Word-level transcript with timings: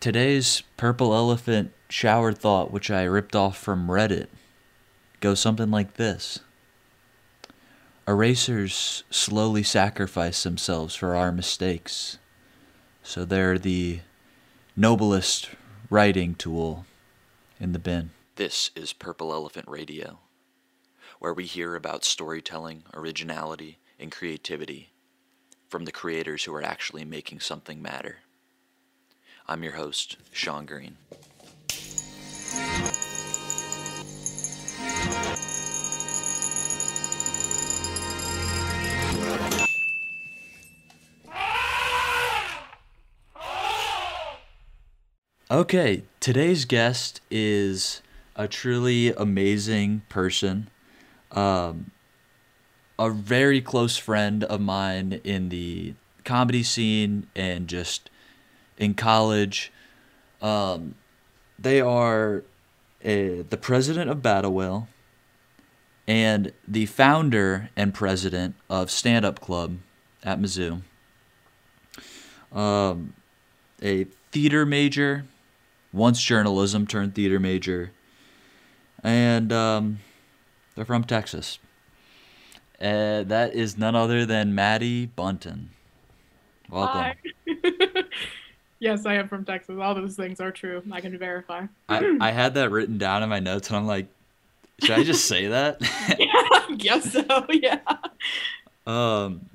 Today's 0.00 0.62
Purple 0.76 1.12
Elephant 1.12 1.72
shower 1.88 2.32
thought, 2.32 2.70
which 2.70 2.88
I 2.88 3.02
ripped 3.02 3.34
off 3.34 3.58
from 3.58 3.88
Reddit, 3.88 4.28
goes 5.20 5.40
something 5.40 5.72
like 5.72 5.94
this 5.94 6.38
Erasers 8.06 9.02
slowly 9.10 9.64
sacrifice 9.64 10.44
themselves 10.44 10.94
for 10.94 11.16
our 11.16 11.32
mistakes. 11.32 12.18
So 13.02 13.24
they're 13.24 13.58
the 13.58 14.00
noblest 14.76 15.50
writing 15.90 16.36
tool 16.36 16.86
in 17.58 17.72
the 17.72 17.80
bin. 17.80 18.10
This 18.36 18.70
is 18.76 18.92
Purple 18.92 19.32
Elephant 19.32 19.66
Radio, 19.66 20.20
where 21.18 21.34
we 21.34 21.44
hear 21.44 21.74
about 21.74 22.04
storytelling, 22.04 22.84
originality, 22.94 23.78
and 23.98 24.12
creativity 24.12 24.90
from 25.68 25.86
the 25.86 25.92
creators 25.92 26.44
who 26.44 26.54
are 26.54 26.62
actually 26.62 27.04
making 27.04 27.40
something 27.40 27.82
matter. 27.82 28.18
I'm 29.50 29.62
your 29.62 29.72
host, 29.72 30.18
Sean 30.30 30.66
Green. 30.66 30.98
Okay, 45.50 46.02
today's 46.20 46.66
guest 46.66 47.22
is 47.30 48.02
a 48.36 48.46
truly 48.46 49.14
amazing 49.14 50.02
person. 50.10 50.68
Um, 51.32 51.90
a 52.98 53.08
very 53.08 53.62
close 53.62 53.96
friend 53.96 54.44
of 54.44 54.60
mine 54.60 55.22
in 55.24 55.48
the 55.48 55.94
comedy 56.26 56.62
scene 56.62 57.28
and 57.34 57.66
just 57.66 58.10
in 58.78 58.94
college. 58.94 59.72
Um, 60.40 60.94
they 61.58 61.80
are 61.80 62.44
a, 63.04 63.42
the 63.42 63.56
president 63.56 64.10
of 64.10 64.22
Battle 64.22 64.52
Whale 64.52 64.88
and 66.06 66.52
the 66.66 66.86
founder 66.86 67.68
and 67.76 67.92
president 67.92 68.54
of 68.70 68.90
Stand 68.90 69.24
Up 69.24 69.40
Club 69.40 69.76
at 70.22 70.40
Mizzou. 70.40 70.80
Um, 72.50 73.12
a 73.82 74.04
theater 74.32 74.64
major, 74.64 75.26
once 75.92 76.22
journalism 76.22 76.86
turned 76.86 77.14
theater 77.14 77.38
major, 77.38 77.92
and 79.04 79.52
um, 79.52 79.98
they're 80.74 80.86
from 80.86 81.04
Texas. 81.04 81.58
Uh, 82.80 83.24
that 83.24 83.54
is 83.54 83.76
none 83.76 83.94
other 83.94 84.24
than 84.24 84.54
Maddie 84.54 85.06
Bunton. 85.06 85.70
Welcome. 86.70 87.16
Yes, 88.80 89.06
I 89.06 89.14
am 89.14 89.28
from 89.28 89.44
Texas. 89.44 89.76
All 89.80 89.94
those 89.94 90.14
things 90.16 90.40
are 90.40 90.52
true. 90.52 90.82
I 90.92 91.00
can 91.00 91.16
verify. 91.18 91.66
I, 91.88 92.16
I 92.20 92.30
had 92.30 92.54
that 92.54 92.70
written 92.70 92.96
down 92.98 93.22
in 93.22 93.28
my 93.28 93.40
notes, 93.40 93.68
and 93.68 93.76
I'm 93.76 93.86
like, 93.86 94.06
should 94.80 94.98
I 94.98 95.02
just 95.02 95.24
say 95.26 95.48
that? 95.48 95.78
yeah, 96.18 96.26
I 96.32 96.74
guess 96.76 97.12
so. 97.12 97.46
Yeah. 97.50 97.80
Um. 98.86 99.48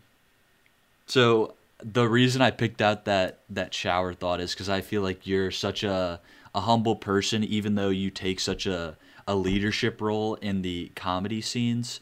So 1.05 1.53
the 1.83 2.07
reason 2.07 2.41
I 2.41 2.51
picked 2.51 2.81
out 2.81 3.05
that 3.05 3.39
that 3.49 3.73
shower 3.73 4.13
thought 4.13 4.39
is 4.39 4.53
because 4.53 4.69
I 4.69 4.81
feel 4.81 5.01
like 5.01 5.25
you're 5.25 5.51
such 5.51 5.83
a 5.83 6.19
a 6.55 6.61
humble 6.61 6.95
person, 6.95 7.43
even 7.43 7.75
though 7.75 7.89
you 7.89 8.09
take 8.09 8.39
such 8.39 8.65
a 8.65 8.97
a 9.27 9.35
leadership 9.35 10.01
role 10.01 10.35
in 10.35 10.61
the 10.61 10.91
comedy 10.95 11.41
scenes. 11.41 12.01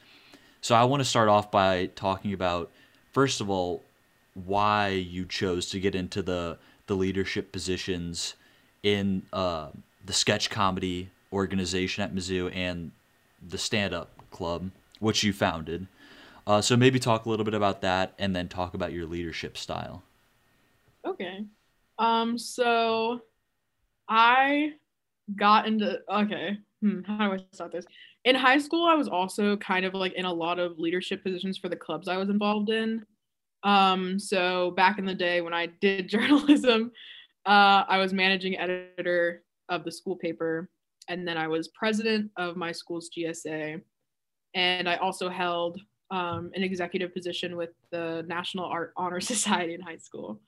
So 0.62 0.76
I 0.76 0.84
want 0.84 1.02
to 1.02 1.06
start 1.06 1.30
off 1.30 1.52
by 1.52 1.88
talking 1.96 2.34
about 2.34 2.72
first 3.12 3.42
of 3.42 3.50
all 3.50 3.84
why 4.34 4.90
you 4.90 5.26
chose 5.26 5.70
to 5.70 5.80
get 5.80 5.94
into 5.94 6.22
the 6.22 6.58
the 6.92 6.98
leadership 6.98 7.54
positions 7.54 8.34
in 8.84 9.22
uh, 9.32 9.70
the 10.06 10.12
sketch 10.12 10.50
comedy 10.50 11.10
organization 11.32 12.04
at 12.04 12.14
Mizzou 12.14 12.54
and 12.54 12.92
the 13.48 13.58
stand 13.58 13.94
up 13.94 14.10
club, 14.30 14.72
which 15.00 15.24
you 15.24 15.32
founded. 15.32 15.88
Uh, 16.46 16.60
so 16.60 16.76
maybe 16.76 17.00
talk 17.00 17.26
a 17.26 17.30
little 17.30 17.46
bit 17.46 17.54
about 17.54 17.80
that 17.80 18.14
and 18.20 18.36
then 18.36 18.50
talk 18.50 18.74
about 18.74 18.92
your 18.92 19.06
leadership 19.06 19.56
style. 19.56 20.04
Okay. 21.08 21.46
Um, 21.98 22.38
so 22.38 23.22
I 24.10 24.74
got 25.38 25.68
into 25.68 25.98
okay. 26.14 26.58
Hmm, 26.82 27.04
how 27.04 27.30
do 27.30 27.36
I 27.36 27.46
start 27.54 27.72
this? 27.72 27.86
In 28.26 28.36
high 28.36 28.58
school, 28.58 28.86
I 28.86 28.96
was 28.96 29.08
also 29.08 29.56
kind 29.56 29.86
of 29.86 29.94
like 29.94 30.12
in 30.14 30.26
a 30.26 30.34
lot 30.34 30.60
of 30.60 30.78
leadership 30.78 31.24
positions 31.24 31.58
for 31.58 31.70
the 31.70 31.76
clubs 31.78 32.10
I 32.10 32.18
was 32.18 32.28
involved 32.28 32.70
in. 32.70 33.06
Um, 33.64 34.20
so 34.20 34.72
back 34.72 35.00
in 35.00 35.06
the 35.06 35.16
day 35.16 35.42
when 35.42 35.54
I 35.54 35.68
did 35.80 36.08
journalism, 36.10 36.92
uh, 37.46 37.84
I 37.88 37.98
was 37.98 38.14
managing 38.14 38.58
editor 38.58 39.44
of 39.70 39.84
the 39.84 39.92
school 39.92 40.16
paper, 40.16 40.70
and 41.08 41.28
then 41.28 41.38
I 41.38 41.48
was 41.48 41.70
president 41.70 42.30
of 42.38 42.56
my 42.56 42.72
school's 42.72 43.10
GSA, 43.10 43.82
and 44.54 44.90
I 44.90 44.96
also 44.98 45.30
held 45.30 45.80
um, 46.12 46.52
an 46.56 46.62
executive 46.62 47.14
position 47.14 47.56
with 47.56 47.70
the 47.92 48.24
National 48.28 48.66
Art 48.66 48.94
Honor 48.98 49.22
Society 49.22 49.74
in 49.74 49.82
high 49.82 49.98
school. 49.98 50.40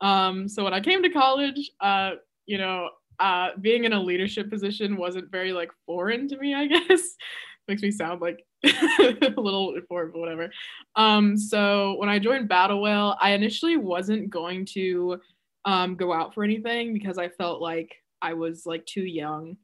Um, 0.00 0.48
so 0.48 0.64
when 0.64 0.72
I 0.72 0.80
came 0.80 1.02
to 1.02 1.10
college, 1.10 1.70
uh, 1.80 2.12
you 2.46 2.58
know, 2.58 2.88
uh, 3.20 3.50
being 3.60 3.84
in 3.84 3.92
a 3.92 4.00
leadership 4.00 4.50
position 4.50 4.96
wasn't 4.96 5.30
very 5.30 5.52
like 5.52 5.70
foreign 5.84 6.26
to 6.28 6.38
me, 6.38 6.54
I 6.54 6.66
guess. 6.88 7.16
Makes 7.70 7.82
me 7.82 7.92
sound 7.92 8.20
like 8.20 8.44
a 8.64 9.32
little 9.36 9.76
informed, 9.76 10.12
but 10.12 10.18
whatever. 10.18 10.50
Um, 10.96 11.36
so 11.36 11.94
when 11.98 12.08
I 12.08 12.18
joined 12.18 12.48
Battle 12.48 12.82
Whale, 12.82 13.16
I 13.20 13.30
initially 13.30 13.76
wasn't 13.76 14.28
going 14.28 14.66
to 14.72 15.20
um, 15.64 15.94
go 15.94 16.12
out 16.12 16.34
for 16.34 16.42
anything 16.42 16.92
because 16.92 17.16
I 17.16 17.28
felt 17.28 17.62
like 17.62 17.94
I 18.20 18.34
was 18.34 18.66
like 18.66 18.84
too 18.86 19.04
young. 19.04 19.56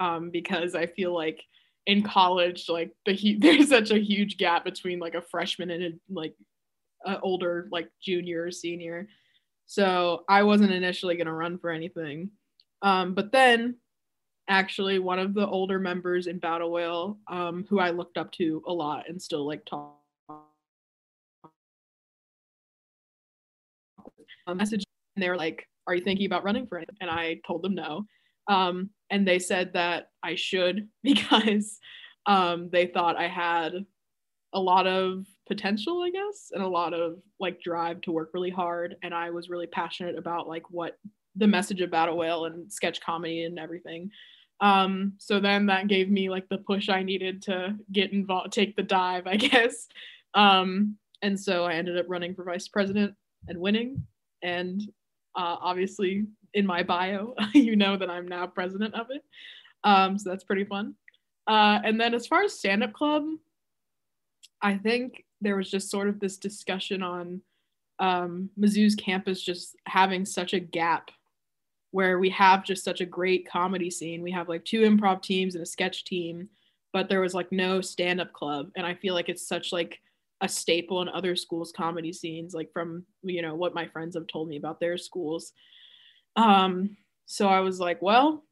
Um, 0.00 0.30
because 0.30 0.74
I 0.74 0.86
feel 0.86 1.14
like 1.14 1.40
in 1.86 2.02
college, 2.02 2.68
like 2.68 2.90
the 3.06 3.36
there's 3.38 3.68
such 3.68 3.92
a 3.92 4.02
huge 4.02 4.38
gap 4.38 4.64
between 4.64 4.98
like 4.98 5.14
a 5.14 5.22
freshman 5.22 5.70
and 5.70 5.84
a 5.84 5.90
like 6.10 6.34
a 7.06 7.20
older 7.20 7.68
like 7.70 7.88
junior 8.02 8.42
or 8.42 8.50
senior. 8.50 9.06
So 9.66 10.24
I 10.28 10.42
wasn't 10.42 10.72
initially 10.72 11.16
gonna 11.16 11.32
run 11.32 11.58
for 11.58 11.70
anything. 11.70 12.30
Um, 12.82 13.14
but 13.14 13.30
then 13.30 13.76
actually 14.48 14.98
one 14.98 15.18
of 15.18 15.34
the 15.34 15.46
older 15.46 15.78
members 15.78 16.26
in 16.26 16.38
Battle 16.38 16.70
Whale, 16.70 17.18
um, 17.28 17.66
who 17.68 17.78
I 17.78 17.90
looked 17.90 18.16
up 18.16 18.30
to 18.32 18.62
a 18.66 18.72
lot 18.72 19.08
and 19.08 19.20
still 19.20 19.46
like 19.46 19.64
talk. 19.64 19.98
A 24.48 24.54
message 24.54 24.84
and 25.16 25.22
they 25.22 25.28
were 25.28 25.36
like, 25.36 25.66
"Are 25.88 25.94
you 25.94 26.02
thinking 26.02 26.26
about 26.26 26.44
running 26.44 26.66
for 26.66 26.78
it?" 26.78 26.88
And 27.00 27.10
I 27.10 27.40
told 27.46 27.62
them 27.62 27.74
no, 27.74 28.06
um, 28.48 28.90
and 29.10 29.26
they 29.26 29.40
said 29.40 29.72
that 29.72 30.10
I 30.22 30.36
should 30.36 30.88
because 31.02 31.78
um, 32.26 32.70
they 32.70 32.86
thought 32.86 33.16
I 33.16 33.28
had 33.28 33.72
a 34.52 34.60
lot 34.60 34.86
of 34.86 35.26
potential, 35.48 36.02
I 36.02 36.10
guess, 36.10 36.50
and 36.52 36.62
a 36.62 36.68
lot 36.68 36.94
of 36.94 37.18
like 37.40 37.60
drive 37.60 38.00
to 38.02 38.12
work 38.12 38.30
really 38.34 38.50
hard, 38.50 38.96
and 39.02 39.12
I 39.12 39.30
was 39.30 39.50
really 39.50 39.66
passionate 39.66 40.16
about 40.16 40.48
like 40.48 40.70
what 40.70 40.96
the 41.34 41.46
message 41.46 41.80
of 41.80 41.90
Battle 41.90 42.16
Whale 42.16 42.46
and 42.46 42.72
sketch 42.72 43.00
comedy 43.00 43.44
and 43.44 43.58
everything. 43.58 44.10
Um, 44.60 45.12
so 45.18 45.38
then 45.38 45.66
that 45.66 45.88
gave 45.88 46.10
me 46.10 46.30
like 46.30 46.48
the 46.48 46.58
push 46.58 46.88
I 46.88 47.02
needed 47.02 47.42
to 47.42 47.76
get 47.92 48.12
involved, 48.12 48.52
take 48.52 48.76
the 48.76 48.82
dive, 48.82 49.26
I 49.26 49.36
guess. 49.36 49.86
Um, 50.34 50.96
and 51.22 51.38
so 51.38 51.64
I 51.64 51.74
ended 51.74 51.98
up 51.98 52.06
running 52.08 52.34
for 52.34 52.44
vice 52.44 52.68
president 52.68 53.14
and 53.48 53.60
winning. 53.60 54.04
And 54.42 54.80
uh, 55.34 55.56
obviously, 55.60 56.26
in 56.54 56.66
my 56.66 56.82
bio, 56.82 57.34
you 57.54 57.76
know 57.76 57.96
that 57.96 58.10
I'm 58.10 58.28
now 58.28 58.46
president 58.46 58.94
of 58.94 59.06
it. 59.10 59.22
Um, 59.84 60.18
so 60.18 60.30
that's 60.30 60.44
pretty 60.44 60.64
fun. 60.64 60.94
Uh, 61.46 61.78
and 61.84 62.00
then 62.00 62.12
as 62.14 62.26
far 62.26 62.42
as 62.42 62.58
stand 62.58 62.82
up 62.82 62.92
club, 62.92 63.24
I 64.62 64.76
think 64.76 65.24
there 65.40 65.56
was 65.56 65.70
just 65.70 65.90
sort 65.90 66.08
of 66.08 66.18
this 66.18 66.38
discussion 66.38 67.02
on 67.02 67.40
um, 67.98 68.50
Mizzou's 68.58 68.94
campus 68.94 69.42
just 69.42 69.76
having 69.86 70.24
such 70.24 70.54
a 70.54 70.60
gap 70.60 71.10
where 71.90 72.18
we 72.18 72.30
have 72.30 72.64
just 72.64 72.84
such 72.84 73.00
a 73.00 73.06
great 73.06 73.48
comedy 73.48 73.90
scene. 73.90 74.22
We 74.22 74.32
have 74.32 74.48
like 74.48 74.64
two 74.64 74.80
improv 74.80 75.22
teams 75.22 75.54
and 75.54 75.62
a 75.62 75.66
sketch 75.66 76.04
team, 76.04 76.48
but 76.92 77.08
there 77.08 77.20
was 77.20 77.34
like 77.34 77.52
no 77.52 77.80
stand 77.80 78.20
up 78.20 78.32
club. 78.32 78.70
And 78.76 78.86
I 78.86 78.94
feel 78.94 79.14
like 79.14 79.28
it's 79.28 79.46
such 79.46 79.72
like 79.72 80.00
a 80.40 80.48
staple 80.48 81.02
in 81.02 81.08
other 81.08 81.36
schools' 81.36 81.72
comedy 81.72 82.12
scenes, 82.12 82.54
like 82.54 82.72
from, 82.72 83.04
you 83.22 83.42
know, 83.42 83.54
what 83.54 83.74
my 83.74 83.86
friends 83.86 84.14
have 84.16 84.26
told 84.26 84.48
me 84.48 84.56
about 84.56 84.80
their 84.80 84.98
schools. 84.98 85.52
Um, 86.36 86.96
so 87.24 87.48
I 87.48 87.60
was 87.60 87.80
like, 87.80 88.02
well, 88.02 88.44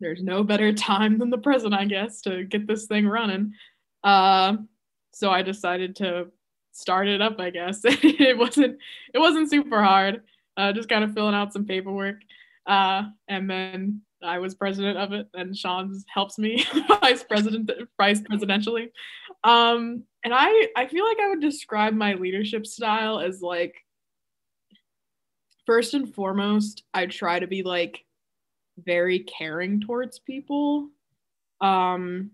there's 0.00 0.22
no 0.22 0.42
better 0.42 0.72
time 0.74 1.18
than 1.18 1.30
the 1.30 1.38
present, 1.38 1.74
I 1.74 1.84
guess, 1.84 2.20
to 2.22 2.44
get 2.44 2.66
this 2.66 2.86
thing 2.86 3.06
running. 3.06 3.52
Uh, 4.02 4.56
so 5.12 5.30
I 5.30 5.42
decided 5.42 5.96
to 5.96 6.28
start 6.72 7.08
it 7.08 7.20
up, 7.20 7.40
I 7.40 7.50
guess. 7.50 7.80
it 7.84 8.36
wasn't 8.36 8.78
it 9.12 9.18
wasn't 9.18 9.50
super 9.50 9.82
hard. 9.82 10.22
Uh, 10.56 10.72
just 10.72 10.88
kind 10.88 11.04
of 11.04 11.14
filling 11.14 11.34
out 11.34 11.52
some 11.52 11.64
paperwork. 11.64 12.20
Uh, 12.68 13.04
and 13.28 13.50
then 13.50 14.02
I 14.22 14.38
was 14.38 14.54
president 14.54 14.98
of 14.98 15.12
it, 15.12 15.26
and 15.34 15.56
Sean 15.56 15.98
helps 16.12 16.38
me 16.38 16.64
vice 17.00 17.24
president, 17.24 17.70
vice 17.96 18.20
presidentially. 18.20 18.90
Um, 19.42 20.04
and 20.22 20.34
I, 20.34 20.68
I 20.76 20.86
feel 20.86 21.06
like 21.06 21.18
I 21.20 21.30
would 21.30 21.40
describe 21.40 21.94
my 21.94 22.14
leadership 22.14 22.66
style 22.66 23.20
as 23.20 23.40
like, 23.40 23.74
first 25.66 25.94
and 25.94 26.12
foremost, 26.14 26.82
I 26.92 27.06
try 27.06 27.38
to 27.38 27.46
be 27.46 27.62
like 27.62 28.04
very 28.84 29.20
caring 29.20 29.80
towards 29.80 30.18
people. 30.18 30.88
Um, 31.60 32.32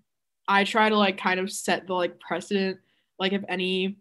I 0.49 0.65
try 0.65 0.89
to 0.89 0.97
like 0.97 1.17
kind 1.17 1.41
of 1.41 1.51
set 1.51 1.87
the 1.87 1.95
like 1.95 2.19
precedent, 2.21 2.79
like 3.19 3.33
if 3.33 3.43
any 3.49 3.99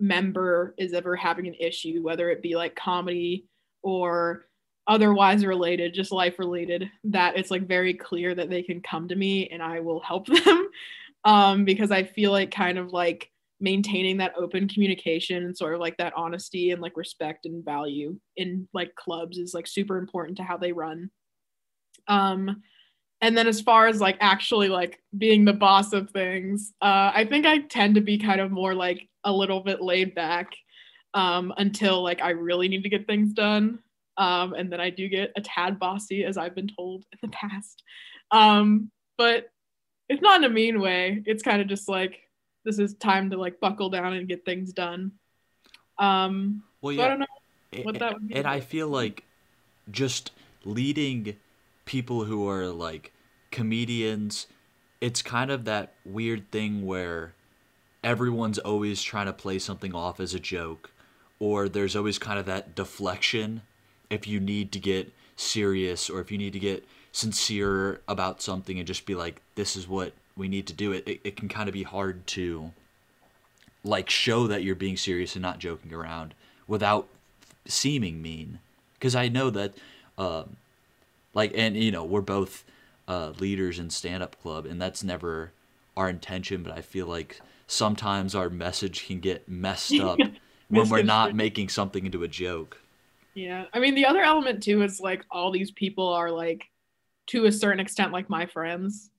member 0.00 0.74
is 0.78 0.92
ever 0.92 1.16
having 1.16 1.46
an 1.46 1.54
issue, 1.54 2.02
whether 2.02 2.30
it 2.30 2.42
be 2.42 2.56
like 2.56 2.74
comedy 2.74 3.46
or 3.82 4.47
otherwise 4.88 5.44
related, 5.44 5.94
just 5.94 6.10
life 6.10 6.38
related, 6.38 6.90
that 7.04 7.36
it's 7.36 7.50
like 7.50 7.68
very 7.68 7.94
clear 7.94 8.34
that 8.34 8.50
they 8.50 8.62
can 8.62 8.80
come 8.80 9.06
to 9.06 9.14
me 9.14 9.48
and 9.50 9.62
I 9.62 9.80
will 9.80 10.00
help 10.00 10.26
them. 10.44 10.68
um, 11.24 11.64
because 11.64 11.90
I 11.90 12.02
feel 12.02 12.32
like 12.32 12.50
kind 12.50 12.78
of 12.78 12.92
like 12.92 13.30
maintaining 13.60 14.16
that 14.16 14.34
open 14.36 14.68
communication 14.68 15.44
and 15.44 15.56
sort 15.56 15.74
of 15.74 15.80
like 15.80 15.96
that 15.98 16.14
honesty 16.16 16.70
and 16.70 16.80
like 16.80 16.96
respect 16.96 17.44
and 17.44 17.64
value 17.64 18.18
in 18.36 18.68
like 18.72 18.94
clubs 18.94 19.36
is 19.36 19.52
like 19.52 19.66
super 19.66 19.98
important 19.98 20.36
to 20.38 20.42
how 20.42 20.56
they 20.56 20.72
run. 20.72 21.10
Um, 22.06 22.62
and 23.20 23.36
then 23.36 23.48
as 23.48 23.60
far 23.60 23.88
as 23.88 24.00
like 24.00 24.16
actually 24.20 24.68
like 24.68 25.00
being 25.16 25.44
the 25.44 25.52
boss 25.52 25.92
of 25.92 26.10
things, 26.10 26.72
uh, 26.80 27.10
I 27.14 27.26
think 27.28 27.46
I 27.46 27.58
tend 27.58 27.96
to 27.96 28.00
be 28.00 28.16
kind 28.16 28.40
of 28.40 28.50
more 28.52 28.74
like 28.74 29.08
a 29.24 29.32
little 29.32 29.60
bit 29.60 29.82
laid 29.82 30.14
back 30.14 30.52
um, 31.14 31.52
until 31.58 32.02
like 32.02 32.22
I 32.22 32.30
really 32.30 32.68
need 32.68 32.84
to 32.84 32.88
get 32.88 33.06
things 33.06 33.32
done. 33.32 33.80
Um, 34.18 34.52
and 34.54 34.70
then 34.70 34.80
I 34.80 34.90
do 34.90 35.08
get 35.08 35.32
a 35.36 35.40
tad 35.40 35.78
bossy, 35.78 36.24
as 36.24 36.36
I've 36.36 36.54
been 36.54 36.68
told 36.68 37.04
in 37.12 37.18
the 37.22 37.28
past. 37.28 37.82
Um, 38.30 38.90
but 39.16 39.50
it's 40.08 40.20
not 40.20 40.42
in 40.42 40.50
a 40.50 40.52
mean 40.52 40.80
way. 40.80 41.22
It's 41.24 41.42
kind 41.42 41.62
of 41.62 41.68
just 41.68 41.88
like 41.88 42.18
this 42.64 42.78
is 42.78 42.94
time 42.94 43.30
to 43.30 43.38
like 43.38 43.60
buckle 43.60 43.90
down 43.90 44.12
and 44.12 44.28
get 44.28 44.44
things 44.44 44.72
done. 44.72 45.12
Um, 45.98 46.64
well, 46.82 46.92
yeah. 46.92 47.04
I 47.04 47.08
don't 47.08 47.20
know 47.20 47.26
what 47.84 47.98
that 48.00 48.14
would 48.14 48.28
be. 48.28 48.34
And 48.34 48.46
I 48.46 48.60
feel 48.60 48.88
like 48.88 49.24
just 49.90 50.32
leading 50.64 51.36
people 51.84 52.24
who 52.24 52.48
are 52.48 52.66
like 52.66 53.12
comedians, 53.50 54.46
it's 55.00 55.22
kind 55.22 55.50
of 55.50 55.64
that 55.64 55.94
weird 56.04 56.50
thing 56.50 56.84
where 56.84 57.34
everyone's 58.02 58.58
always 58.58 59.02
trying 59.02 59.26
to 59.26 59.32
play 59.32 59.58
something 59.58 59.94
off 59.94 60.20
as 60.20 60.34
a 60.34 60.40
joke, 60.40 60.90
or 61.38 61.68
there's 61.68 61.94
always 61.94 62.18
kind 62.18 62.38
of 62.38 62.46
that 62.46 62.74
deflection 62.74 63.62
if 64.10 64.26
you 64.26 64.40
need 64.40 64.72
to 64.72 64.78
get 64.78 65.12
serious 65.36 66.10
or 66.10 66.20
if 66.20 66.30
you 66.30 66.38
need 66.38 66.52
to 66.52 66.58
get 66.58 66.86
sincere 67.12 68.00
about 68.08 68.42
something 68.42 68.78
and 68.78 68.86
just 68.86 69.06
be 69.06 69.14
like, 69.14 69.40
this 69.54 69.76
is 69.76 69.88
what 69.88 70.12
we 70.36 70.48
need 70.48 70.66
to 70.68 70.72
do 70.72 70.92
it, 70.92 71.06
it, 71.06 71.20
it 71.24 71.36
can 71.36 71.48
kind 71.48 71.68
of 71.68 71.72
be 71.72 71.82
hard 71.82 72.26
to 72.28 72.72
like 73.84 74.10
show 74.10 74.46
that 74.46 74.62
you're 74.62 74.74
being 74.74 74.96
serious 74.96 75.34
and 75.34 75.42
not 75.42 75.58
joking 75.58 75.92
around 75.92 76.34
without 76.66 77.08
seeming 77.66 78.22
mean. 78.22 78.58
Because 78.94 79.14
I 79.14 79.28
know 79.28 79.50
that, 79.50 79.74
um, 80.16 80.56
like, 81.34 81.52
and 81.54 81.76
you 81.76 81.90
know, 81.90 82.04
we're 82.04 82.20
both 82.20 82.64
uh, 83.06 83.32
leaders 83.38 83.78
in 83.78 83.90
stand 83.90 84.22
up 84.22 84.40
club, 84.42 84.66
and 84.66 84.80
that's 84.80 85.04
never 85.04 85.52
our 85.96 86.08
intention. 86.08 86.62
But 86.62 86.72
I 86.72 86.80
feel 86.80 87.06
like 87.06 87.40
sometimes 87.66 88.34
our 88.34 88.50
message 88.50 89.06
can 89.06 89.20
get 89.20 89.48
messed 89.48 89.98
up 90.00 90.18
when 90.68 90.88
we're 90.88 91.02
not 91.02 91.34
making 91.34 91.68
something 91.68 92.04
into 92.04 92.24
a 92.24 92.28
joke. 92.28 92.78
Yeah, 93.38 93.66
I 93.72 93.78
mean, 93.78 93.94
the 93.94 94.06
other 94.06 94.20
element 94.22 94.64
too 94.64 94.82
is 94.82 94.98
like 94.98 95.24
all 95.30 95.52
these 95.52 95.70
people 95.70 96.08
are 96.08 96.28
like, 96.28 96.64
to 97.28 97.44
a 97.44 97.52
certain 97.52 97.78
extent, 97.78 98.12
like 98.12 98.28
my 98.28 98.46
friends. 98.46 99.10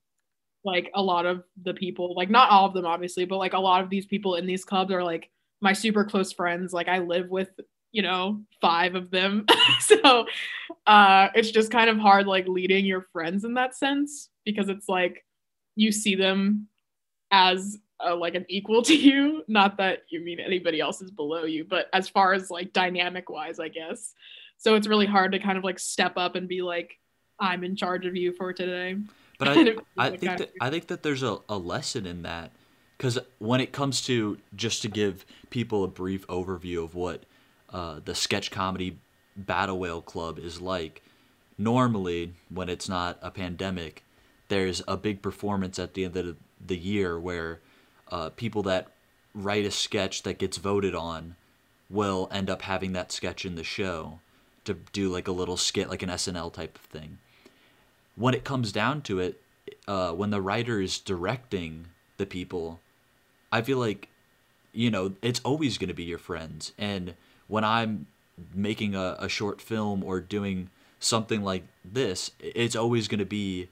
Like 0.62 0.90
a 0.94 1.00
lot 1.00 1.24
of 1.24 1.42
the 1.62 1.72
people 1.72 2.14
like 2.14 2.28
not 2.28 2.50
all 2.50 2.66
of 2.66 2.74
them 2.74 2.84
obviously 2.84 3.24
but 3.24 3.38
like 3.38 3.54
a 3.54 3.58
lot 3.58 3.82
of 3.82 3.88
these 3.88 4.04
people 4.04 4.34
in 4.34 4.44
these 4.44 4.62
clubs 4.62 4.92
are 4.92 5.02
like 5.02 5.30
my 5.62 5.72
super 5.72 6.04
close 6.04 6.32
friends. 6.32 6.74
Like 6.74 6.86
i 6.86 6.98
live 6.98 7.30
with 7.30 7.48
you 7.92 8.02
know 8.02 8.42
five 8.60 8.94
of 8.94 9.10
them. 9.10 9.46
So 9.80 10.26
uh 10.86 11.28
it's 11.34 11.50
just 11.50 11.72
kind 11.72 11.88
of 11.88 11.96
hard 11.96 12.26
like 12.26 12.46
leading 12.46 12.84
your 12.84 13.06
friends 13.10 13.44
in 13.44 13.54
that 13.54 13.74
sense 13.74 14.28
because 14.44 14.68
it's 14.68 14.86
like 14.86 15.24
you 15.76 15.92
see 15.92 16.14
them 16.14 16.68
as 17.30 17.78
a, 18.04 18.14
like 18.14 18.34
an 18.34 18.46
equal 18.48 18.82
to 18.90 18.96
you. 18.96 19.44
Not 19.48 19.76
that 19.78 20.04
you 20.08 20.20
mean 20.20 20.40
anybody 20.40 20.80
else 20.80 21.00
is 21.00 21.10
below 21.10 21.44
you 21.44 21.64
but 21.64 21.88
as 21.92 22.08
far 22.08 22.32
as 22.32 22.50
like 22.50 22.72
dynamic 22.72 23.30
wise 23.30 23.58
i 23.60 23.68
guess. 23.68 24.14
So 24.58 24.74
it's 24.74 24.86
really 24.86 25.06
hard 25.06 25.32
to 25.32 25.38
kind 25.38 25.56
of 25.56 25.64
like 25.64 25.78
step 25.78 26.14
up 26.16 26.34
and 26.34 26.48
be 26.48 26.62
like 26.62 26.98
i'm 27.38 27.64
in 27.64 27.76
charge 27.76 28.06
of 28.06 28.16
you 28.16 28.32
for 28.32 28.52
today. 28.52 28.96
But 29.38 29.48
I, 29.48 29.76
I 29.96 30.10
think 30.16 30.38
that 30.38 30.50
I 30.60 30.70
think 30.70 30.88
that 30.88 31.02
there's 31.02 31.22
a, 31.22 31.38
a 31.48 31.56
lesson 31.56 32.06
in 32.06 32.22
that 32.22 32.52
because 32.96 33.18
when 33.38 33.60
it 33.60 33.72
comes 33.72 34.02
to 34.02 34.36
just 34.54 34.82
to 34.82 34.88
give 34.88 35.24
people 35.48 35.82
a 35.84 35.88
brief 35.88 36.26
overview 36.26 36.84
of 36.84 36.94
what 36.94 37.24
uh, 37.70 38.00
the 38.04 38.14
sketch 38.14 38.50
comedy 38.50 38.98
battle 39.34 39.78
whale 39.78 40.02
club 40.02 40.38
is 40.38 40.60
like 40.60 41.02
normally 41.56 42.34
when 42.50 42.68
it's 42.68 42.88
not 42.88 43.18
a 43.22 43.30
pandemic 43.30 44.04
there's 44.48 44.82
a 44.86 44.96
big 44.96 45.22
performance 45.22 45.78
at 45.78 45.94
the 45.94 46.04
end 46.04 46.16
of 46.16 46.36
the 46.66 46.76
year 46.76 47.18
where 47.18 47.60
uh, 48.10 48.30
people 48.30 48.62
that 48.62 48.88
write 49.34 49.64
a 49.64 49.70
sketch 49.70 50.22
that 50.22 50.38
gets 50.38 50.56
voted 50.56 50.94
on 50.94 51.36
will 51.88 52.28
end 52.30 52.50
up 52.50 52.62
having 52.62 52.92
that 52.92 53.12
sketch 53.12 53.44
in 53.44 53.54
the 53.54 53.64
show 53.64 54.20
to 54.64 54.74
do 54.92 55.08
like 55.08 55.26
a 55.26 55.32
little 55.32 55.56
skit 55.56 55.88
like 55.88 56.02
an 56.02 56.08
snl 56.10 56.52
type 56.52 56.76
of 56.76 56.82
thing 56.82 57.18
when 58.20 58.34
it 58.34 58.44
comes 58.44 58.70
down 58.70 59.00
to 59.00 59.18
it, 59.18 59.40
uh, 59.88 60.12
when 60.12 60.30
the 60.30 60.42
writer 60.42 60.80
is 60.80 60.98
directing 60.98 61.86
the 62.18 62.26
people, 62.26 62.80
I 63.50 63.62
feel 63.62 63.78
like, 63.78 64.08
you 64.72 64.90
know, 64.90 65.14
it's 65.22 65.40
always 65.40 65.78
going 65.78 65.88
to 65.88 65.94
be 65.94 66.04
your 66.04 66.18
friends. 66.18 66.72
And 66.76 67.14
when 67.48 67.64
I'm 67.64 68.06
making 68.54 68.94
a, 68.94 69.16
a 69.18 69.28
short 69.28 69.60
film 69.60 70.04
or 70.04 70.20
doing 70.20 70.68
something 70.98 71.42
like 71.42 71.64
this, 71.82 72.30
it's 72.38 72.76
always 72.76 73.08
going 73.08 73.20
to 73.20 73.24
be 73.24 73.68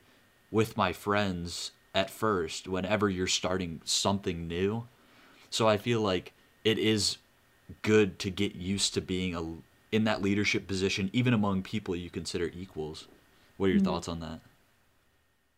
with 0.51 0.79
my 0.79 0.95
friends 0.95 1.73
at 1.95 2.11
first 2.11 2.69
whenever 2.69 3.09
you're 3.09 3.27
starting 3.27 3.81
something 3.85 4.47
new. 4.47 4.87
So 5.51 5.69
I 5.69 5.77
feel 5.77 6.01
like 6.01 6.33
it 6.65 6.79
is 6.79 7.19
good 7.83 8.19
to 8.21 8.31
get 8.31 8.55
used 8.55 8.95
to 8.95 9.01
being 9.01 9.35
a 9.35 9.45
in 9.91 10.05
that 10.05 10.21
leadership 10.21 10.67
position 10.67 11.09
even 11.13 11.33
among 11.33 11.63
people 11.63 11.97
you 11.97 12.11
consider 12.11 12.51
equals. 12.55 13.09
What 13.57 13.67
are 13.67 13.71
your 13.71 13.79
mm-hmm. 13.79 13.87
thoughts 13.87 14.09
on 14.09 14.21
that? 14.21 14.41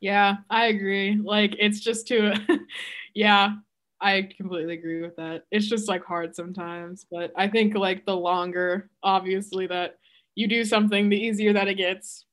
Yeah, 0.00 0.36
I 0.48 0.66
agree. 0.66 1.18
Like 1.22 1.56
it's 1.58 1.80
just 1.80 2.06
too 2.08 2.32
yeah, 3.14 3.54
I 4.00 4.28
completely 4.36 4.74
agree 4.74 5.02
with 5.02 5.16
that. 5.16 5.44
It's 5.50 5.68
just 5.68 5.88
like 5.88 6.04
hard 6.04 6.34
sometimes, 6.34 7.06
but 7.10 7.32
I 7.36 7.48
think 7.48 7.74
like 7.74 8.06
the 8.06 8.16
longer 8.16 8.88
obviously 9.02 9.66
that 9.66 9.98
you 10.34 10.46
do 10.46 10.64
something, 10.64 11.08
the 11.08 11.22
easier 11.22 11.52
that 11.52 11.68
it 11.68 11.74
gets. 11.74 12.24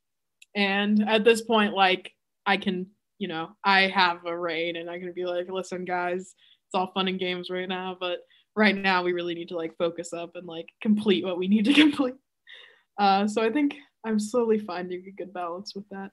And 0.55 1.07
at 1.07 1.23
this 1.23 1.41
point 1.41 1.73
like 1.73 2.13
I 2.45 2.57
can, 2.57 2.87
you 3.17 3.27
know, 3.27 3.49
I 3.63 3.87
have 3.87 4.25
a 4.25 4.37
reign 4.37 4.75
and 4.75 4.89
I 4.89 4.99
can 4.99 5.11
be 5.13 5.25
like, 5.25 5.49
"Listen 5.49 5.85
guys, 5.85 6.35
it's 6.65 6.75
all 6.75 6.91
fun 6.93 7.07
and 7.07 7.19
games 7.19 7.49
right 7.49 7.67
now, 7.67 7.97
but 7.99 8.19
right 8.55 8.75
now 8.75 9.03
we 9.03 9.13
really 9.13 9.35
need 9.35 9.49
to 9.49 9.57
like 9.57 9.77
focus 9.77 10.13
up 10.13 10.35
and 10.35 10.47
like 10.47 10.67
complete 10.81 11.23
what 11.23 11.37
we 11.37 11.47
need 11.47 11.65
to 11.65 11.73
complete." 11.81 12.15
Uh 12.97 13.27
so 13.27 13.43
I 13.43 13.51
think 13.51 13.75
I'm 14.05 14.19
slowly 14.19 14.59
finding 14.59 15.05
a 15.07 15.11
good 15.11 15.33
balance 15.33 15.75
with 15.75 15.87
that. 15.89 16.11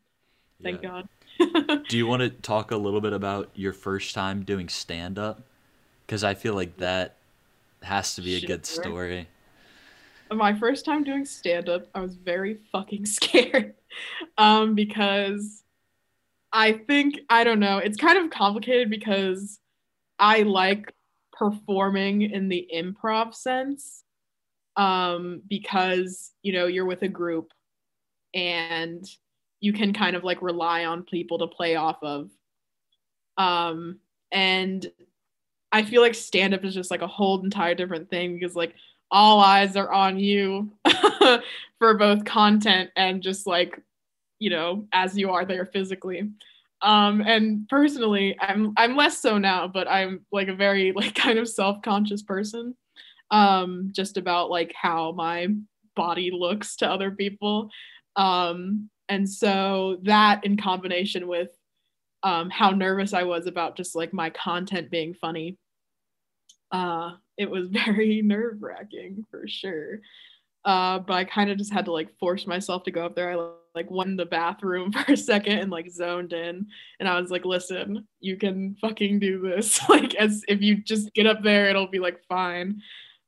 Thank 0.62 0.82
yeah. 0.82 1.02
God. 1.38 1.84
Do 1.88 1.96
you 1.96 2.06
want 2.06 2.22
to 2.22 2.30
talk 2.30 2.70
a 2.70 2.76
little 2.76 3.00
bit 3.00 3.12
about 3.12 3.50
your 3.54 3.72
first 3.72 4.14
time 4.14 4.44
doing 4.44 4.68
stand 4.68 5.18
up? 5.18 5.42
Because 6.06 6.24
I 6.24 6.34
feel 6.34 6.54
like 6.54 6.76
that 6.78 7.16
has 7.82 8.14
to 8.16 8.22
be 8.22 8.36
a 8.36 8.46
good 8.46 8.66
story. 8.66 9.28
My 10.32 10.54
first 10.58 10.84
time 10.84 11.04
doing 11.04 11.24
stand 11.24 11.68
up, 11.68 11.86
I 11.94 12.00
was 12.00 12.16
very 12.16 12.58
fucking 12.72 13.06
scared 13.06 13.74
um, 14.38 14.74
because 14.74 15.63
I 16.54 16.72
think, 16.72 17.18
I 17.28 17.42
don't 17.42 17.58
know, 17.58 17.78
it's 17.78 17.96
kind 17.96 18.16
of 18.16 18.30
complicated 18.30 18.88
because 18.88 19.58
I 20.20 20.42
like 20.42 20.94
performing 21.32 22.22
in 22.22 22.48
the 22.48 22.66
improv 22.72 23.34
sense 23.34 24.04
um, 24.76 25.42
because, 25.48 26.30
you 26.42 26.52
know, 26.52 26.66
you're 26.66 26.86
with 26.86 27.02
a 27.02 27.08
group 27.08 27.50
and 28.34 29.04
you 29.60 29.72
can 29.72 29.92
kind 29.92 30.14
of 30.14 30.22
like 30.22 30.42
rely 30.42 30.84
on 30.84 31.02
people 31.02 31.38
to 31.38 31.48
play 31.48 31.74
off 31.74 31.98
of. 32.02 32.30
Um, 33.36 33.98
and 34.30 34.88
I 35.72 35.82
feel 35.82 36.02
like 36.02 36.14
stand 36.14 36.54
up 36.54 36.64
is 36.64 36.74
just 36.74 36.90
like 36.90 37.02
a 37.02 37.08
whole 37.08 37.42
entire 37.42 37.74
different 37.74 38.10
thing 38.10 38.38
because 38.38 38.54
like 38.54 38.74
all 39.10 39.40
eyes 39.40 39.74
are 39.74 39.92
on 39.92 40.20
you 40.20 40.70
for 41.80 41.94
both 41.98 42.24
content 42.24 42.90
and 42.94 43.22
just 43.22 43.44
like, 43.44 43.82
you 44.38 44.50
know, 44.50 44.86
as 44.92 45.16
you 45.16 45.30
are 45.30 45.44
there 45.44 45.66
physically. 45.66 46.30
Um, 46.82 47.22
and 47.22 47.66
personally, 47.68 48.36
I'm 48.40 48.74
I'm 48.76 48.96
less 48.96 49.18
so 49.20 49.38
now, 49.38 49.68
but 49.68 49.88
I'm 49.88 50.26
like 50.32 50.48
a 50.48 50.54
very 50.54 50.92
like 50.96 51.14
kind 51.14 51.38
of 51.38 51.48
self-conscious 51.48 52.22
person. 52.22 52.74
Um, 53.30 53.90
just 53.92 54.16
about 54.16 54.50
like 54.50 54.72
how 54.80 55.12
my 55.12 55.48
body 55.96 56.30
looks 56.30 56.76
to 56.76 56.90
other 56.90 57.10
people. 57.10 57.70
Um, 58.16 58.90
and 59.08 59.28
so 59.28 59.98
that 60.02 60.44
in 60.44 60.56
combination 60.56 61.26
with 61.26 61.50
um, 62.22 62.50
how 62.50 62.70
nervous 62.70 63.12
I 63.12 63.24
was 63.24 63.46
about 63.46 63.76
just 63.76 63.94
like 63.94 64.12
my 64.12 64.30
content 64.30 64.90
being 64.90 65.14
funny, 65.14 65.58
uh, 66.72 67.12
it 67.36 67.50
was 67.50 67.68
very 67.86 68.22
nerve 68.22 68.62
wracking 68.62 69.24
for 69.30 69.46
sure. 69.46 70.00
Uh, 70.64 70.98
but 70.98 71.14
I 71.14 71.24
kind 71.24 71.50
of 71.50 71.58
just 71.58 71.72
had 71.72 71.84
to 71.84 71.92
like 71.92 72.16
force 72.18 72.46
myself 72.46 72.84
to 72.84 72.90
go 72.90 73.04
up 73.04 73.14
there. 73.14 73.32
I 73.32 73.50
like 73.74 73.90
went 73.90 74.10
in 74.10 74.16
the 74.16 74.24
bathroom 74.24 74.92
for 74.92 75.12
a 75.12 75.16
second 75.16 75.58
and 75.58 75.70
like 75.70 75.90
zoned 75.90 76.32
in, 76.32 76.66
and 77.00 77.08
I 77.08 77.20
was 77.20 77.30
like, 77.30 77.44
"Listen, 77.44 78.06
you 78.20 78.36
can 78.36 78.76
fucking 78.80 79.18
do 79.18 79.40
this. 79.40 79.80
like, 79.88 80.14
as 80.14 80.42
if 80.48 80.62
you 80.62 80.76
just 80.76 81.12
get 81.14 81.26
up 81.26 81.42
there, 81.42 81.68
it'll 81.68 81.88
be 81.88 81.98
like 81.98 82.24
fine." 82.28 82.80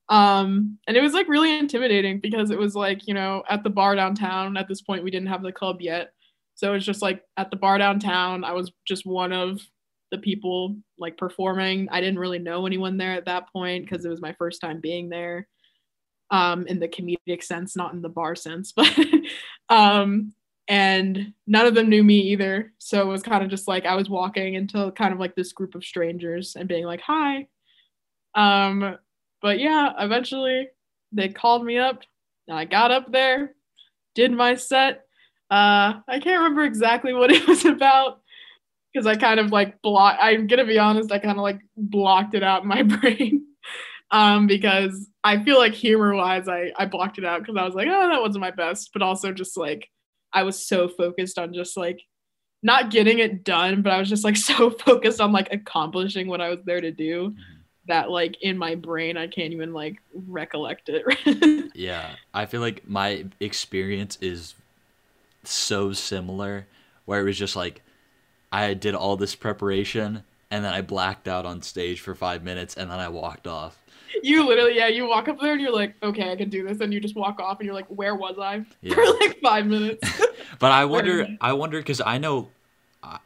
Um, 0.09 0.79
and 0.87 0.97
it 0.97 1.03
was 1.03 1.15
like 1.15 1.29
really 1.29 1.59
intimidating 1.59 2.21
because 2.21 2.51
it 2.51 2.59
was 2.59 2.77
like 2.77 3.07
you 3.07 3.15
know 3.15 3.43
at 3.49 3.65
the 3.65 3.71
bar 3.71 3.95
downtown. 3.95 4.57
At 4.57 4.69
this 4.69 4.81
point, 4.83 5.05
we 5.05 5.11
didn't 5.11 5.29
have 5.29 5.43
the 5.43 5.53
club 5.53 5.83
yet, 5.83 6.13
so 6.55 6.71
it 6.71 6.75
was 6.75 6.87
just 6.87 7.03
like 7.03 7.23
at 7.37 7.51
the 7.51 7.57
bar 7.57 7.77
downtown. 7.77 8.45
I 8.45 8.53
was 8.53 8.73
just 8.87 9.05
one 9.05 9.33
of 9.33 9.61
the 10.11 10.19
people 10.19 10.77
like 10.99 11.19
performing. 11.19 11.89
I 11.91 12.01
didn't 12.01 12.19
really 12.19 12.39
know 12.39 12.65
anyone 12.65 12.97
there 12.97 13.13
at 13.13 13.27
that 13.27 13.53
point 13.53 13.85
because 13.85 14.05
it 14.07 14.09
was 14.09 14.23
my 14.23 14.33
first 14.39 14.61
time 14.61 14.81
being 14.81 15.11
there 15.11 15.49
um, 16.31 16.67
in 16.67 16.79
the 16.81 16.89
comedic 16.89 17.43
sense, 17.43 17.77
not 17.77 17.93
in 17.93 18.03
the 18.03 18.09
bar 18.09 18.35
sense, 18.35 18.73
but 18.77 18.93
um, 19.69 20.33
and 20.69 21.33
none 21.47 21.67
of 21.67 21.75
them 21.75 21.89
knew 21.89 22.03
me 22.03 22.19
either. 22.19 22.73
So 22.79 23.01
it 23.03 23.07
was 23.07 23.23
kind 23.23 23.45
of 23.45 23.51
just 23.51 23.69
like 23.69 23.87
I 23.87 23.95
was 23.95 24.11
walking 24.11 24.55
into 24.55 24.91
kind 24.93 25.13
of 25.13 25.21
like 25.21 25.35
this 25.35 25.53
group 25.53 25.75
of 25.75 25.85
strangers 25.85 26.57
and 26.57 26.69
being 26.69 26.85
like, 26.85 27.01
"Hi." 27.03 27.47
Um, 28.35 28.99
but 29.41 29.61
yeah, 29.61 29.93
eventually 29.99 30.69
they 31.13 31.29
called 31.29 31.65
me 31.65 31.79
up, 31.79 32.03
and 32.49 32.59
I 32.59 32.65
got 32.65 32.91
up 32.91 33.11
there, 33.13 33.55
did 34.15 34.33
my 34.33 34.55
set. 34.55 35.05
Uh, 35.51 36.01
I 36.09 36.19
can't 36.21 36.41
remember 36.41 36.65
exactly 36.65 37.13
what 37.13 37.31
it 37.33 37.47
was 37.47 37.65
about 37.65 38.21
because 38.93 39.07
I 39.07 39.15
kind 39.15 39.39
of 39.39 39.53
like 39.53 39.81
block. 39.83 40.19
I'm 40.21 40.49
gonna 40.49 40.67
be 40.67 40.79
honest, 40.79 41.13
I 41.13 41.19
kind 41.19 41.39
of 41.39 41.43
like 41.43 41.61
blocked 41.77 42.35
it 42.35 42.43
out 42.43 42.63
in 42.63 42.69
my 42.69 42.83
brain 42.83 43.46
um, 44.11 44.47
because 44.47 45.09
I 45.25 45.43
feel 45.43 45.59
like 45.59 45.75
humor 45.75 46.15
wise, 46.15 46.49
I, 46.49 46.73
I 46.77 46.87
blocked 46.87 47.19
it 47.19 47.25
out 47.25 47.41
because 47.41 47.57
I 47.57 47.65
was 47.65 47.75
like, 47.75 47.89
oh, 47.91 48.09
that 48.09 48.23
wasn't 48.23 48.43
my 48.43 48.53
best, 48.53 48.91
but 48.93 49.03
also 49.03 49.33
just 49.33 49.57
like 49.57 49.89
I 50.33 50.43
was 50.43 50.67
so 50.67 50.89
focused 50.89 51.39
on 51.39 51.53
just 51.53 51.77
like 51.77 52.01
not 52.63 52.91
getting 52.91 53.19
it 53.19 53.45
done, 53.45 53.83
but 53.83 53.93
I 53.93 53.99
was 53.99 54.09
just 54.09 54.25
like 54.25 54.37
so 54.37 54.71
focused 54.71 55.21
on 55.21 55.33
like 55.33 55.53
accomplishing 55.53 56.29
what 56.29 56.41
I 56.41 56.51
was 56.51 56.61
there 56.65 56.81
to 56.81 56.93
do 56.93 57.31
mm-hmm. 57.31 57.41
that 57.89 58.11
like 58.11 58.41
in 58.43 58.57
my 58.57 58.75
brain 58.75 59.17
I 59.17 59.27
can't 59.27 59.53
even 59.53 59.73
like 59.73 59.97
recollect 60.13 60.89
it. 60.89 61.71
yeah, 61.75 62.15
I 62.33 62.47
feel 62.47 62.61
like 62.61 62.89
my 62.89 63.25
experience 63.41 64.19
is 64.21 64.55
so 65.43 65.93
similar 65.93 66.67
where 67.05 67.21
it 67.21 67.25
was 67.25 67.39
just 67.39 67.57
like 67.57 67.83
I 68.53 68.75
did 68.75 68.95
all 68.95 69.17
this 69.17 69.35
preparation 69.35 70.23
and 70.51 70.65
then 70.65 70.73
I 70.73 70.81
blacked 70.81 71.27
out 71.27 71.45
on 71.45 71.61
stage 71.63 72.01
for 72.01 72.15
5 72.15 72.45
minutes 72.45 72.77
and 72.77 72.91
then 72.91 73.01
I 73.01 73.09
walked 73.09 73.49
off 73.49 73.77
you 74.23 74.47
literally, 74.47 74.77
yeah, 74.77 74.89
you 74.89 75.09
walk 75.09 75.29
up 75.29 75.41
there 75.41 75.53
and 75.53 75.61
you're 75.61 75.73
like, 75.73 75.95
okay, 76.03 76.33
I 76.33 76.37
can 76.37 76.49
do 76.49 76.67
this, 76.67 76.81
and 76.81 76.93
you 76.93 77.01
just 77.01 77.17
walk 77.17 77.41
off 77.41 77.59
and 77.61 77.67
you're 77.67 77.75
like, 77.75 77.89
where 77.89 78.15
was 78.15 78.37
I 78.39 78.65
yeah. 78.81 78.95
for 78.95 79.05
like 79.21 79.41
five 79.41 79.67
minutes? 79.67 80.09
but 80.59 80.73
I 80.73 80.85
wonder, 80.85 81.27
I 81.41 81.53
wonder, 81.53 81.79
because 81.79 82.01
I 82.01 82.19
know, 82.19 82.51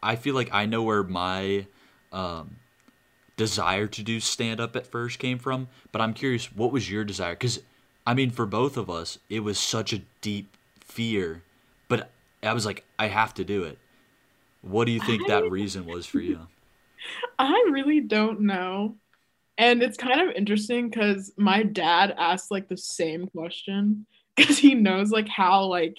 I 0.02 0.16
feel 0.16 0.34
like 0.34 0.52
I 0.52 0.66
know 0.66 0.82
where 0.82 1.02
my 1.02 1.66
um, 2.12 2.56
desire 3.37 3.87
to 3.87 4.02
do 4.02 4.20
stand 4.20 4.60
up 4.60 4.76
at 4.76 4.87
first 4.87 5.18
came 5.18 5.38
from. 5.38 5.68
But 5.92 6.02
I'm 6.02 6.12
curious, 6.12 6.54
what 6.54 6.72
was 6.72 6.90
your 6.90 7.04
desire? 7.04 7.32
Because 7.32 7.60
I 8.06 8.14
mean, 8.14 8.30
for 8.30 8.46
both 8.46 8.76
of 8.76 8.90
us, 8.90 9.18
it 9.28 9.40
was 9.40 9.58
such 9.58 9.92
a 9.92 10.02
deep 10.20 10.56
fear, 10.80 11.42
but 11.88 12.10
I 12.42 12.52
was 12.52 12.66
like, 12.66 12.84
I 12.99 13.06
have 13.06 13.34
to 13.34 13.44
do 13.44 13.64
it. 13.64 13.78
What 14.62 14.84
do 14.84 14.92
you 14.92 15.00
think 15.00 15.22
I, 15.25 15.40
that 15.40 15.50
reason 15.50 15.87
was 15.87 16.06
for 16.06 16.20
you? 16.20 16.49
I 17.38 17.66
really 17.70 18.00
don't 18.00 18.40
know. 18.40 18.96
And 19.61 19.83
it's 19.83 19.99
kind 19.99 20.23
of 20.23 20.35
interesting 20.35 20.88
because 20.88 21.35
my 21.37 21.62
dad 21.62 22.14
asked 22.17 22.50
like 22.50 22.71
the 22.71 22.79
same 22.79 23.26
question 23.26 24.07
because 24.35 24.57
he 24.57 24.75
knows 24.75 25.11
like 25.11 25.29
how 25.29 25.67
like 25.67 25.99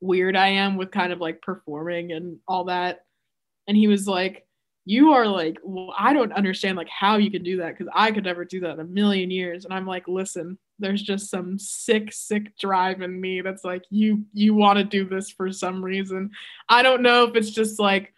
weird 0.00 0.36
I 0.36 0.48
am 0.48 0.76
with 0.76 0.90
kind 0.90 1.12
of 1.12 1.20
like 1.20 1.40
performing 1.40 2.10
and 2.10 2.38
all 2.48 2.64
that. 2.64 3.04
And 3.68 3.76
he 3.76 3.86
was 3.86 4.08
like, 4.08 4.44
You 4.86 5.12
are 5.12 5.28
like, 5.28 5.58
well, 5.62 5.94
I 5.96 6.14
don't 6.14 6.32
understand 6.32 6.76
like 6.76 6.88
how 6.88 7.16
you 7.18 7.30
can 7.30 7.44
do 7.44 7.58
that 7.58 7.78
because 7.78 7.92
I 7.94 8.10
could 8.10 8.24
never 8.24 8.44
do 8.44 8.58
that 8.60 8.72
in 8.72 8.80
a 8.80 8.84
million 8.84 9.30
years. 9.30 9.64
And 9.64 9.72
I'm 9.72 9.86
like, 9.86 10.08
listen, 10.08 10.58
there's 10.80 11.00
just 11.00 11.30
some 11.30 11.60
sick, 11.60 12.12
sick 12.12 12.58
drive 12.58 13.02
in 13.02 13.20
me 13.20 13.40
that's 13.40 13.62
like, 13.62 13.84
you 13.88 14.24
you 14.32 14.52
want 14.52 14.78
to 14.78 14.84
do 14.84 15.08
this 15.08 15.30
for 15.30 15.52
some 15.52 15.80
reason. 15.80 16.32
I 16.68 16.82
don't 16.82 17.02
know 17.02 17.22
if 17.22 17.36
it's 17.36 17.52
just 17.52 17.78
like 17.78 18.12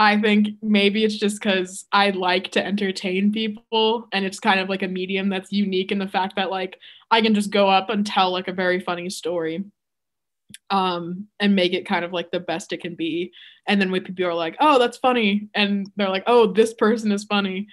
I 0.00 0.18
think 0.18 0.48
maybe 0.62 1.04
it's 1.04 1.18
just 1.18 1.42
because 1.42 1.84
I 1.92 2.08
like 2.08 2.52
to 2.52 2.64
entertain 2.64 3.32
people 3.32 4.08
and 4.14 4.24
it's 4.24 4.40
kind 4.40 4.58
of 4.58 4.70
like 4.70 4.82
a 4.82 4.88
medium 4.88 5.28
that's 5.28 5.52
unique 5.52 5.92
in 5.92 5.98
the 5.98 6.08
fact 6.08 6.36
that 6.36 6.50
like 6.50 6.78
I 7.10 7.20
can 7.20 7.34
just 7.34 7.50
go 7.50 7.68
up 7.68 7.90
and 7.90 8.06
tell 8.06 8.32
like 8.32 8.48
a 8.48 8.52
very 8.54 8.80
funny 8.80 9.10
story 9.10 9.62
um 10.70 11.26
and 11.38 11.54
make 11.54 11.74
it 11.74 11.86
kind 11.86 12.02
of 12.02 12.14
like 12.14 12.30
the 12.30 12.40
best 12.40 12.72
it 12.72 12.80
can 12.80 12.94
be. 12.94 13.30
And 13.68 13.78
then 13.78 13.90
when 13.90 14.02
people 14.02 14.24
are 14.24 14.32
like 14.32 14.56
oh 14.58 14.78
that's 14.78 14.96
funny 14.96 15.50
and 15.54 15.86
they're 15.96 16.08
like 16.08 16.24
oh 16.26 16.50
this 16.50 16.72
person 16.72 17.12
is 17.12 17.24
funny 17.24 17.66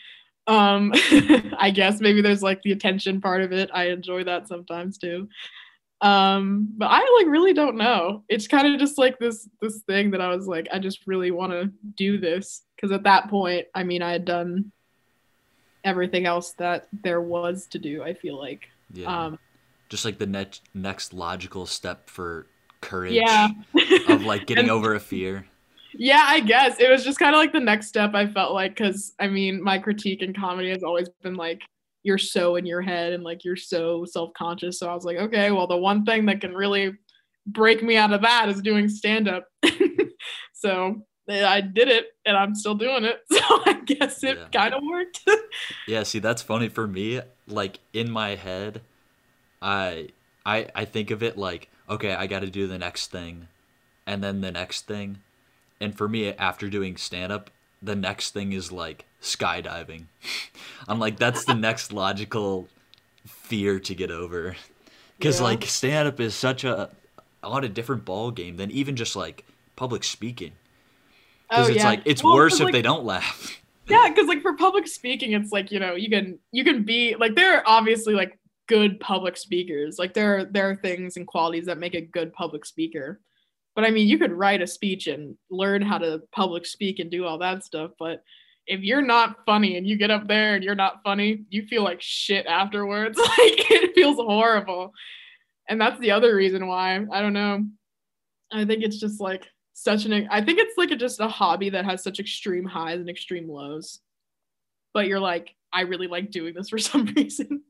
um 0.48 0.92
i 1.58 1.72
guess 1.74 2.02
maybe 2.02 2.22
there's 2.22 2.44
like 2.44 2.62
the 2.64 2.74
attention 2.74 3.22
part 3.22 3.42
of 3.42 3.54
it. 3.54 3.70
I 3.74 3.86
enjoy 3.86 4.26
that 4.26 4.50
sometimes 4.50 4.98
too 4.98 5.30
um 6.02 6.72
but 6.78 6.88
i 6.92 7.00
like 7.20 7.28
really 7.28 7.54
don't 7.54 7.76
know. 7.76 8.24
It's 8.30 8.48
kind 8.48 8.72
of 8.72 8.80
just 8.80 8.98
like 9.00 9.18
this 9.18 9.50
this 9.62 9.82
thing 9.88 10.12
that 10.12 10.22
i 10.22 10.28
was 10.28 10.48
like 10.48 10.68
i 10.72 10.78
just 10.78 11.08
really 11.08 11.32
want 11.32 11.52
to 11.54 11.72
do 11.96 12.20
this. 12.20 12.64
Because 12.76 12.92
at 12.92 13.04
that 13.04 13.30
point 13.30 13.66
i 13.74 13.84
mean 13.84 14.02
i 14.02 14.12
had 14.12 14.26
done 14.26 14.72
everything 15.84 16.26
else 16.26 16.52
that 16.54 16.88
there 17.04 17.22
was 17.22 17.68
to 17.68 17.80
do 17.80 18.04
i 18.04 18.14
feel 18.14 18.38
like. 18.38 18.70
Yeah. 18.94 19.26
Um 19.26 19.40
just 19.90 20.06
like 20.06 20.20
the 20.20 20.28
next 20.28 20.62
next 20.74 21.14
logical 21.14 21.66
step 21.66 22.10
for 22.10 22.48
courage 22.82 23.14
yeah. 23.14 23.48
of 24.10 24.24
like 24.24 24.46
getting 24.46 24.66
and, 24.66 24.72
over 24.72 24.94
a 24.94 25.00
fear. 25.00 25.48
Yeah 25.94 26.26
i 26.28 26.42
guess. 26.42 26.80
It 26.80 26.92
was 26.92 27.04
just 27.04 27.18
kind 27.18 27.34
of 27.34 27.40
like 27.40 27.54
the 27.54 27.60
next 27.60 27.88
step 27.88 28.14
i 28.14 28.28
felt 28.28 28.54
like 28.54 28.76
because 28.76 29.14
i 29.20 29.28
mean 29.28 29.64
my 29.64 29.80
critique 29.80 30.22
in 30.22 30.32
comedy 30.32 30.70
has 30.70 30.84
always 30.84 31.10
been 31.24 31.36
like 31.36 31.62
you're 32.08 32.18
so 32.18 32.56
in 32.56 32.66
your 32.66 32.82
head 32.82 33.14
and 33.14 33.24
like 33.24 33.46
you're 33.46 33.56
so 33.56 34.06
self-conscious. 34.06 34.80
So 34.80 34.90
i 34.90 34.96
was 34.96 35.06
like 35.06 35.18
okay 35.18 35.52
well 35.52 35.68
the 35.68 35.78
one 35.78 36.06
thing 36.06 36.26
that 36.26 36.42
can 36.42 36.56
really 36.56 36.94
break 37.46 37.84
me 37.84 37.96
out 37.96 38.12
of 38.12 38.22
that 38.22 38.50
is 38.50 38.62
doing 38.62 38.90
stand 38.90 39.30
up 39.30 39.46
so 40.54 41.02
eh, 41.30 41.46
i 41.46 41.62
did 41.62 41.88
it 41.88 42.08
and 42.26 42.36
i'm 42.36 42.56
still 42.56 42.76
doing 42.76 43.06
it. 43.06 43.20
So 43.32 43.62
i 43.66 43.80
guess 43.86 44.24
it 44.24 44.38
yeah. 44.38 44.60
kind 44.60 44.74
of 44.74 44.82
worked. 44.84 45.22
Yeah 45.88 46.04
see 46.04 46.20
that's 46.20 46.42
funny 46.42 46.70
for 46.70 46.88
me 46.88 47.22
like 47.48 47.80
in 47.94 48.10
my 48.10 48.36
head 48.36 48.82
i 49.62 50.10
i 50.46 50.68
i 50.76 50.86
think 50.86 51.12
of 51.12 51.22
it 51.22 51.38
like 51.38 51.70
okay 51.90 52.14
i 52.14 52.28
got 52.28 52.40
to 52.40 52.50
do 52.50 52.68
the 52.68 52.78
next 52.78 53.12
thing 53.12 53.48
and 54.08 54.24
then 54.24 54.42
the 54.42 54.52
next 54.52 54.88
thing. 54.88 55.20
And 55.80 55.96
for 55.96 56.08
me 56.08 56.34
after 56.34 56.70
doing 56.70 56.98
stand 56.98 57.32
up 57.32 57.52
the 57.82 57.96
next 57.96 58.32
thing 58.32 58.54
is 58.54 58.72
like 58.72 59.06
skydiving. 59.22 60.06
I'm 60.88 61.00
like, 61.00 61.18
that's 61.18 61.46
the 61.46 61.56
next 61.56 61.92
logical 61.92 62.68
fear 63.26 63.80
to 63.80 63.96
get 63.96 64.12
over. 64.12 64.56
Because, 65.18 65.40
yeah. 65.40 65.46
like, 65.46 65.64
stand 65.66 66.08
up 66.08 66.20
is 66.20 66.36
such 66.36 66.64
a, 66.64 66.90
on 67.44 67.64
a 67.64 67.70
different 67.70 68.06
ball 68.06 68.32
game 68.32 68.58
than 68.58 68.72
even 68.72 68.96
just 68.96 69.16
like 69.16 69.46
public 69.76 70.04
speaking. 70.04 70.52
Because 71.50 71.68
oh, 71.68 71.70
it's 71.70 71.78
yeah. 71.78 71.86
like, 71.86 72.02
it's 72.06 72.24
well, 72.24 72.36
worse 72.36 72.56
if 72.56 72.66
like, 72.66 72.74
they 72.74 72.82
don't 72.82 73.06
laugh. 73.06 73.62
yeah, 73.88 74.10
because, 74.10 74.28
like, 74.28 74.42
for 74.42 74.56
public 74.56 74.88
speaking, 74.88 75.32
it's 75.32 75.52
like, 75.52 75.72
you 75.72 75.80
know, 75.80 75.96
you 75.96 76.10
can, 76.10 76.38
you 76.52 76.64
can 76.64 76.84
be, 76.84 77.16
like, 77.18 77.36
there 77.36 77.58
are 77.58 77.64
obviously, 77.66 78.14
like, 78.14 78.38
good 78.68 79.00
public 79.00 79.38
speakers. 79.38 79.98
Like, 79.98 80.14
there 80.14 80.38
are, 80.38 80.46
there 80.46 80.70
are 80.70 80.76
things 80.76 81.16
and 81.16 81.26
qualities 81.26 81.66
that 81.68 81.78
make 81.78 81.96
a 81.96 82.02
good 82.02 82.34
public 82.34 82.66
speaker. 82.66 83.22
But 83.78 83.86
I 83.86 83.92
mean, 83.92 84.08
you 84.08 84.18
could 84.18 84.32
write 84.32 84.64
a 84.64 84.66
speech 84.66 85.06
and 85.06 85.38
learn 85.52 85.84
how 85.84 86.00
to 86.00 86.24
public 86.32 86.66
speak 86.66 86.98
and 86.98 87.12
do 87.12 87.26
all 87.26 87.38
that 87.38 87.64
stuff. 87.64 87.92
But 88.00 88.24
if 88.66 88.82
you're 88.82 89.04
not 89.04 89.46
funny 89.46 89.78
and 89.78 89.86
you 89.86 89.98
get 90.00 90.10
up 90.10 90.28
there 90.28 90.56
and 90.56 90.64
you're 90.64 90.74
not 90.74 91.04
funny, 91.04 91.46
you 91.50 91.68
feel 91.68 91.84
like 91.84 92.02
shit 92.02 92.48
afterwards. 92.48 93.18
like 93.20 93.30
it 93.38 93.94
feels 93.94 94.18
horrible. 94.18 94.94
And 95.70 95.80
that's 95.80 96.00
the 96.00 96.10
other 96.10 96.36
reason 96.36 96.66
why. 96.66 97.06
I 97.12 97.22
don't 97.22 97.34
know. 97.34 97.66
I 98.52 98.66
think 98.66 98.84
it's 98.84 99.00
just 99.00 99.22
like 99.22 99.46
such 99.74 100.06
an 100.06 100.28
I 100.32 100.44
think 100.44 100.58
it's 100.58 100.76
like 100.76 100.90
a, 100.90 100.96
just 100.96 101.20
a 101.20 101.28
hobby 101.28 101.70
that 101.70 101.86
has 101.86 102.02
such 102.02 102.20
extreme 102.20 102.66
highs 102.66 103.00
and 103.00 103.10
extreme 103.12 103.48
lows. 103.48 104.00
But 104.96 105.06
you're 105.06 105.20
like, 105.20 105.54
I 105.72 105.82
really 105.82 106.08
like 106.08 106.32
doing 106.32 106.56
this 106.56 106.70
for 106.70 106.78
some 106.80 107.06
reason. 107.16 107.62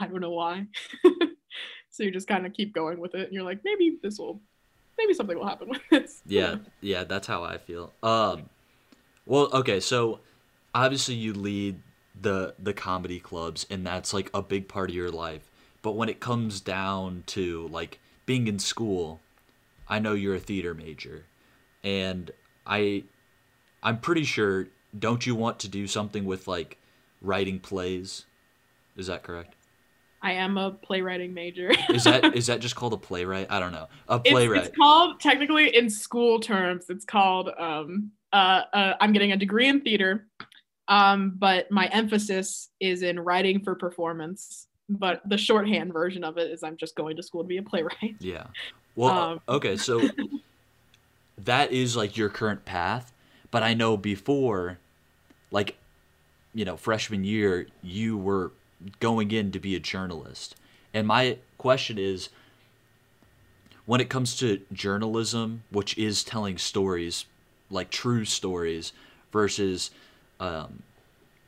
I 0.00 0.08
don't 0.08 0.22
know 0.22 0.32
why. 0.32 0.66
so 1.90 2.02
you 2.02 2.10
just 2.10 2.26
kind 2.26 2.46
of 2.46 2.52
keep 2.52 2.74
going 2.74 2.98
with 2.98 3.14
it 3.14 3.26
and 3.26 3.32
you're 3.32 3.44
like, 3.44 3.60
maybe 3.62 3.96
this 4.02 4.18
will 4.18 4.42
maybe 5.00 5.14
something 5.14 5.38
will 5.38 5.46
happen 5.46 5.68
with 5.68 5.80
this. 5.90 6.22
Yeah, 6.26 6.56
yeah, 6.80 7.04
that's 7.04 7.26
how 7.26 7.42
I 7.42 7.58
feel. 7.58 7.92
Um, 8.02 8.48
well, 9.26 9.48
okay, 9.52 9.80
so 9.80 10.20
obviously 10.74 11.14
you 11.14 11.32
lead 11.32 11.80
the 12.20 12.54
the 12.58 12.72
comedy 12.72 13.20
clubs, 13.20 13.66
and 13.70 13.86
that's 13.86 14.12
like 14.12 14.30
a 14.34 14.42
big 14.42 14.68
part 14.68 14.90
of 14.90 14.96
your 14.96 15.10
life. 15.10 15.50
But 15.82 15.92
when 15.92 16.08
it 16.08 16.20
comes 16.20 16.60
down 16.60 17.24
to 17.28 17.68
like 17.68 17.98
being 18.26 18.46
in 18.46 18.58
school, 18.58 19.20
I 19.88 19.98
know 19.98 20.12
you're 20.12 20.34
a 20.34 20.40
theater 20.40 20.74
major, 20.74 21.24
and 21.82 22.30
I, 22.66 23.04
I'm 23.82 23.98
pretty 23.98 24.24
sure. 24.24 24.68
Don't 24.98 25.24
you 25.24 25.36
want 25.36 25.60
to 25.60 25.68
do 25.68 25.86
something 25.86 26.24
with 26.24 26.48
like 26.48 26.76
writing 27.22 27.60
plays? 27.60 28.26
Is 28.96 29.06
that 29.06 29.22
correct? 29.22 29.54
I 30.22 30.32
am 30.32 30.58
a 30.58 30.72
playwriting 30.72 31.32
major. 31.32 31.72
is 31.88 32.04
that 32.04 32.24
is 32.36 32.46
that 32.46 32.60
just 32.60 32.76
called 32.76 32.92
a 32.92 32.96
playwright? 32.96 33.46
I 33.50 33.58
don't 33.58 33.72
know. 33.72 33.88
A 34.08 34.18
playwright. 34.18 34.60
It's, 34.60 34.68
it's 34.68 34.76
called 34.76 35.20
technically 35.20 35.74
in 35.74 35.88
school 35.88 36.40
terms. 36.40 36.86
It's 36.88 37.04
called 37.04 37.50
um 37.58 38.12
uh, 38.32 38.62
uh 38.72 38.94
I'm 39.00 39.12
getting 39.12 39.32
a 39.32 39.36
degree 39.36 39.68
in 39.68 39.80
theater, 39.80 40.26
um 40.88 41.34
but 41.38 41.70
my 41.70 41.86
emphasis 41.86 42.70
is 42.80 43.02
in 43.02 43.18
writing 43.18 43.62
for 43.62 43.74
performance. 43.74 44.66
But 44.88 45.22
the 45.28 45.38
shorthand 45.38 45.92
version 45.92 46.24
of 46.24 46.36
it 46.36 46.50
is 46.50 46.62
I'm 46.62 46.76
just 46.76 46.96
going 46.96 47.16
to 47.16 47.22
school 47.22 47.42
to 47.42 47.48
be 47.48 47.58
a 47.58 47.62
playwright. 47.62 48.16
Yeah. 48.18 48.46
Well, 48.96 49.10
um, 49.10 49.40
okay, 49.48 49.76
so 49.76 50.02
that 51.38 51.70
is 51.72 51.96
like 51.96 52.16
your 52.16 52.28
current 52.28 52.64
path, 52.64 53.12
but 53.52 53.62
I 53.62 53.72
know 53.72 53.96
before, 53.96 54.78
like, 55.52 55.76
you 56.52 56.64
know, 56.64 56.76
freshman 56.76 57.22
year, 57.22 57.68
you 57.82 58.18
were 58.18 58.50
going 58.98 59.30
in 59.30 59.52
to 59.52 59.58
be 59.58 59.74
a 59.74 59.80
journalist. 59.80 60.56
And 60.92 61.06
my 61.06 61.38
question 61.58 61.98
is 61.98 62.30
when 63.86 64.00
it 64.00 64.08
comes 64.08 64.36
to 64.38 64.60
journalism, 64.72 65.62
which 65.70 65.96
is 65.98 66.24
telling 66.24 66.58
stories, 66.58 67.26
like 67.70 67.90
true 67.90 68.24
stories, 68.24 68.92
versus 69.32 69.90
um, 70.38 70.82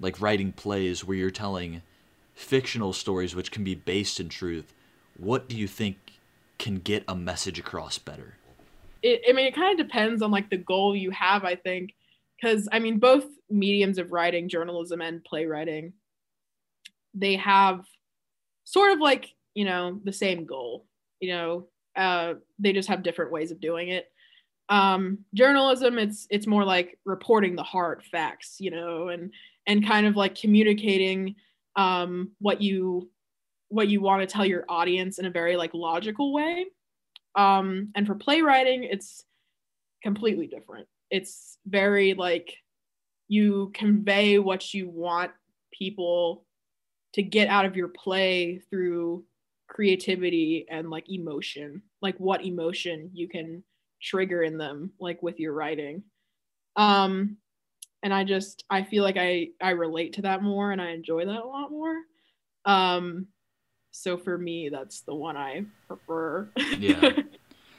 like 0.00 0.20
writing 0.20 0.52
plays 0.52 1.04
where 1.04 1.16
you're 1.16 1.30
telling 1.30 1.82
fictional 2.34 2.92
stories 2.92 3.34
which 3.34 3.50
can 3.50 3.64
be 3.64 3.74
based 3.74 4.20
in 4.20 4.28
truth, 4.28 4.72
what 5.16 5.48
do 5.48 5.56
you 5.56 5.66
think 5.66 5.96
can 6.58 6.76
get 6.76 7.04
a 7.08 7.14
message 7.14 7.58
across 7.58 7.98
better? 7.98 8.34
It, 9.02 9.22
I 9.28 9.32
mean, 9.32 9.46
it 9.46 9.54
kind 9.54 9.78
of 9.78 9.86
depends 9.86 10.22
on 10.22 10.30
like 10.30 10.50
the 10.50 10.56
goal 10.56 10.94
you 10.94 11.10
have, 11.10 11.44
I 11.44 11.56
think. 11.56 11.94
Because, 12.40 12.68
I 12.72 12.80
mean, 12.80 12.98
both 12.98 13.24
mediums 13.50 13.98
of 13.98 14.10
writing, 14.10 14.48
journalism 14.48 15.00
and 15.00 15.22
playwriting, 15.22 15.92
they 17.14 17.36
have 17.36 17.84
sort 18.64 18.92
of 18.92 19.00
like 19.00 19.32
you 19.54 19.64
know 19.64 20.00
the 20.04 20.12
same 20.12 20.46
goal 20.46 20.86
you 21.20 21.32
know 21.32 21.66
uh, 21.96 22.34
they 22.58 22.72
just 22.72 22.88
have 22.88 23.02
different 23.02 23.32
ways 23.32 23.50
of 23.50 23.60
doing 23.60 23.88
it. 23.88 24.06
Um, 24.68 25.18
journalism 25.34 25.98
it's 25.98 26.26
it's 26.30 26.46
more 26.46 26.64
like 26.64 26.98
reporting 27.04 27.56
the 27.56 27.62
hard 27.62 28.02
facts 28.04 28.56
you 28.58 28.70
know 28.70 29.08
and 29.08 29.32
and 29.66 29.86
kind 29.86 30.06
of 30.06 30.16
like 30.16 30.34
communicating 30.34 31.36
um, 31.76 32.32
what 32.38 32.62
you 32.62 33.10
what 33.68 33.88
you 33.88 34.00
want 34.00 34.20
to 34.20 34.26
tell 34.26 34.44
your 34.44 34.64
audience 34.68 35.18
in 35.18 35.26
a 35.26 35.30
very 35.30 35.56
like 35.56 35.72
logical 35.74 36.32
way. 36.32 36.66
Um, 37.34 37.88
and 37.94 38.06
for 38.06 38.14
playwriting 38.14 38.84
it's 38.84 39.24
completely 40.02 40.46
different. 40.46 40.86
It's 41.10 41.58
very 41.66 42.14
like 42.14 42.54
you 43.28 43.70
convey 43.74 44.38
what 44.38 44.72
you 44.72 44.88
want 44.88 45.32
people 45.72 46.44
to 47.14 47.22
get 47.22 47.48
out 47.48 47.64
of 47.64 47.76
your 47.76 47.88
play 47.88 48.60
through 48.70 49.24
creativity 49.68 50.66
and 50.70 50.90
like 50.90 51.08
emotion 51.08 51.80
like 52.02 52.18
what 52.18 52.44
emotion 52.44 53.10
you 53.14 53.26
can 53.28 53.64
trigger 54.02 54.42
in 54.42 54.58
them 54.58 54.90
like 55.00 55.22
with 55.22 55.40
your 55.40 55.54
writing. 55.54 56.02
Um 56.76 57.38
and 58.02 58.12
i 58.12 58.24
just 58.24 58.64
i 58.68 58.82
feel 58.82 59.04
like 59.04 59.16
i 59.16 59.48
i 59.62 59.70
relate 59.70 60.14
to 60.14 60.22
that 60.22 60.42
more 60.42 60.72
and 60.72 60.82
i 60.82 60.90
enjoy 60.90 61.24
that 61.24 61.40
a 61.40 61.46
lot 61.46 61.70
more. 61.70 61.96
Um 62.64 63.28
so 63.92 64.18
for 64.18 64.36
me 64.36 64.68
that's 64.68 65.02
the 65.02 65.14
one 65.14 65.36
i 65.36 65.64
prefer. 65.88 66.50
Yeah. 66.78 67.12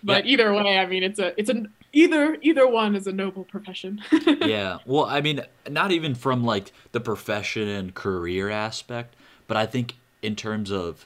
But 0.06 0.26
yeah. 0.26 0.34
either 0.34 0.54
way 0.54 0.78
i 0.78 0.86
mean 0.86 1.02
it's 1.02 1.20
a 1.20 1.34
it's 1.40 1.50
an 1.50 1.72
either 1.94 2.38
either 2.42 2.68
one 2.68 2.94
is 2.94 3.08
a 3.08 3.12
noble 3.14 3.46
profession. 3.46 4.02
Yeah. 4.42 4.80
Well 4.86 5.06
i 5.06 5.22
mean 5.22 5.42
not 5.70 5.92
even 5.92 6.14
from 6.16 6.44
like 6.44 6.74
the 6.92 7.00
profession 7.00 7.68
and 7.70 7.94
career 7.94 8.50
aspect 8.50 9.16
but 9.48 9.58
I 9.58 9.66
think 9.66 9.96
in 10.22 10.36
terms 10.36 10.72
of 10.72 11.06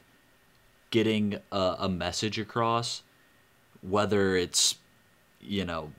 getting 0.91 1.39
a, 1.51 1.75
a 1.79 1.89
message 1.89 2.39
across, 2.39 3.03
whether 3.82 4.36
it's 4.36 4.75
you 5.41 5.65
know 5.65 5.91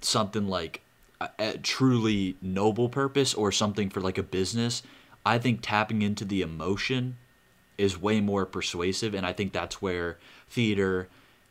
something 0.00 0.48
like 0.48 0.80
a, 1.20 1.28
a 1.38 1.58
truly 1.58 2.36
noble 2.40 2.88
purpose 2.88 3.34
or 3.34 3.50
something 3.52 3.90
for 3.90 4.00
like 4.00 4.18
a 4.18 4.22
business, 4.22 4.82
I 5.24 5.38
think 5.38 5.60
tapping 5.62 6.02
into 6.02 6.24
the 6.24 6.42
emotion 6.42 7.16
is 7.78 8.00
way 8.00 8.20
more 8.20 8.46
persuasive, 8.46 9.14
and 9.14 9.26
I 9.26 9.32
think 9.32 9.52
that's 9.52 9.82
where 9.82 10.18
theater 10.48 11.08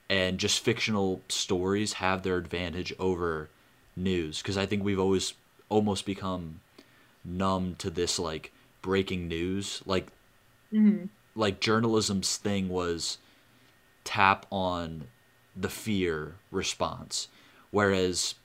and 0.09 0.37
just 0.37 0.63
fictional 0.63 1.21
stories 1.27 1.93
have 1.93 2.23
their 2.23 2.37
advantage 2.37 2.93
over 2.99 3.49
news. 3.95 4.41
Because 4.41 4.57
I 4.57 4.65
think 4.65 4.83
we've 4.83 4.99
always 4.99 5.33
almost 5.69 6.05
become 6.05 6.59
numb 7.25 7.75
to 7.79 7.89
this 7.89 8.19
like 8.19 8.51
breaking 8.81 9.27
news. 9.27 9.81
Like 9.85 10.07
mm-hmm. 10.73 11.05
like 11.35 11.59
journalism's 11.59 12.37
thing 12.37 12.69
was 12.69 13.17
tap 14.03 14.45
on 14.51 15.05
the 15.55 15.69
fear 15.69 16.35
response 16.51 17.27
whereas 17.71 18.35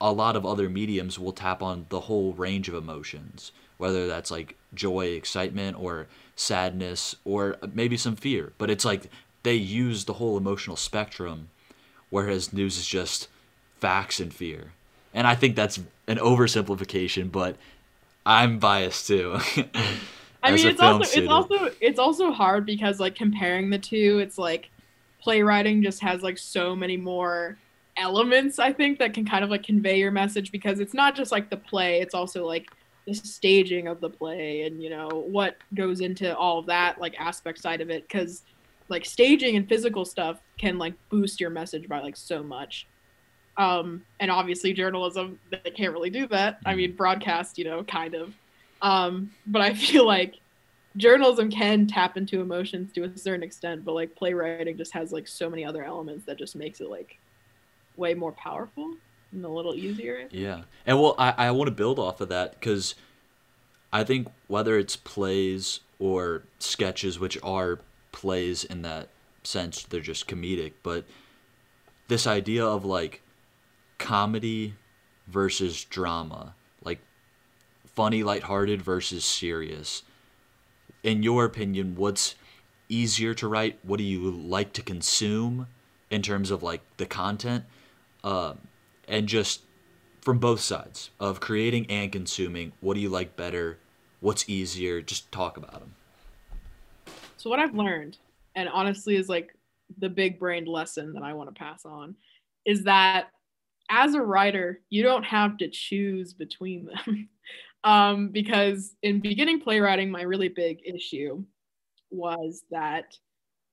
a 0.00 0.12
lot 0.12 0.36
of 0.36 0.44
other 0.44 0.68
mediums 0.68 1.18
will 1.18 1.32
tap 1.32 1.62
on 1.62 1.86
the 1.88 2.00
whole 2.00 2.32
range 2.32 2.68
of 2.68 2.74
emotions 2.74 3.52
whether 3.76 4.06
that's 4.06 4.30
like 4.30 4.56
joy 4.72 5.06
excitement 5.06 5.78
or 5.78 6.06
sadness 6.36 7.16
or 7.24 7.56
maybe 7.72 7.96
some 7.96 8.16
fear. 8.16 8.52
But 8.58 8.70
it's 8.70 8.84
like 8.84 9.10
they 9.42 9.54
use 9.54 10.04
the 10.04 10.14
whole 10.14 10.36
emotional 10.36 10.76
spectrum 10.76 11.48
whereas 12.10 12.52
news 12.52 12.78
is 12.78 12.86
just 12.86 13.28
facts 13.80 14.20
and 14.20 14.32
fear. 14.32 14.72
And 15.12 15.26
i 15.26 15.34
think 15.34 15.54
that's 15.54 15.78
an 16.08 16.18
oversimplification 16.18 17.30
but 17.30 17.56
i'm 18.26 18.58
biased 18.58 19.06
too 19.06 19.38
I 20.44 20.54
mean, 20.54 20.66
it's 20.66 20.80
also 20.80 21.02
student. 21.04 21.24
it's 21.24 21.32
also 21.32 21.70
it's 21.80 21.98
also 21.98 22.30
hard 22.30 22.66
because 22.66 23.00
like 23.00 23.14
comparing 23.14 23.70
the 23.70 23.78
two, 23.78 24.18
it's 24.20 24.38
like 24.38 24.70
playwriting 25.20 25.82
just 25.82 26.00
has 26.02 26.22
like 26.22 26.36
so 26.36 26.76
many 26.76 26.96
more 26.96 27.56
elements 27.96 28.58
I 28.58 28.72
think 28.72 28.98
that 28.98 29.14
can 29.14 29.24
kind 29.24 29.44
of 29.44 29.50
like 29.50 29.62
convey 29.62 29.98
your 29.98 30.10
message 30.10 30.50
because 30.50 30.80
it's 30.80 30.94
not 30.94 31.14
just 31.14 31.32
like 31.32 31.50
the 31.50 31.56
play, 31.56 32.00
it's 32.00 32.14
also 32.14 32.46
like 32.46 32.70
the 33.06 33.14
staging 33.14 33.86
of 33.86 34.00
the 34.00 34.08
play 34.08 34.62
and 34.62 34.82
you 34.82 34.88
know 34.88 35.08
what 35.08 35.56
goes 35.74 36.00
into 36.00 36.34
all 36.36 36.58
of 36.58 36.66
that 36.66 36.98
like 37.00 37.14
aspect 37.20 37.60
side 37.60 37.82
of 37.82 37.90
it 37.90 38.08
because 38.08 38.42
like 38.88 39.04
staging 39.04 39.56
and 39.56 39.68
physical 39.68 40.04
stuff 40.04 40.40
can 40.58 40.78
like 40.78 40.94
boost 41.10 41.40
your 41.40 41.50
message 41.50 41.88
by 41.88 42.00
like 42.00 42.16
so 42.16 42.42
much. 42.42 42.86
Um 43.56 44.02
and 44.20 44.30
obviously 44.30 44.72
journalism 44.72 45.38
they 45.50 45.70
can't 45.70 45.92
really 45.92 46.10
do 46.10 46.26
that. 46.28 46.58
I 46.66 46.74
mean 46.74 46.96
broadcast 46.96 47.58
you 47.58 47.64
know 47.64 47.84
kind 47.84 48.14
of 48.14 48.34
um, 48.84 49.32
but 49.46 49.62
I 49.62 49.74
feel 49.74 50.06
like 50.06 50.36
journalism 50.96 51.50
can 51.50 51.88
tap 51.88 52.16
into 52.16 52.40
emotions 52.40 52.92
to 52.92 53.02
a 53.04 53.18
certain 53.18 53.42
extent, 53.42 53.84
but 53.84 53.94
like 53.94 54.14
playwriting 54.14 54.76
just 54.76 54.92
has 54.92 55.10
like 55.10 55.26
so 55.26 55.50
many 55.50 55.64
other 55.64 55.82
elements 55.82 56.24
that 56.26 56.38
just 56.38 56.54
makes 56.54 56.80
it 56.80 56.88
like 56.88 57.18
way 57.96 58.14
more 58.14 58.30
powerful 58.32 58.94
and 59.32 59.44
a 59.44 59.48
little 59.48 59.74
easier. 59.74 60.28
Yeah. 60.30 60.62
And 60.86 61.00
well, 61.00 61.16
I, 61.18 61.34
I 61.36 61.50
want 61.50 61.66
to 61.68 61.74
build 61.74 61.98
off 61.98 62.20
of 62.20 62.28
that 62.28 62.52
because 62.52 62.94
I 63.92 64.04
think 64.04 64.28
whether 64.46 64.78
it's 64.78 64.94
plays 64.94 65.80
or 65.98 66.42
sketches, 66.58 67.18
which 67.18 67.38
are 67.42 67.80
plays 68.12 68.62
in 68.62 68.82
that 68.82 69.08
sense, 69.42 69.82
they're 69.84 70.00
just 70.00 70.28
comedic, 70.28 70.72
but 70.82 71.04
this 72.08 72.26
idea 72.26 72.64
of 72.64 72.84
like 72.84 73.22
comedy 73.98 74.74
versus 75.26 75.84
drama 75.84 76.54
funny, 77.94 78.22
lighthearted 78.22 78.82
versus 78.82 79.24
serious. 79.24 80.02
In 81.02 81.22
your 81.22 81.44
opinion, 81.44 81.94
what's 81.96 82.34
easier 82.88 83.34
to 83.34 83.48
write? 83.48 83.78
What 83.82 83.98
do 83.98 84.04
you 84.04 84.30
like 84.30 84.72
to 84.74 84.82
consume 84.82 85.66
in 86.10 86.22
terms 86.22 86.50
of 86.50 86.62
like 86.62 86.82
the 86.96 87.06
content? 87.06 87.64
Uh, 88.22 88.54
and 89.06 89.26
just 89.26 89.62
from 90.20 90.38
both 90.38 90.60
sides 90.60 91.10
of 91.20 91.40
creating 91.40 91.86
and 91.90 92.10
consuming, 92.10 92.72
what 92.80 92.94
do 92.94 93.00
you 93.00 93.10
like 93.10 93.36
better? 93.36 93.78
What's 94.20 94.48
easier? 94.48 95.02
Just 95.02 95.30
talk 95.30 95.56
about 95.56 95.80
them. 95.80 95.94
So, 97.36 97.50
what 97.50 97.58
I've 97.58 97.74
learned, 97.74 98.16
and 98.54 98.68
honestly 98.70 99.16
is 99.16 99.28
like 99.28 99.54
the 99.98 100.08
big 100.08 100.38
brained 100.38 100.66
lesson 100.66 101.12
that 101.12 101.22
I 101.22 101.34
want 101.34 101.54
to 101.54 101.58
pass 101.58 101.84
on, 101.84 102.14
is 102.64 102.84
that 102.84 103.28
as 103.90 104.14
a 104.14 104.22
writer, 104.22 104.80
you 104.88 105.02
don't 105.02 105.24
have 105.24 105.58
to 105.58 105.68
choose 105.68 106.32
between 106.32 106.86
them. 106.86 107.28
um, 107.84 108.28
because 108.28 108.96
in 109.02 109.20
beginning 109.20 109.60
playwriting, 109.60 110.10
my 110.10 110.22
really 110.22 110.48
big 110.48 110.80
issue 110.84 111.44
was 112.10 112.64
that 112.70 113.16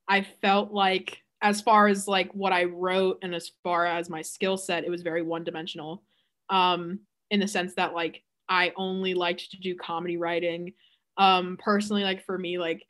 I 0.08 0.21
felt 0.41 0.71
like, 0.71 1.21
as 1.41 1.60
far 1.60 1.88
as 1.88 2.08
like 2.08 2.32
what 2.34 2.54
I 2.54 2.65
wrote 2.65 3.17
and 3.24 3.34
as 3.34 3.52
far 3.63 3.88
as 3.88 4.10
my 4.10 4.21
skill 4.21 4.58
set, 4.58 4.84
it 4.84 4.91
was 4.91 5.02
very 5.02 5.24
one 5.24 5.43
dimensional. 5.43 6.04
Um, 6.50 7.00
in 7.32 7.39
the 7.39 7.47
sense 7.47 7.74
that 7.76 7.93
like 7.93 8.21
I 8.47 8.74
only 8.76 9.13
liked 9.13 9.50
to 9.52 9.58
do 9.58 9.76
comedy 9.76 10.17
writing. 10.17 10.74
Um, 11.17 11.58
personally, 11.63 12.04
like 12.04 12.24
for 12.26 12.38
me, 12.38 12.60
like 12.60 12.84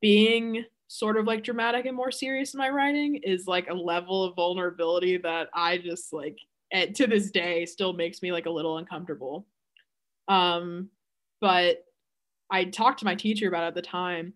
being 0.00 0.64
sort 0.88 1.16
of 1.16 1.26
like 1.26 1.44
dramatic 1.44 1.86
and 1.86 1.96
more 1.96 2.10
serious 2.10 2.54
in 2.54 2.58
my 2.58 2.68
writing 2.68 3.16
is 3.22 3.46
like 3.46 3.70
a 3.70 3.74
level 3.74 4.24
of 4.24 4.34
vulnerability 4.34 5.16
that 5.18 5.48
I 5.54 5.78
just 5.78 6.12
like 6.12 6.38
at, 6.72 6.94
to 6.96 7.06
this 7.06 7.30
day 7.30 7.64
still 7.64 7.92
makes 7.92 8.22
me 8.22 8.32
like 8.32 8.46
a 8.46 8.50
little 8.50 8.78
uncomfortable. 8.78 9.46
Um, 10.28 10.90
but 11.40 11.84
I 12.50 12.64
talked 12.64 13.00
to 13.00 13.04
my 13.04 13.14
teacher 13.14 13.48
about 13.48 13.64
it 13.64 13.68
at 13.68 13.74
the 13.74 13.82
time, 13.82 14.34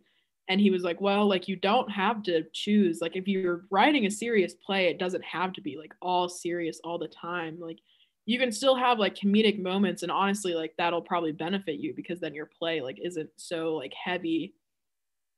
and 0.51 0.61
he 0.61 0.71
was 0.71 0.83
like 0.83 1.01
well 1.01 1.29
like 1.29 1.49
you 1.49 1.57
don't 1.57 1.91
have 1.91 2.23
to 2.25 2.45
choose. 2.53 3.01
Like 3.01 3.17
if 3.17 3.29
you're 3.29 3.65
writing 3.71 4.05
a 4.07 4.11
serious 4.11 4.55
play 4.55 4.87
it 4.87 4.99
doesn't 4.99 5.25
have 5.25 5.53
to 5.55 5.61
be 5.63 5.79
like 5.79 5.95
all 6.03 6.29
serious 6.29 6.81
all 6.85 6.99
the 6.99 7.09
time. 7.09 7.59
Like 7.61 7.79
you 8.27 8.39
can 8.39 8.53
still 8.53 8.75
have 8.75 8.99
like 8.99 9.15
comedic 9.15 9.61
moments 9.63 10.03
and 10.03 10.13
honestly 10.13 10.55
like 10.55 10.75
that'll 10.77 11.03
probably 11.03 11.33
benefit 11.33 11.77
you 11.79 11.95
because 11.95 12.21
then 12.21 12.35
your 12.35 12.47
play 12.47 12.81
like 12.81 12.99
isn't 13.03 13.31
so 13.37 13.77
like 13.77 13.95
heavy. 13.95 14.55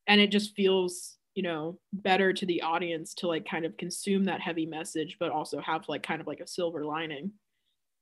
And 0.08 0.20
it 0.20 0.30
just 0.30 0.56
feels 0.56 1.18
you 1.34 1.42
know 1.42 1.78
better 1.92 2.32
to 2.32 2.46
the 2.46 2.62
audience 2.62 3.14
to 3.14 3.26
like 3.28 3.48
kind 3.48 3.64
of 3.66 3.76
consume 3.76 4.24
that 4.24 4.40
heavy 4.40 4.66
message 4.66 5.16
but 5.20 5.30
also 5.30 5.60
have 5.60 5.88
like 5.88 6.02
kind 6.02 6.20
of 6.20 6.26
like 6.26 6.40
a 6.40 6.46
silver 6.46 6.84
lining. 6.84 7.32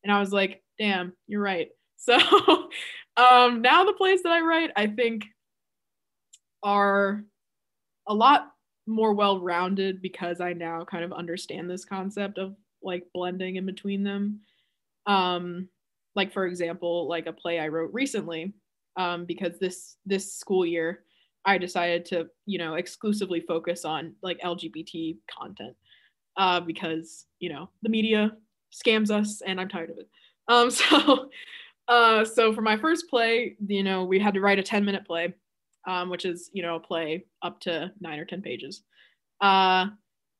And 0.04 0.12
i 0.12 0.20
was 0.20 0.32
like 0.32 0.62
damn 0.78 1.12
you're 1.26 1.42
right 1.42 1.68
so 2.00 2.16
um 3.16 3.62
now 3.62 3.84
the 3.84 3.92
plays 3.92 4.22
that 4.22 4.32
i 4.32 4.40
write 4.40 4.70
i 4.76 4.86
think 4.86 5.26
are 6.62 7.24
a 8.08 8.14
lot 8.14 8.52
more 8.86 9.14
well 9.14 9.40
rounded 9.40 10.02
because 10.02 10.40
I 10.40 10.52
now 10.52 10.84
kind 10.84 11.04
of 11.04 11.12
understand 11.12 11.70
this 11.70 11.84
concept 11.84 12.38
of 12.38 12.56
like 12.82 13.06
blending 13.14 13.56
in 13.56 13.66
between 13.66 14.02
them. 14.02 14.40
Um, 15.06 15.68
like 16.16 16.32
for 16.32 16.46
example, 16.46 17.08
like 17.08 17.26
a 17.26 17.32
play 17.32 17.60
I 17.60 17.68
wrote 17.68 17.90
recently, 17.92 18.52
um, 18.96 19.24
because 19.24 19.58
this 19.58 19.96
this 20.04 20.34
school 20.34 20.66
year 20.66 21.04
I 21.44 21.56
decided 21.56 22.04
to 22.06 22.26
you 22.46 22.58
know 22.58 22.74
exclusively 22.74 23.40
focus 23.40 23.84
on 23.84 24.14
like 24.22 24.40
LGBT 24.40 25.18
content 25.30 25.76
uh, 26.36 26.60
because 26.60 27.26
you 27.38 27.48
know 27.48 27.70
the 27.82 27.88
media 27.88 28.32
scams 28.72 29.10
us 29.10 29.40
and 29.46 29.60
I'm 29.60 29.68
tired 29.68 29.90
of 29.90 29.98
it. 29.98 30.08
Um, 30.48 30.70
so 30.70 31.30
uh, 31.90 32.24
so 32.24 32.52
for 32.54 32.62
my 32.62 32.76
first 32.76 33.10
play, 33.10 33.56
you 33.66 33.82
know, 33.82 34.04
we 34.04 34.18
had 34.18 34.34
to 34.34 34.40
write 34.40 34.58
a 34.58 34.62
10 34.62 34.84
minute 34.84 35.06
play 35.06 35.34
um, 35.86 36.10
which 36.10 36.24
is 36.24 36.50
you 36.52 36.62
know 36.62 36.76
a 36.76 36.80
play 36.80 37.24
up 37.42 37.60
to 37.60 37.92
nine 38.00 38.18
or 38.18 38.24
ten 38.24 38.42
pages. 38.42 38.82
Uh, 39.40 39.86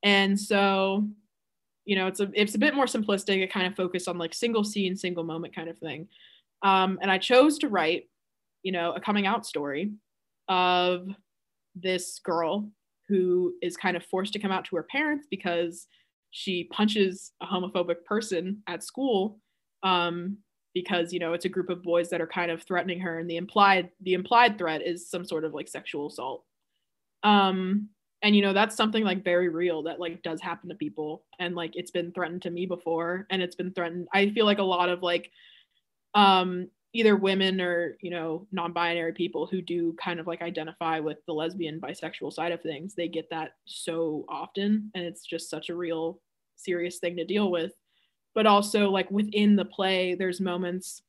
and 0.02 0.38
so, 0.38 1.06
you 1.84 1.96
know, 1.96 2.06
it's 2.06 2.20
a 2.20 2.30
it's 2.34 2.54
a 2.54 2.58
bit 2.58 2.74
more 2.74 2.86
simplistic. 2.86 3.42
It 3.42 3.52
kind 3.52 3.66
of 3.66 3.74
focused 3.74 4.08
on 4.08 4.18
like 4.18 4.34
single 4.34 4.64
scene, 4.64 4.96
single 4.96 5.24
moment 5.24 5.54
kind 5.54 5.68
of 5.68 5.78
thing. 5.78 6.08
Um, 6.62 6.98
and 7.00 7.10
I 7.10 7.18
chose 7.18 7.58
to 7.58 7.68
write, 7.68 8.04
you 8.62 8.72
know, 8.72 8.92
a 8.92 9.00
coming 9.00 9.26
out 9.26 9.46
story 9.46 9.92
of 10.48 11.08
this 11.74 12.18
girl 12.18 12.68
who 13.08 13.54
is 13.62 13.76
kind 13.76 13.96
of 13.96 14.04
forced 14.04 14.32
to 14.34 14.38
come 14.38 14.52
out 14.52 14.64
to 14.66 14.76
her 14.76 14.84
parents 14.84 15.26
because 15.30 15.86
she 16.32 16.64
punches 16.64 17.32
a 17.42 17.46
homophobic 17.46 18.04
person 18.04 18.62
at 18.68 18.84
school 18.84 19.40
um, 19.82 20.36
because 20.74 21.12
you 21.12 21.18
know 21.18 21.32
it's 21.32 21.44
a 21.44 21.50
group 21.50 21.70
of 21.70 21.82
boys 21.82 22.10
that 22.10 22.20
are 22.20 22.26
kind 22.26 22.50
of 22.50 22.62
threatening 22.62 23.00
her 23.00 23.18
and 23.18 23.28
the 23.28 23.36
implied 23.36 23.90
the 24.02 24.14
implied 24.14 24.58
threat 24.58 24.82
is 24.82 25.10
some 25.10 25.24
sort 25.24 25.44
of 25.44 25.54
like 25.54 25.68
sexual 25.68 26.08
assault. 26.08 26.44
Um 27.22 27.88
and 28.22 28.36
you 28.36 28.42
know 28.42 28.52
that's 28.52 28.76
something 28.76 29.04
like 29.04 29.24
very 29.24 29.48
real 29.48 29.82
that 29.82 30.00
like 30.00 30.22
does 30.22 30.40
happen 30.40 30.68
to 30.68 30.74
people 30.74 31.24
and 31.38 31.54
like 31.54 31.72
it's 31.74 31.90
been 31.90 32.12
threatened 32.12 32.42
to 32.42 32.50
me 32.50 32.66
before 32.66 33.26
and 33.30 33.42
it's 33.42 33.56
been 33.56 33.72
threatened 33.72 34.08
i 34.12 34.30
feel 34.30 34.46
like 34.46 34.58
a 34.58 34.62
lot 34.62 34.88
of 34.88 35.02
like 35.02 35.30
um 36.14 36.68
either 36.92 37.16
women 37.16 37.60
or 37.60 37.96
you 38.00 38.10
know 38.10 38.46
non-binary 38.52 39.12
people 39.12 39.46
who 39.46 39.62
do 39.62 39.94
kind 40.02 40.18
of 40.18 40.26
like 40.26 40.42
identify 40.42 40.98
with 40.98 41.18
the 41.26 41.32
lesbian 41.32 41.80
bisexual 41.80 42.32
side 42.32 42.52
of 42.52 42.60
things 42.62 42.94
they 42.94 43.08
get 43.08 43.28
that 43.30 43.52
so 43.64 44.24
often 44.28 44.90
and 44.94 45.04
it's 45.04 45.24
just 45.24 45.48
such 45.48 45.68
a 45.68 45.76
real 45.76 46.20
serious 46.56 46.98
thing 46.98 47.16
to 47.16 47.24
deal 47.24 47.50
with 47.50 47.72
but 48.34 48.46
also 48.46 48.90
like 48.90 49.10
within 49.10 49.56
the 49.56 49.64
play 49.64 50.14
there's 50.14 50.40
moments 50.40 51.02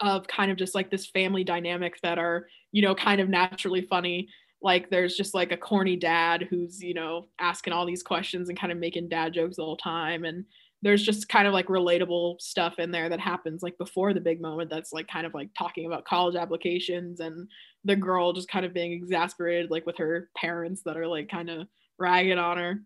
of 0.00 0.26
kind 0.26 0.50
of 0.50 0.56
just 0.56 0.74
like 0.74 0.90
this 0.90 1.06
family 1.06 1.44
dynamic 1.44 2.00
that 2.02 2.18
are 2.18 2.46
you 2.72 2.82
know 2.82 2.94
kind 2.94 3.20
of 3.20 3.28
naturally 3.28 3.82
funny. 3.82 4.28
Like 4.62 4.90
there's 4.90 5.16
just 5.16 5.34
like 5.34 5.52
a 5.52 5.56
corny 5.56 5.96
dad 5.96 6.46
who's 6.50 6.82
you 6.82 6.94
know 6.94 7.28
asking 7.38 7.72
all 7.72 7.86
these 7.86 8.02
questions 8.02 8.48
and 8.48 8.58
kind 8.58 8.72
of 8.72 8.78
making 8.78 9.08
dad 9.08 9.32
jokes 9.34 9.58
all 9.58 9.64
the 9.64 9.68
whole 9.68 9.76
time. 9.76 10.24
And 10.24 10.44
there's 10.82 11.02
just 11.02 11.28
kind 11.28 11.46
of 11.46 11.52
like 11.52 11.66
relatable 11.66 12.40
stuff 12.40 12.78
in 12.78 12.90
there 12.90 13.10
that 13.10 13.20
happens 13.20 13.62
like 13.62 13.76
before 13.76 14.14
the 14.14 14.20
big 14.20 14.40
moment 14.40 14.70
that's 14.70 14.94
like 14.94 15.06
kind 15.08 15.26
of 15.26 15.34
like 15.34 15.50
talking 15.56 15.84
about 15.84 16.06
college 16.06 16.36
applications 16.36 17.20
and 17.20 17.46
the 17.84 17.94
girl 17.94 18.32
just 18.32 18.48
kind 18.48 18.64
of 18.64 18.72
being 18.72 18.92
exasperated 18.92 19.70
like 19.70 19.84
with 19.84 19.98
her 19.98 20.30
parents 20.34 20.80
that 20.84 20.96
are 20.96 21.06
like 21.06 21.28
kind 21.28 21.50
of 21.50 21.66
ragging 21.98 22.38
on 22.38 22.56
her. 22.56 22.80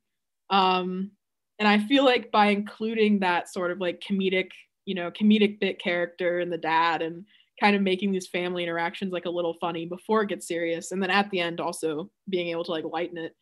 Um 0.50 1.12
and 1.58 1.68
I 1.68 1.78
feel 1.78 2.04
like 2.04 2.30
by 2.30 2.46
including 2.46 3.20
that 3.20 3.52
sort 3.52 3.70
of 3.70 3.78
like 3.80 4.02
comedic, 4.08 4.48
you 4.86 4.94
know, 4.94 5.10
comedic 5.10 5.60
bit 5.60 5.80
character 5.80 6.40
and 6.40 6.52
the 6.52 6.58
dad 6.58 7.02
and 7.02 7.24
kind 7.60 7.76
of 7.76 7.82
making 7.82 8.12
these 8.12 8.28
family 8.28 8.62
interactions 8.62 9.12
like 9.12 9.26
a 9.26 9.30
little 9.30 9.54
funny 9.60 9.86
before 9.86 10.22
it 10.22 10.28
gets 10.28 10.48
serious 10.48 10.90
and 10.90 11.02
then 11.02 11.10
at 11.10 11.30
the 11.30 11.40
end 11.40 11.60
also 11.60 12.10
being 12.28 12.48
able 12.48 12.64
to 12.64 12.72
like 12.72 12.84
lighten 12.84 13.16
it 13.16 13.32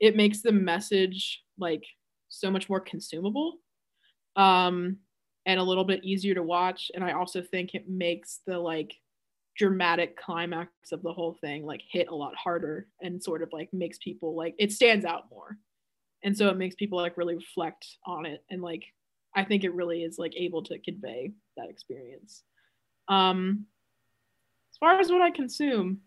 it 0.00 0.16
makes 0.16 0.42
the 0.42 0.52
message 0.52 1.42
like 1.58 1.84
so 2.28 2.50
much 2.50 2.68
more 2.68 2.80
consumable 2.80 3.58
um 4.36 4.96
and 5.46 5.58
a 5.58 5.62
little 5.62 5.84
bit 5.84 6.04
easier 6.04 6.34
to 6.34 6.42
watch. 6.42 6.90
And 6.94 7.04
i 7.04 7.12
also 7.12 7.42
think 7.42 7.74
it 7.74 7.88
makes 7.88 8.40
the 8.46 8.58
like 8.58 8.92
dramatic 9.56 10.16
climax 10.16 10.70
of 10.92 11.02
the 11.02 11.12
whole 11.12 11.36
thing 11.40 11.64
like 11.64 11.82
hit 11.90 12.08
a 12.08 12.14
lot 12.14 12.34
harder 12.36 12.88
and 13.02 13.22
sort 13.22 13.42
of 13.42 13.50
like 13.52 13.68
makes 13.72 13.98
people 13.98 14.34
like 14.34 14.54
it 14.58 14.72
stands 14.72 15.04
out 15.04 15.24
more 15.30 15.56
and 16.22 16.36
so 16.36 16.48
it 16.48 16.56
makes 16.56 16.74
people 16.74 16.98
like 16.98 17.16
really 17.16 17.36
reflect 17.36 17.86
on 18.06 18.26
it. 18.26 18.44
And 18.50 18.62
like 18.62 18.84
i 19.34 19.44
think 19.44 19.64
it 19.64 19.74
really 19.74 20.02
is 20.02 20.18
like 20.18 20.32
able 20.36 20.62
to 20.64 20.78
convey 20.78 21.32
that 21.56 21.70
experience. 21.70 22.42
Um 23.08 23.66
as 24.72 24.78
far 24.78 24.98
as 24.98 25.10
what 25.10 25.22
i 25.22 25.30
consume 25.30 26.00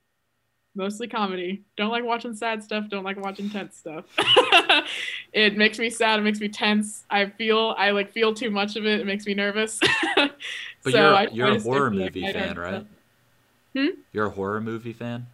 mostly 0.76 1.08
comedy. 1.08 1.64
Don't 1.78 1.92
like 1.92 2.04
watching 2.04 2.36
sad 2.36 2.64
stuff. 2.64 2.90
Don't 2.90 3.04
like 3.04 3.18
watching 3.18 3.50
tense 3.50 3.78
stuff. 3.78 4.06
It 5.32 5.58
makes 5.58 5.80
me 5.80 5.90
sad. 5.90 6.20
It 6.20 6.24
makes 6.24 6.40
me 6.40 6.48
tense. 6.48 7.06
I 7.10 7.26
feel 7.26 7.74
i 7.78 7.90
like 7.90 8.12
feel 8.12 8.36
too 8.36 8.52
much 8.52 8.76
of 8.76 8.86
it. 8.86 9.00
It 9.00 9.08
makes 9.08 9.26
me 9.26 9.34
nervous. 9.34 9.80
But 10.84 10.92
so 10.92 11.22
you're, 11.22 11.30
you're 11.48 11.58
a 11.58 11.60
horror 11.62 11.90
movie 11.90 12.30
fan 12.30 12.60
right? 12.60 12.86
hmm? 13.74 13.88
you're 14.12 14.26
a 14.26 14.30
horror 14.30 14.60
movie 14.60 14.92
fan? 14.92 15.28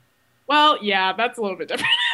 Well 0.45 0.77
yeah 0.83 1.13
that's 1.13 1.39
a 1.39 1.41
little 1.41 1.57
bit 1.57 1.67
different 1.67 1.89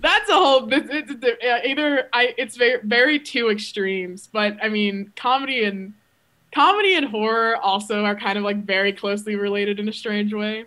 that's 0.00 0.28
a 0.28 0.34
whole 0.34 0.72
it's, 0.72 0.88
it's, 0.90 1.66
either 1.66 2.08
i 2.12 2.34
it's 2.36 2.56
very 2.56 2.80
very 2.84 3.18
two 3.18 3.50
extremes 3.50 4.28
but 4.32 4.56
i 4.62 4.68
mean 4.68 5.12
comedy 5.16 5.64
and 5.64 5.92
comedy 6.54 6.94
and 6.94 7.06
horror 7.06 7.56
also 7.56 8.04
are 8.04 8.16
kind 8.16 8.36
of 8.36 8.44
like 8.44 8.64
very 8.64 8.92
closely 8.92 9.36
related 9.36 9.80
in 9.80 9.88
a 9.88 9.92
strange 9.92 10.32
way 10.34 10.64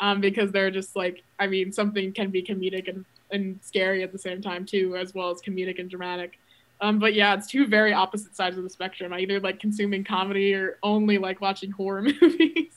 um 0.00 0.20
because 0.20 0.52
they're 0.52 0.70
just 0.70 0.94
like 0.96 1.22
i 1.38 1.46
mean 1.46 1.72
something 1.72 2.12
can 2.12 2.30
be 2.30 2.42
comedic 2.42 2.88
and 2.88 3.04
and 3.30 3.58
scary 3.62 4.02
at 4.02 4.12
the 4.12 4.18
same 4.18 4.40
time 4.40 4.64
too 4.64 4.96
as 4.96 5.14
well 5.14 5.30
as 5.30 5.40
comedic 5.40 5.78
and 5.78 5.90
dramatic. 5.90 6.38
Um 6.80 6.98
but 6.98 7.14
yeah 7.14 7.34
it's 7.34 7.46
two 7.46 7.66
very 7.66 7.92
opposite 7.92 8.36
sides 8.36 8.56
of 8.56 8.64
the 8.64 8.70
spectrum. 8.70 9.12
I 9.12 9.20
either 9.20 9.40
like 9.40 9.60
consuming 9.60 10.04
comedy 10.04 10.54
or 10.54 10.78
only 10.82 11.18
like 11.18 11.40
watching 11.40 11.70
horror 11.70 12.02
movies 12.20 12.75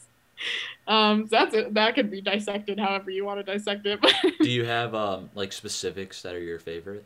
um, 0.89 1.27
so 1.27 1.35
that's 1.37 1.53
it. 1.53 1.73
That 1.75 1.93
could 1.93 2.09
be 2.09 2.19
dissected 2.19 2.79
however 2.79 3.11
you 3.11 3.23
want 3.23 3.39
to 3.39 3.43
dissect 3.43 3.85
it. 3.85 3.99
Do 4.41 4.49
you 4.49 4.65
have 4.65 4.95
um 4.95 5.29
like 5.35 5.53
specifics 5.53 6.23
that 6.23 6.33
are 6.33 6.41
your 6.41 6.57
favorite? 6.57 7.05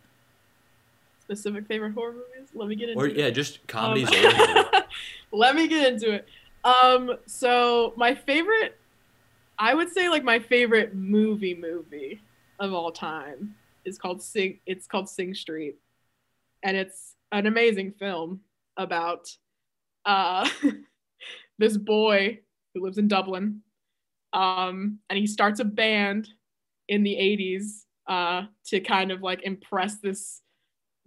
Specific 1.19 1.67
favorite 1.67 1.93
horror 1.93 2.13
movies? 2.13 2.49
Let 2.53 2.69
me 2.69 2.75
get 2.75 2.89
into 2.89 3.01
or, 3.01 3.07
it. 3.07 3.17
yeah, 3.17 3.29
just 3.29 3.65
comedies. 3.67 4.09
Um, 4.09 4.65
let 5.33 5.55
me 5.55 5.67
get 5.67 5.93
into 5.93 6.13
it. 6.13 6.27
Um, 6.63 7.17
so 7.25 7.93
my 7.97 8.15
favorite, 8.15 8.79
I 9.59 9.73
would 9.73 9.91
say 9.91 10.07
like 10.07 10.23
my 10.23 10.39
favorite 10.39 10.95
movie 10.95 11.55
movie 11.55 12.21
of 12.59 12.73
all 12.73 12.91
time 12.91 13.53
is 13.83 13.97
called 13.97 14.23
Sing. 14.23 14.59
It's 14.65 14.87
called 14.87 15.09
Sing 15.09 15.33
Street, 15.33 15.75
and 16.63 16.77
it's 16.77 17.15
an 17.33 17.47
amazing 17.47 17.91
film 17.99 18.39
about 18.77 19.27
uh 20.05 20.47
this 21.59 21.75
boy 21.75 22.39
who 22.73 22.81
lives 22.81 22.97
in 22.97 23.09
Dublin. 23.09 23.61
Um, 24.33 24.99
and 25.09 25.17
he 25.19 25.27
starts 25.27 25.59
a 25.59 25.65
band 25.65 26.29
in 26.87 27.03
the 27.03 27.15
80s 27.15 27.83
uh, 28.07 28.47
to 28.67 28.79
kind 28.79 29.11
of 29.11 29.21
like 29.21 29.43
impress 29.43 29.99
this 29.99 30.41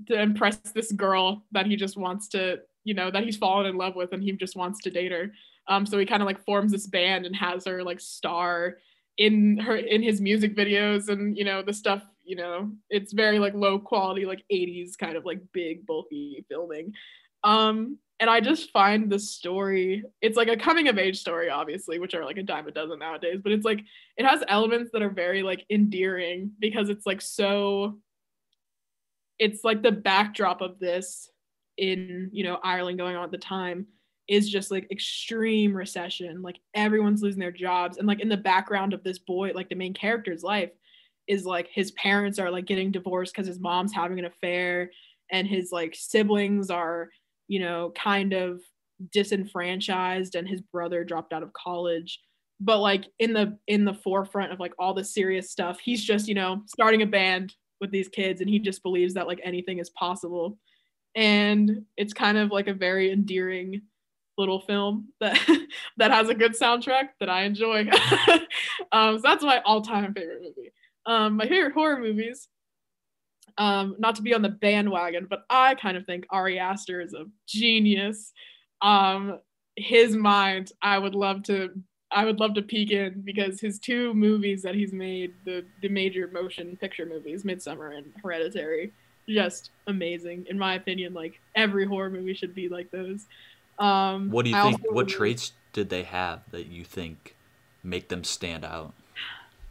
to 0.06 0.20
impress 0.20 0.56
this 0.58 0.92
girl 0.92 1.44
that 1.52 1.66
he 1.66 1.74
just 1.74 1.96
wants 1.96 2.28
to, 2.28 2.58
you 2.84 2.92
know, 2.92 3.10
that 3.10 3.24
he's 3.24 3.36
fallen 3.36 3.66
in 3.66 3.76
love 3.76 3.96
with 3.96 4.12
and 4.12 4.22
he 4.22 4.32
just 4.32 4.54
wants 4.54 4.80
to 4.82 4.90
date 4.90 5.10
her. 5.10 5.32
Um, 5.68 5.86
so 5.86 5.98
he 5.98 6.04
kind 6.06 6.22
of 6.22 6.26
like 6.26 6.44
forms 6.44 6.70
this 6.70 6.86
band 6.86 7.24
and 7.26 7.34
has 7.34 7.64
her 7.64 7.82
like 7.82 7.98
star 7.98 8.76
in 9.18 9.56
her 9.58 9.76
in 9.76 10.02
his 10.02 10.20
music 10.20 10.54
videos 10.54 11.08
and 11.08 11.36
you 11.36 11.44
know 11.44 11.62
the 11.62 11.72
stuff 11.72 12.02
you 12.22 12.36
know 12.36 12.70
it's 12.90 13.12
very 13.12 13.38
like 13.38 13.54
low 13.54 13.78
quality 13.78 14.26
like 14.26 14.44
80s 14.52 14.96
kind 14.98 15.16
of 15.16 15.24
like 15.24 15.40
big 15.52 15.86
bulky 15.86 16.44
filming 16.48 16.92
um 17.46 17.98
and 18.18 18.30
I 18.30 18.40
just 18.40 18.70
find 18.70 19.10
the 19.10 19.18
story, 19.18 20.02
it's 20.22 20.38
like 20.38 20.48
a 20.48 20.56
coming 20.56 20.88
of 20.88 20.96
age 20.96 21.18
story, 21.18 21.50
obviously, 21.50 21.98
which 21.98 22.14
are 22.14 22.24
like 22.24 22.38
a 22.38 22.42
dime 22.42 22.66
a 22.66 22.70
dozen 22.70 22.98
nowadays, 22.98 23.40
but 23.42 23.52
it's 23.52 23.64
like 23.64 23.80
it 24.16 24.24
has 24.24 24.42
elements 24.48 24.90
that 24.92 25.02
are 25.02 25.10
very 25.10 25.42
like 25.42 25.66
endearing 25.68 26.50
because 26.58 26.88
it's 26.88 27.04
like 27.04 27.20
so 27.20 27.98
it's 29.38 29.64
like 29.64 29.82
the 29.82 29.92
backdrop 29.92 30.62
of 30.62 30.78
this 30.78 31.30
in 31.76 32.30
you 32.32 32.42
know 32.42 32.58
Ireland 32.62 32.98
going 32.98 33.16
on 33.16 33.24
at 33.24 33.30
the 33.30 33.38
time 33.38 33.86
is 34.28 34.48
just 34.48 34.70
like 34.70 34.90
extreme 34.90 35.76
recession 35.76 36.42
like 36.42 36.58
everyone's 36.74 37.22
losing 37.22 37.38
their 37.38 37.52
jobs 37.52 37.98
and 37.98 38.08
like 38.08 38.20
in 38.20 38.28
the 38.30 38.36
background 38.36 38.92
of 38.94 39.04
this 39.04 39.18
boy 39.18 39.52
like 39.54 39.68
the 39.68 39.74
main 39.74 39.94
character's 39.94 40.42
life 40.42 40.70
is 41.28 41.44
like 41.44 41.68
his 41.68 41.92
parents 41.92 42.38
are 42.38 42.50
like 42.50 42.64
getting 42.64 42.90
divorced 42.90 43.32
because 43.32 43.46
his 43.46 43.60
mom's 43.60 43.92
having 43.92 44.18
an 44.18 44.24
affair 44.24 44.90
and 45.30 45.46
his 45.46 45.70
like 45.70 45.94
siblings 45.94 46.70
are 46.70 47.10
you 47.48 47.60
know 47.60 47.92
kind 47.96 48.32
of 48.32 48.60
disenfranchised 49.12 50.34
and 50.34 50.48
his 50.48 50.60
brother 50.60 51.04
dropped 51.04 51.32
out 51.32 51.42
of 51.42 51.52
college 51.52 52.20
but 52.60 52.78
like 52.78 53.04
in 53.18 53.32
the 53.32 53.58
in 53.66 53.84
the 53.84 53.94
forefront 53.94 54.52
of 54.52 54.60
like 54.60 54.72
all 54.78 54.94
the 54.94 55.04
serious 55.04 55.50
stuff 55.50 55.78
he's 55.78 56.02
just 56.02 56.28
you 56.28 56.34
know 56.34 56.62
starting 56.66 57.02
a 57.02 57.06
band 57.06 57.54
with 57.80 57.90
these 57.90 58.08
kids 58.08 58.40
and 58.40 58.48
he 58.48 58.58
just 58.58 58.82
believes 58.82 59.14
that 59.14 59.26
like 59.26 59.40
anything 59.44 59.78
is 59.78 59.90
possible 59.90 60.56
and 61.14 61.82
it's 61.96 62.12
kind 62.12 62.38
of 62.38 62.50
like 62.50 62.68
a 62.68 62.74
very 62.74 63.10
endearing 63.10 63.82
little 64.38 64.60
film 64.60 65.08
that 65.20 65.38
that 65.96 66.10
has 66.10 66.28
a 66.28 66.34
good 66.34 66.52
soundtrack 66.52 67.08
that 67.20 67.30
I 67.30 67.42
enjoy. 67.42 67.88
um, 68.92 69.16
so 69.16 69.22
that's 69.22 69.42
my 69.42 69.60
all-time 69.64 70.12
favorite 70.14 70.42
movie. 70.42 70.72
Um, 71.06 71.36
my 71.36 71.48
favorite 71.48 71.72
horror 71.72 71.98
movies. 71.98 72.48
Um, 73.58 73.96
not 73.98 74.14
to 74.16 74.22
be 74.22 74.34
on 74.34 74.42
the 74.42 74.50
bandwagon, 74.50 75.26
but 75.28 75.44
I 75.48 75.74
kind 75.76 75.96
of 75.96 76.04
think 76.04 76.26
Ari 76.30 76.58
Aster 76.58 77.00
is 77.00 77.14
a 77.14 77.24
genius. 77.46 78.32
Um, 78.82 79.38
his 79.76 80.14
mind, 80.14 80.72
I 80.82 80.98
would 80.98 81.14
love 81.14 81.42
to 81.44 81.70
I 82.12 82.24
would 82.24 82.38
love 82.38 82.54
to 82.54 82.62
peek 82.62 82.92
in 82.92 83.22
because 83.24 83.60
his 83.60 83.78
two 83.78 84.14
movies 84.14 84.62
that 84.62 84.74
he's 84.74 84.92
made, 84.92 85.34
the 85.44 85.64
the 85.82 85.88
major 85.88 86.28
motion 86.32 86.76
picture 86.76 87.06
movies, 87.06 87.44
Midsommar 87.44 87.96
and 87.96 88.12
Hereditary, 88.22 88.92
just 89.28 89.70
amazing 89.86 90.46
in 90.48 90.58
my 90.58 90.74
opinion. 90.74 91.14
Like 91.14 91.40
every 91.54 91.86
horror 91.86 92.10
movie 92.10 92.34
should 92.34 92.54
be 92.54 92.68
like 92.68 92.90
those. 92.90 93.26
Um, 93.78 94.30
what 94.30 94.44
do 94.44 94.50
you 94.50 94.56
I 94.56 94.70
think? 94.70 94.80
What 94.92 95.08
traits 95.08 95.52
did 95.72 95.90
they 95.90 96.04
have 96.04 96.40
that 96.52 96.66
you 96.66 96.84
think 96.84 97.36
make 97.82 98.08
them 98.08 98.24
stand 98.24 98.64
out? 98.64 98.94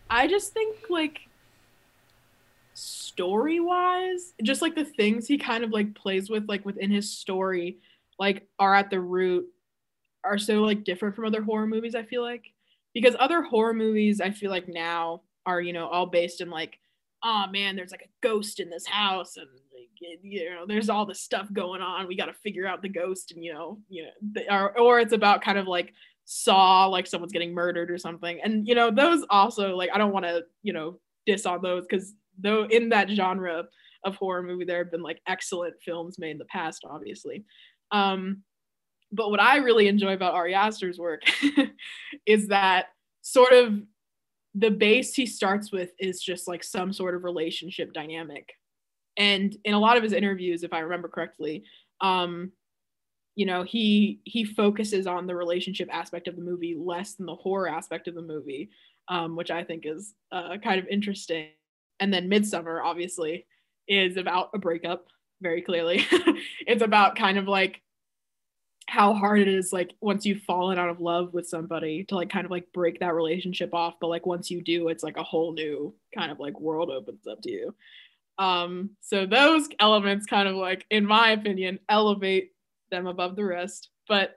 I 0.10 0.28
just 0.28 0.54
think 0.54 0.78
like 0.90 1.25
story 2.76 3.60
wise, 3.60 4.34
just 4.44 4.62
like 4.62 4.76
the 4.76 4.86
things 4.86 5.28
he 5.28 5.38
kind 5.38 5.64
of 5.64 5.72
like 5.72 5.96
plays 5.96 6.30
with, 6.30 6.48
like 6.48 6.66
within 6.66 6.92
his 6.92 7.18
story, 7.18 7.80
like 8.20 8.48
are 8.60 8.76
at 8.76 8.90
the 8.90 9.00
root 9.00 9.48
are 10.24 10.38
so 10.38 10.62
like 10.62 10.84
different 10.84 11.16
from 11.16 11.26
other 11.26 11.42
horror 11.42 11.68
movies. 11.68 11.96
I 11.96 12.04
feel 12.04 12.22
like 12.22 12.52
because 12.94 13.16
other 13.20 13.42
horror 13.42 13.74
movies, 13.74 14.22
I 14.22 14.32
feel 14.32 14.52
like 14.52 14.68
now 14.68 15.22
are 15.46 15.62
you 15.62 15.74
know 15.74 15.88
all 15.88 16.06
based 16.06 16.42
in 16.42 16.50
like, 16.50 16.78
oh 17.24 17.46
man, 17.52 17.76
there's 17.76 17.92
like 17.92 18.04
a 18.08 18.28
ghost 18.28 18.60
in 18.60 18.70
this 18.70 18.86
house 18.86 19.38
and 19.38 19.48
you 20.22 20.50
know 20.50 20.66
there's 20.68 20.90
all 20.90 21.06
this 21.06 21.22
stuff 21.22 21.52
going 21.54 21.82
on. 21.82 22.08
We 22.08 22.18
got 22.18 22.26
to 22.26 22.34
figure 22.34 22.68
out 22.68 22.82
the 22.82 22.90
ghost 22.90 23.32
and 23.32 23.44
you 23.44 23.54
know 23.54 23.80
you 23.88 24.06
know 24.06 24.42
or 24.50 24.78
or 24.78 25.00
it's 25.00 25.14
about 25.14 25.42
kind 25.42 25.58
of 25.58 25.68
like 25.68 25.94
saw 26.26 26.88
like 26.88 27.06
someone's 27.06 27.32
getting 27.32 27.54
murdered 27.54 27.92
or 27.92 28.00
something 28.00 28.40
and 28.44 28.68
you 28.68 28.74
know 28.74 28.90
those 28.90 29.24
also 29.30 29.76
like 29.76 29.92
i 29.94 29.98
don't 30.00 30.12
want 30.12 30.26
to 30.26 30.42
you 30.64 30.74
know 30.74 31.00
diss 31.28 31.46
on 31.46 31.62
those 31.62 31.86
because 31.88 32.16
though 32.40 32.66
in 32.66 32.90
that 32.90 33.10
genre 33.10 33.66
of 34.04 34.16
horror 34.16 34.44
movie 34.44 34.66
there 34.66 34.80
have 34.80 34.92
been 34.92 35.02
like 35.02 35.22
excellent 35.28 35.74
films 35.84 36.20
made 36.20 36.32
in 36.32 36.38
the 36.38 36.46
past 36.46 36.84
obviously 36.90 37.44
um 37.92 38.44
but 39.12 39.30
what 39.30 39.42
I 39.42 39.58
really 39.58 39.88
enjoy 39.88 40.14
about 40.14 40.34
Ari 40.34 40.54
Aster's 40.54 41.00
work 41.00 41.22
is 42.26 42.48
that 42.50 42.88
sort 43.22 43.54
of 43.54 43.82
the 44.54 44.72
base 44.72 45.14
he 45.14 45.26
starts 45.26 45.72
with 45.72 45.92
is 46.00 46.22
just 46.22 46.48
like 46.48 46.64
some 46.64 46.94
sort 46.94 47.16
of 47.16 47.24
relationship 47.24 47.94
dynamic. 47.94 48.54
And 49.18 49.56
in 49.64 49.74
a 49.74 49.80
lot 49.80 49.98
of 49.98 50.04
his 50.04 50.14
interviews, 50.14 50.64
if 50.64 50.74
I 50.74 50.80
remember 50.80 51.08
correctly, 51.08 51.64
um, 52.02 52.52
you 53.36 53.46
know, 53.46 53.64
he 53.64 54.22
he 54.24 54.46
focuses 54.46 55.08
on 55.08 55.28
the 55.28 55.36
relationship 55.36 55.90
aspect 55.92 56.28
of 56.28 56.36
the 56.36 56.42
movie 56.42 56.76
less 56.78 57.16
than 57.16 57.26
the 57.26 57.36
horror 57.36 57.68
aspect 57.68 58.08
of 58.08 58.16
the 58.16 58.22
movie, 58.22 58.70
um, 59.10 59.36
which 59.36 59.52
I 59.52 59.64
think 59.64 59.84
is 59.86 60.14
uh, 60.32 60.58
kind 60.64 60.80
of 60.80 60.88
interesting. 60.88 61.50
And 62.00 62.14
then 62.14 62.30
Midsommar, 62.30 62.82
obviously, 62.84 63.46
is 63.88 64.18
about 64.18 64.50
a 64.54 64.58
breakup. 64.60 65.08
Very 65.42 65.62
clearly, 65.62 66.06
it's 66.66 66.82
about 66.82 67.18
kind 67.18 67.38
of 67.38 67.48
like 67.48 67.82
how 68.88 69.14
hard 69.14 69.40
it 69.40 69.48
is 69.48 69.74
like 69.74 69.92
once 70.00 70.26
you've 70.26 70.44
fallen 70.44 70.78
out 70.78 70.90
of 70.90 71.02
love 71.02 71.34
with 71.34 71.48
somebody 71.48 72.04
to 72.04 72.16
like 72.16 72.30
kind 72.30 72.46
of 72.46 72.52
like 72.52 72.72
break 72.72 73.00
that 73.00 73.16
relationship 73.16 73.74
off. 73.74 73.96
But 74.00 74.08
like 74.08 74.26
once 74.26 74.52
you 74.52 74.62
do 74.62 74.90
it's 74.90 75.04
like 75.04 75.18
a 75.18 75.24
whole 75.24 75.54
new 75.54 75.94
kind 76.14 76.32
of 76.32 76.40
like 76.40 76.60
world 76.60 76.90
opens 76.90 77.26
up 77.28 77.42
to 77.42 77.52
you. 77.52 77.76
Um 78.38 78.92
so 79.02 79.26
those 79.26 79.68
elements 79.80 80.26
kind 80.26 80.48
of 80.48 80.56
like 80.56 80.86
in 80.90 81.06
my 81.06 81.32
opinion 81.32 81.80
elevate 81.90 82.52
them 82.92 83.08
above 83.08 83.36
the 83.36 83.44
rest. 83.46 83.90
But 84.08 84.36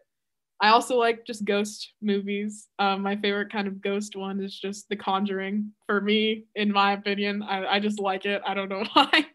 i 0.60 0.68
also 0.68 0.96
like 0.96 1.26
just 1.26 1.44
ghost 1.44 1.92
movies 2.02 2.68
um 2.78 3.02
my 3.02 3.16
favorite 3.16 3.50
kind 3.50 3.68
of 3.68 3.80
ghost 3.80 4.16
one 4.16 4.42
is 4.42 4.58
just 4.58 4.88
the 4.88 4.96
conjuring 4.96 5.70
for 5.86 6.00
me 6.00 6.44
in 6.54 6.72
my 6.72 6.92
opinion 6.92 7.42
i, 7.42 7.66
I 7.66 7.80
just 7.80 8.00
like 8.00 8.24
it 8.24 8.42
i 8.46 8.54
don't 8.54 8.68
know 8.68 8.84
why 8.92 9.26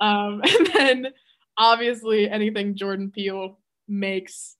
um 0.00 0.42
and 0.58 0.66
then 0.74 1.06
obviously 1.58 2.28
anything 2.28 2.74
jordan 2.76 3.10
peele 3.10 3.58
makes 3.88 4.56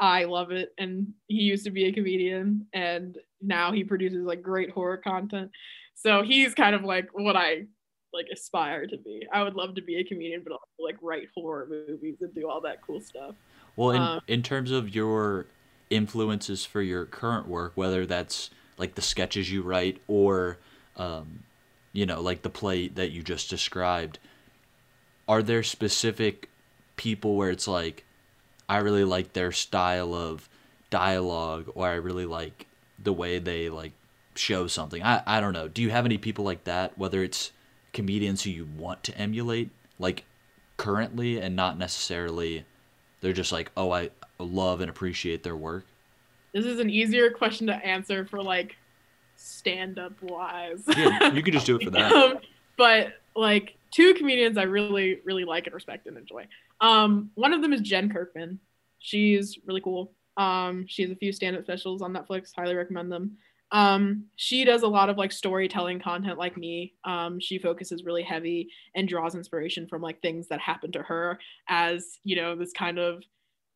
I 0.00 0.24
love 0.24 0.50
it. 0.50 0.72
And 0.78 1.12
he 1.28 1.42
used 1.42 1.64
to 1.64 1.70
be 1.70 1.86
a 1.86 1.92
comedian 1.92 2.66
and 2.72 3.18
now 3.40 3.72
he 3.72 3.84
produces 3.84 4.24
like 4.24 4.42
great 4.42 4.70
horror 4.70 4.96
content. 4.96 5.50
So 5.94 6.22
he's 6.22 6.54
kind 6.54 6.74
of 6.74 6.84
like 6.84 7.08
what 7.12 7.36
I 7.36 7.66
like 8.12 8.26
aspire 8.32 8.86
to 8.86 8.96
be. 8.98 9.26
I 9.32 9.42
would 9.42 9.54
love 9.54 9.74
to 9.76 9.82
be 9.82 9.96
a 9.96 10.04
comedian, 10.04 10.42
but 10.42 10.52
also 10.52 10.64
like 10.78 10.96
write 11.02 11.28
horror 11.34 11.66
movies 11.68 12.16
and 12.20 12.34
do 12.34 12.48
all 12.48 12.60
that 12.62 12.82
cool 12.82 13.00
stuff. 13.00 13.34
Well, 13.76 13.90
in, 13.90 14.02
um, 14.02 14.20
in 14.28 14.42
terms 14.42 14.70
of 14.70 14.94
your 14.94 15.46
influences 15.90 16.64
for 16.64 16.82
your 16.82 17.04
current 17.04 17.48
work, 17.48 17.72
whether 17.74 18.06
that's 18.06 18.50
like 18.78 18.94
the 18.94 19.02
sketches 19.02 19.50
you 19.50 19.62
write 19.62 20.00
or, 20.08 20.58
um, 20.96 21.40
you 21.92 22.06
know, 22.06 22.20
like 22.20 22.42
the 22.42 22.50
play 22.50 22.88
that 22.88 23.10
you 23.10 23.22
just 23.22 23.50
described, 23.50 24.18
are 25.28 25.42
there 25.42 25.62
specific 25.62 26.48
people 26.96 27.36
where 27.36 27.50
it's 27.50 27.68
like, 27.68 28.04
I 28.68 28.78
really 28.78 29.04
like 29.04 29.32
their 29.32 29.52
style 29.52 30.14
of 30.14 30.48
dialogue 30.90 31.70
or 31.74 31.86
I 31.86 31.94
really 31.94 32.26
like 32.26 32.66
the 33.02 33.12
way 33.12 33.38
they 33.38 33.68
like 33.68 33.92
show 34.34 34.66
something. 34.66 35.02
I, 35.02 35.22
I 35.26 35.40
don't 35.40 35.52
know. 35.52 35.68
Do 35.68 35.82
you 35.82 35.90
have 35.90 36.06
any 36.06 36.18
people 36.18 36.44
like 36.44 36.64
that, 36.64 36.96
whether 36.96 37.22
it's 37.22 37.52
comedians 37.92 38.42
who 38.42 38.50
you 38.50 38.66
want 38.76 39.02
to 39.04 39.18
emulate, 39.18 39.70
like 39.98 40.24
currently, 40.76 41.38
and 41.38 41.54
not 41.54 41.78
necessarily 41.78 42.64
they're 43.22 43.32
just 43.32 43.52
like, 43.52 43.70
oh, 43.76 43.90
I 43.90 44.10
love 44.38 44.82
and 44.82 44.90
appreciate 44.90 45.42
their 45.42 45.56
work? 45.56 45.86
This 46.52 46.66
is 46.66 46.78
an 46.80 46.90
easier 46.90 47.30
question 47.30 47.66
to 47.68 47.74
answer 47.74 48.26
for 48.26 48.42
like 48.42 48.76
stand 49.36 49.98
up 49.98 50.12
wise. 50.22 50.82
yeah, 50.96 51.32
you 51.32 51.42
could 51.42 51.54
just 51.54 51.64
do 51.64 51.76
it 51.76 51.84
for 51.84 51.90
that. 51.92 52.12
um, 52.12 52.38
but 52.76 53.14
like 53.34 53.76
two 53.90 54.12
comedians 54.14 54.58
I 54.58 54.64
really, 54.64 55.20
really 55.24 55.44
like 55.44 55.66
and 55.66 55.74
respect 55.74 56.06
and 56.06 56.18
enjoy. 56.18 56.46
Um, 56.80 57.30
one 57.34 57.52
of 57.54 57.62
them 57.62 57.72
is 57.72 57.80
Jen 57.80 58.10
Kirkman. 58.12 58.58
She's 58.98 59.58
really 59.66 59.80
cool. 59.80 60.12
Um, 60.36 60.86
she 60.88 61.02
has 61.02 61.10
a 61.10 61.16
few 61.16 61.32
stand-up 61.32 61.64
specials 61.64 62.02
on 62.02 62.12
Netflix. 62.12 62.50
Highly 62.54 62.74
recommend 62.74 63.10
them. 63.10 63.36
Um, 63.72 64.26
she 64.36 64.64
does 64.64 64.82
a 64.82 64.88
lot 64.88 65.08
of 65.08 65.16
like 65.16 65.32
storytelling 65.32 65.98
content 65.98 66.38
like 66.38 66.56
me. 66.58 66.92
Um, 67.04 67.40
she 67.40 67.58
focuses 67.58 68.04
really 68.04 68.22
heavy 68.22 68.68
and 68.94 69.08
draws 69.08 69.34
inspiration 69.34 69.86
from 69.88 70.02
like 70.02 70.20
things 70.20 70.46
that 70.48 70.60
happened 70.60 70.92
to 70.92 71.02
her 71.02 71.38
as, 71.68 72.18
you 72.22 72.36
know, 72.36 72.54
this 72.54 72.72
kind 72.72 72.98
of 72.98 73.22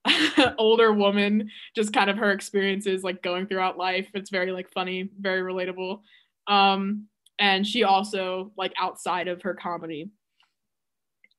older 0.59 0.93
woman, 0.93 1.51
just 1.75 1.95
kind 1.95 2.11
of 2.11 2.19
her 2.19 2.31
experiences 2.31 3.03
like 3.03 3.23
going 3.23 3.47
throughout 3.47 3.79
life. 3.79 4.07
It's 4.15 4.31
very 4.31 4.53
like 4.53 4.71
funny, 4.71 5.11
very 5.19 5.41
relatable. 5.41 6.01
Um, 6.47 7.07
and 7.39 7.67
she 7.67 7.83
also 7.85 8.53
like 8.57 8.73
outside 8.79 9.29
of 9.29 9.43
her 9.43 9.55
comedy 9.55 10.11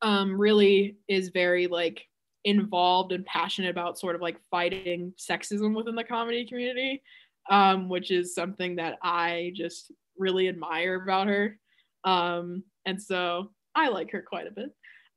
um, 0.02 0.40
really 0.40 0.98
is 1.08 1.30
very 1.30 1.68
like 1.68 2.06
involved 2.44 3.12
and 3.12 3.26
passionate 3.26 3.70
about 3.70 4.00
sort 4.00 4.16
of 4.16 4.22
like 4.22 4.38
fighting 4.50 5.14
sexism 5.18 5.76
within 5.76 5.96
the 5.96 6.04
comedy 6.04 6.46
community, 6.46 7.02
um, 7.50 7.90
which 7.90 8.12
is 8.12 8.36
something 8.36 8.76
that 8.78 8.98
I 9.02 9.52
just 9.56 9.92
really 10.18 10.48
admire 10.48 11.02
about 11.02 11.28
her. 11.28 11.60
Um, 12.04 12.64
and 12.86 13.02
so 13.02 13.52
I 13.76 13.90
like 13.90 14.12
her 14.12 14.22
quite 14.22 14.48
a 14.48 14.52
bit. 14.52 14.70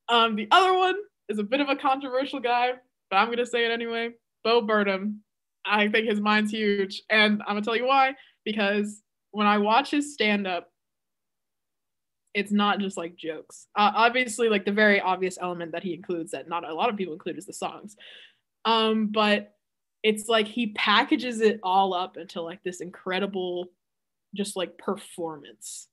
Um, 0.09 0.37
the 0.37 0.49
other 0.51 0.77
one 0.77 0.97
is 1.29 1.39
a 1.39 1.45
bit 1.45 1.61
of 1.61 1.69
a 1.69 1.77
controversial 1.77 2.41
guy, 2.41 2.73
but 3.11 3.17
I'm 3.17 3.31
gonna 3.31 3.47
say 3.47 3.65
it 3.65 3.71
anyway. 3.71 4.11
Bo 4.45 4.61
Burnham. 4.63 5.23
I 5.65 5.89
think 5.89 6.09
his 6.09 6.21
mind's 6.21 6.51
huge, 6.51 7.03
and 7.11 7.43
I'm 7.43 7.55
gonna 7.55 7.63
tell 7.63 7.77
you 7.77 7.87
why. 7.87 8.15
Because 8.45 9.03
when 9.31 9.47
I 9.47 9.59
watch 9.59 9.91
his 9.91 10.15
stand 10.15 10.47
up, 10.47 10.69
it's 12.35 12.53
not 12.53 12.79
just 12.79 12.97
like 12.97 13.17
jokes. 13.17 13.67
Uh, 13.77 13.93
obviously, 13.95 14.49
like 14.49 14.65
the 14.65 14.73
very 14.73 15.01
obvious 15.01 15.39
element 15.41 15.73
that 15.73 15.83
he 15.83 15.95
includes 15.95 16.31
that 16.33 16.49
not 16.49 16.69
a 16.69 16.75
lot 16.75 16.89
of 16.89 16.97
people 16.97 17.13
include 17.13 17.39
is 17.39 17.47
the 17.47 17.53
songs. 17.53 17.97
Um, 18.65 19.09
but 19.09 19.55
it's 20.03 20.29
like 20.29 20.49
he 20.49 20.69
packages 20.69 21.41
it 21.41 21.61
all 21.63 21.95
up 21.95 22.17
into 22.17 22.41
like 22.41 22.63
this 22.63 22.81
incredible, 22.81 23.69
just 24.35 24.57
like 24.57 24.79
performance. 24.79 25.89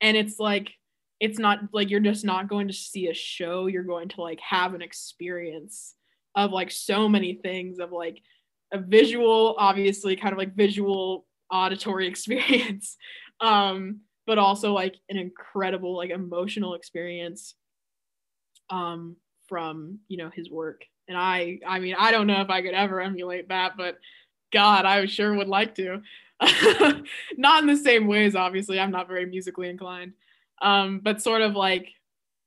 And 0.00 0.16
it's 0.16 0.38
like, 0.38 0.72
it's 1.20 1.38
not 1.38 1.60
like 1.72 1.90
you're 1.90 2.00
just 2.00 2.24
not 2.24 2.48
going 2.48 2.68
to 2.68 2.74
see 2.74 3.08
a 3.08 3.14
show, 3.14 3.66
you're 3.66 3.84
going 3.84 4.08
to 4.08 4.20
like 4.20 4.40
have 4.40 4.74
an 4.74 4.82
experience 4.82 5.94
of 6.34 6.50
like 6.50 6.70
so 6.70 7.08
many 7.08 7.34
things 7.34 7.78
of 7.78 7.92
like 7.92 8.20
a 8.72 8.78
visual, 8.78 9.54
obviously, 9.58 10.16
kind 10.16 10.32
of 10.32 10.38
like 10.38 10.56
visual 10.56 11.26
auditory 11.50 12.06
experience. 12.08 12.96
Um, 13.40 14.00
but 14.26 14.38
also 14.38 14.72
like 14.72 14.96
an 15.08 15.16
incredible 15.16 15.96
like 15.96 16.10
emotional 16.10 16.74
experience 16.74 17.54
um 18.70 19.16
from 19.48 19.98
you 20.08 20.16
know 20.16 20.30
his 20.32 20.50
work 20.50 20.84
and 21.08 21.16
i 21.16 21.58
i 21.66 21.78
mean 21.78 21.94
i 21.98 22.10
don't 22.10 22.26
know 22.26 22.40
if 22.40 22.50
i 22.50 22.62
could 22.62 22.74
ever 22.74 23.00
emulate 23.00 23.48
that 23.48 23.76
but 23.76 23.98
god 24.52 24.84
i 24.84 25.04
sure 25.06 25.34
would 25.34 25.48
like 25.48 25.74
to. 25.74 26.02
Not 27.36 27.62
in 27.62 27.68
the 27.68 27.76
same 27.76 28.08
ways 28.08 28.34
obviously. 28.34 28.80
I'm 28.80 28.90
not 28.90 29.06
very 29.06 29.26
musically 29.26 29.68
inclined. 29.68 30.12
Um 30.60 31.00
but 31.02 31.22
sort 31.22 31.42
of 31.42 31.54
like 31.54 31.88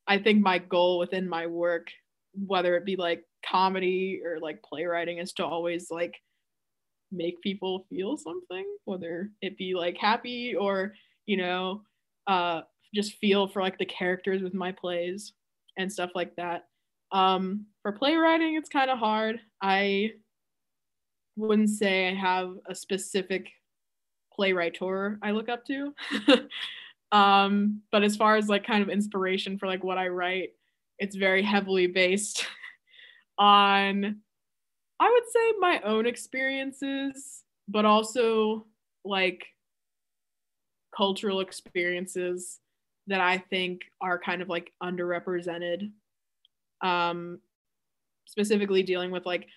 i 0.08 0.18
think 0.18 0.42
my 0.42 0.60
goal 0.60 1.00
within 1.00 1.28
my 1.28 1.48
work 1.48 1.90
whether 2.46 2.76
it 2.76 2.86
be 2.86 2.96
like 2.96 3.24
comedy 3.46 4.22
or 4.24 4.40
like 4.40 4.62
playwriting 4.64 5.18
is 5.20 5.34
to 5.34 5.46
always 5.46 5.90
like 5.90 6.16
make 7.12 7.42
people 7.42 7.86
feel 7.90 8.18
something 8.18 8.66
whether 8.86 9.30
it 9.42 9.58
be 9.58 9.74
like 9.76 9.98
happy 9.98 10.56
or 10.56 10.94
you 11.26 11.38
know 11.38 11.82
uh 12.28 12.62
just 12.94 13.14
feel 13.16 13.48
for 13.48 13.62
like 13.62 13.78
the 13.78 13.86
characters 13.86 14.42
with 14.42 14.54
my 14.54 14.72
plays 14.72 15.34
and 15.78 15.92
stuff 15.92 16.12
like 16.16 16.36
that 16.36 16.66
um 17.12 17.66
for 17.82 17.92
playwriting 17.92 18.56
it's 18.56 18.70
kind 18.70 18.90
of 18.90 18.98
hard 18.98 19.40
i 19.62 20.12
wouldn't 21.36 21.70
say 21.70 22.10
i 22.10 22.14
have 22.14 22.56
a 22.68 22.76
specific 22.76 23.50
playwright 24.34 24.78
i 25.22 25.32
look 25.32 25.50
up 25.50 25.64
to 25.66 25.94
um 27.12 27.82
but 27.92 28.04
as 28.04 28.16
far 28.16 28.36
as 28.36 28.50
like 28.50 28.66
kind 28.66 28.82
of 28.82 28.90
inspiration 28.90 29.58
for 29.58 29.68
like 29.68 29.84
what 29.84 29.98
i 29.98 30.08
write 30.08 30.50
it's 31.00 31.16
very 31.16 31.44
heavily 31.44 31.88
based 31.88 32.46
on 33.38 34.22
I 35.00 35.12
would 35.12 35.30
say 35.30 35.54
my 35.60 35.82
own 35.82 36.06
experiences, 36.06 37.44
but 37.68 37.86
also 37.86 38.66
like 39.04 39.46
cultural 40.96 41.42
experiences 41.42 42.60
that 43.08 43.20
I 43.20 43.38
think 43.38 43.82
are 44.02 44.18
kind 44.18 44.42
of 44.42 44.50
like 44.50 44.72
underrepresented. 44.82 45.92
Um, 46.82 47.40
specifically 48.26 48.84
dealing 48.84 49.12
with 49.12 49.26
like 49.26 49.48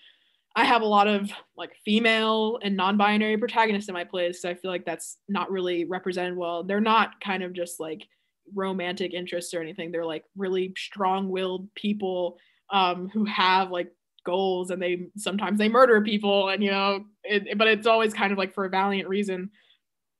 I 0.57 0.65
have 0.65 0.83
a 0.83 0.87
lot 0.87 1.07
of 1.07 1.31
like 1.57 1.71
female 1.85 2.59
and 2.63 2.77
non-binary 2.77 3.37
protagonists 3.37 3.89
in 3.89 3.95
my 3.95 4.05
plays, 4.05 4.41
so 4.41 4.49
I 4.51 4.55
feel 4.55 4.71
like 4.71 4.85
that's 4.85 5.19
not 5.29 5.51
really 5.51 5.85
represented 5.85 6.37
well. 6.37 6.65
They're 6.65 6.81
not 6.81 7.21
kind 7.21 7.43
of 7.43 7.53
just 7.53 7.79
like 7.79 8.07
romantic 8.55 9.15
interests 9.15 9.55
or 9.55 9.61
anything. 9.61 9.93
They're 9.93 10.05
like 10.05 10.25
really 10.37 10.73
strong-willed 10.77 11.73
people 11.75 12.39
um, 12.71 13.09
who 13.09 13.25
have 13.25 13.71
like 13.71 13.93
goals 14.25 14.71
and 14.71 14.83
they 14.83 15.07
sometimes 15.17 15.59
they 15.59 15.69
murder 15.69 16.03
people 16.03 16.49
and 16.49 16.63
you 16.63 16.71
know 16.71 17.05
it, 17.25 17.57
but 17.57 17.67
it's 17.67 17.87
always 17.87 18.13
kind 18.13 18.31
of 18.31 18.37
like 18.37 18.53
for 18.53 18.67
a 18.67 18.69
valiant 18.69 19.09
reason 19.09 19.49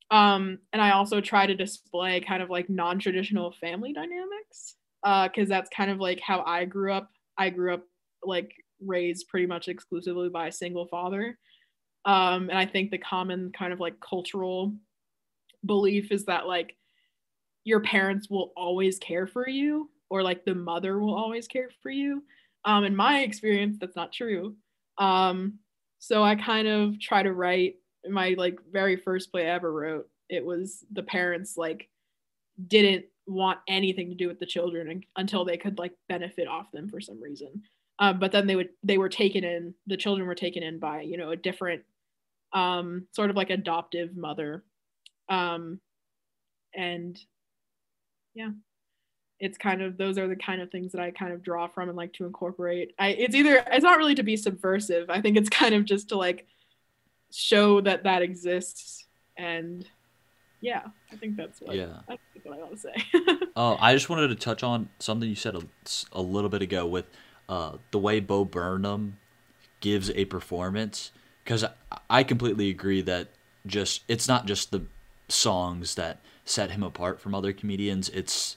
um 0.09 0.57
and 0.73 0.81
i 0.81 0.91
also 0.91 1.21
try 1.21 1.45
to 1.45 1.53
display 1.53 2.19
kind 2.19 2.41
of 2.41 2.49
like 2.49 2.67
non-traditional 2.71 3.53
family 3.61 3.93
dynamics 3.93 4.77
uh 5.03 5.27
because 5.27 5.49
that's 5.49 5.69
kind 5.75 5.91
of 5.91 5.99
like 5.99 6.19
how 6.19 6.43
i 6.45 6.65
grew 6.65 6.93
up 6.93 7.09
i 7.37 7.49
grew 7.49 7.73
up 7.73 7.83
like 8.23 8.51
raised 8.85 9.27
pretty 9.27 9.45
much 9.45 9.67
exclusively 9.67 10.29
by 10.29 10.47
a 10.47 10.51
single 10.51 10.87
father 10.87 11.37
um 12.05 12.49
and 12.49 12.57
i 12.57 12.65
think 12.65 12.91
the 12.91 12.97
common 12.97 13.51
kind 13.57 13.73
of 13.73 13.79
like 13.79 13.99
cultural 13.99 14.73
belief 15.65 16.11
is 16.11 16.25
that 16.25 16.47
like 16.47 16.75
your 17.65 17.81
parents 17.81 18.29
will 18.29 18.53
always 18.55 18.97
care 18.99 19.27
for 19.27 19.47
you 19.47 19.89
or 20.09 20.23
like 20.23 20.43
the 20.45 20.55
mother 20.55 20.99
will 20.99 21.13
always 21.13 21.47
care 21.47 21.69
for 21.83 21.91
you 21.91 22.23
um, 22.65 22.83
in 22.83 22.95
my 22.95 23.21
experience, 23.21 23.77
that's 23.79 23.95
not 23.95 24.11
true. 24.11 24.55
Um, 24.97 25.59
so 25.99 26.23
I 26.23 26.35
kind 26.35 26.67
of 26.67 26.99
try 26.99 27.23
to 27.23 27.33
write 27.33 27.75
my 28.09 28.35
like 28.37 28.59
very 28.71 28.95
first 28.95 29.31
play 29.31 29.47
I 29.47 29.53
ever 29.53 29.71
wrote. 29.71 30.07
It 30.29 30.45
was 30.45 30.83
the 30.91 31.03
parents 31.03 31.55
like 31.57 31.89
didn't 32.67 33.05
want 33.29 33.59
anything 33.67 34.09
to 34.09 34.15
do 34.15 34.27
with 34.27 34.39
the 34.39 34.45
children 34.45 35.03
until 35.15 35.45
they 35.45 35.57
could 35.57 35.77
like 35.77 35.93
benefit 36.07 36.47
off 36.47 36.71
them 36.71 36.89
for 36.89 36.99
some 36.99 37.21
reason. 37.21 37.63
Um, 37.99 38.19
but 38.19 38.31
then 38.31 38.47
they 38.47 38.55
would 38.55 38.69
they 38.83 38.97
were 38.97 39.09
taken 39.09 39.43
in 39.43 39.73
the 39.87 39.97
children 39.97 40.27
were 40.27 40.35
taken 40.35 40.63
in 40.63 40.79
by 40.79 41.01
you 41.01 41.17
know 41.17 41.31
a 41.31 41.35
different 41.35 41.83
um, 42.53 43.07
sort 43.11 43.29
of 43.29 43.35
like 43.35 43.49
adoptive 43.49 44.15
mother 44.15 44.63
um, 45.27 45.79
and 46.73 47.19
yeah 48.33 48.51
it's 49.39 49.57
kind 49.57 49.81
of 49.81 49.97
those 49.97 50.17
are 50.17 50.27
the 50.27 50.35
kind 50.35 50.61
of 50.61 50.69
things 50.69 50.91
that 50.91 51.01
I 51.01 51.11
kind 51.11 51.31
of 51.31 51.41
draw 51.41 51.67
from 51.67 51.87
and 51.87 51.97
like 51.97 52.13
to 52.13 52.25
incorporate. 52.25 52.93
I 52.99 53.09
it's 53.09 53.35
either 53.35 53.63
it's 53.71 53.83
not 53.83 53.97
really 53.97 54.15
to 54.15 54.23
be 54.23 54.35
subversive. 54.35 55.09
I 55.09 55.21
think 55.21 55.37
it's 55.37 55.49
kind 55.49 55.73
of 55.73 55.85
just 55.85 56.09
to 56.09 56.17
like 56.17 56.45
show 57.31 57.79
that 57.81 58.03
that 58.03 58.21
exists 58.21 59.05
and 59.37 59.87
yeah, 60.61 60.83
I 61.11 61.15
think 61.15 61.35
that's 61.35 61.61
what 61.61 61.75
yeah. 61.75 61.99
I 62.07 62.17
think 62.33 62.45
what 62.45 62.57
I 62.57 62.61
want 62.61 62.71
to 62.71 62.77
say. 62.77 62.93
Oh, 63.55 63.73
uh, 63.73 63.77
I 63.79 63.93
just 63.93 64.09
wanted 64.09 64.29
to 64.29 64.35
touch 64.35 64.63
on 64.63 64.87
something 64.99 65.27
you 65.27 65.35
said 65.35 65.55
a, 65.55 65.61
a 66.13 66.21
little 66.21 66.49
bit 66.49 66.61
ago 66.61 66.85
with 66.85 67.05
uh, 67.49 67.73
the 67.91 67.99
way 67.99 68.21
Bo 68.21 68.45
Burnham 68.45 69.17
gives 69.81 70.09
a 70.11 70.25
performance 70.25 71.11
because 71.43 71.65
I, 71.65 71.71
I 72.09 72.23
completely 72.23 72.69
agree 72.69 73.01
that 73.01 73.29
just 73.65 74.03
it's 74.07 74.27
not 74.27 74.45
just 74.45 74.71
the 74.71 74.83
songs 75.27 75.95
that 75.95 76.19
set 76.45 76.71
him 76.71 76.83
apart 76.83 77.19
from 77.19 77.35
other 77.35 77.51
comedians. 77.51 78.09
It's 78.09 78.55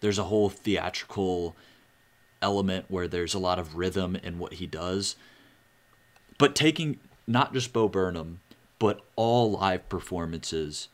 there's 0.00 0.18
a 0.18 0.24
whole 0.24 0.48
theatrical 0.48 1.56
element 2.42 2.86
where 2.88 3.08
there's 3.08 3.34
a 3.34 3.38
lot 3.38 3.58
of 3.58 3.76
rhythm 3.76 4.16
in 4.16 4.38
what 4.38 4.54
he 4.54 4.66
does. 4.66 5.16
But 6.38 6.54
taking 6.54 7.00
not 7.26 7.52
just 7.52 7.72
Bo 7.72 7.88
Burnham, 7.88 8.40
but 8.78 9.00
all 9.16 9.52
live 9.52 9.88
performances, 9.88 10.88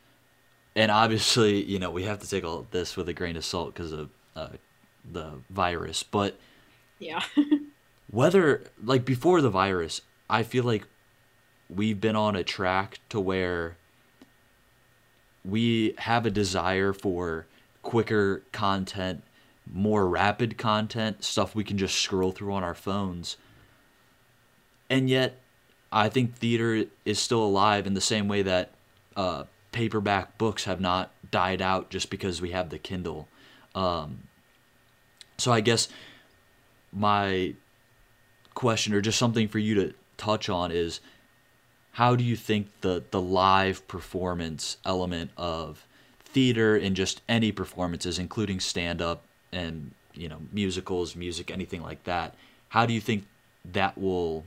and 0.75 0.91
obviously, 0.91 1.63
you 1.63 1.79
know, 1.79 1.91
we 1.91 2.03
have 2.03 2.19
to 2.19 2.29
take 2.29 2.43
all 2.43 2.67
this 2.71 2.97
with 2.97 3.07
a 3.09 3.13
grain 3.13 3.35
of 3.35 3.45
salt 3.45 3.73
because 3.73 3.91
of 3.91 4.09
uh, 4.35 4.49
the 5.11 5.33
virus. 5.49 6.03
But 6.03 6.37
yeah, 6.99 7.23
whether 8.11 8.63
like 8.83 9.05
before 9.05 9.41
the 9.41 9.49
virus, 9.49 10.01
I 10.29 10.43
feel 10.43 10.63
like 10.63 10.87
we've 11.69 11.99
been 11.99 12.15
on 12.15 12.35
a 12.35 12.43
track 12.43 12.99
to 13.09 13.19
where 13.19 13.77
we 15.45 15.93
have 15.99 16.25
a 16.25 16.31
desire 16.31 16.93
for 16.93 17.45
quicker 17.81 18.43
content, 18.51 19.23
more 19.71 20.07
rapid 20.07 20.57
content, 20.57 21.23
stuff 21.23 21.53
we 21.53 21.63
can 21.63 21.77
just 21.77 21.99
scroll 21.99 22.31
through 22.31 22.53
on 22.53 22.63
our 22.63 22.73
phones. 22.73 23.37
And 24.89 25.09
yet, 25.09 25.39
I 25.91 26.09
think 26.09 26.35
theater 26.35 26.85
is 27.05 27.19
still 27.19 27.43
alive 27.43 27.85
in 27.85 27.93
the 27.93 28.01
same 28.01 28.27
way 28.27 28.41
that 28.41 28.71
uh, 29.15 29.43
paperback 29.73 30.37
books 30.37 30.63
have 30.63 30.79
not 30.79 31.11
died 31.29 31.61
out 31.61 31.89
just 31.89 32.09
because 32.09 32.41
we 32.41 32.51
have 32.51 32.69
the 32.69 32.79
Kindle. 32.79 33.27
Um, 33.75 34.19
so 35.37 35.51
I 35.51 35.59
guess 35.59 35.89
my 36.93 37.55
question, 38.53 38.93
or 38.93 39.01
just 39.01 39.19
something 39.19 39.49
for 39.49 39.59
you 39.59 39.75
to 39.75 39.93
touch 40.15 40.47
on, 40.47 40.71
is 40.71 41.01
how 41.93 42.15
do 42.15 42.23
you 42.23 42.37
think 42.37 42.67
the 42.81 43.03
the 43.11 43.21
live 43.21 43.85
performance 43.87 44.77
element 44.85 45.31
of 45.35 45.85
theater 46.23 46.75
and 46.77 46.95
just 46.95 47.21
any 47.27 47.51
performances, 47.51 48.17
including 48.17 48.59
stand 48.59 49.01
up 49.01 49.23
and 49.51 49.91
you 50.13 50.29
know 50.29 50.39
musicals, 50.51 51.15
music, 51.15 51.51
anything 51.51 51.81
like 51.81 52.03
that. 52.05 52.35
How 52.69 52.85
do 52.85 52.93
you 52.93 53.01
think 53.01 53.25
that 53.65 53.97
will? 53.97 54.45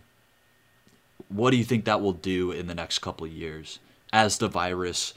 What 1.28 1.50
do 1.50 1.56
you 1.56 1.64
think 1.64 1.84
that 1.86 2.00
will 2.00 2.12
do 2.12 2.52
in 2.52 2.68
the 2.68 2.74
next 2.74 3.00
couple 3.00 3.26
of 3.26 3.32
years 3.32 3.80
as 4.16 4.38
the 4.38 4.48
virus 4.48 5.12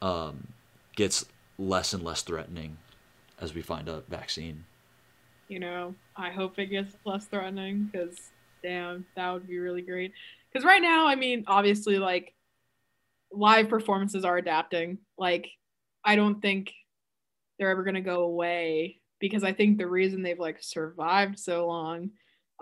um, 0.00 0.46
gets 0.94 1.26
less 1.58 1.92
and 1.92 2.04
less 2.04 2.22
threatening 2.22 2.76
as 3.40 3.52
we 3.52 3.60
find 3.60 3.88
a 3.88 4.02
vaccine? 4.08 4.64
You 5.48 5.58
know, 5.58 5.96
I 6.16 6.30
hope 6.30 6.56
it 6.60 6.66
gets 6.66 6.94
less 7.04 7.24
threatening 7.24 7.90
because 7.90 8.16
damn, 8.62 9.04
that 9.16 9.32
would 9.32 9.48
be 9.48 9.58
really 9.58 9.82
great. 9.82 10.12
Because 10.52 10.64
right 10.64 10.80
now, 10.80 11.08
I 11.08 11.16
mean, 11.16 11.42
obviously, 11.48 11.98
like 11.98 12.34
live 13.32 13.68
performances 13.68 14.24
are 14.24 14.36
adapting. 14.36 14.98
Like 15.18 15.48
I 16.04 16.14
don't 16.14 16.40
think 16.40 16.72
they're 17.58 17.70
ever 17.70 17.82
going 17.82 17.94
to 17.94 18.00
go 18.00 18.22
away 18.22 19.00
because 19.18 19.42
I 19.42 19.54
think 19.54 19.76
the 19.76 19.88
reason 19.88 20.22
they've 20.22 20.38
like 20.38 20.58
survived 20.60 21.40
so 21.40 21.66
long 21.66 22.10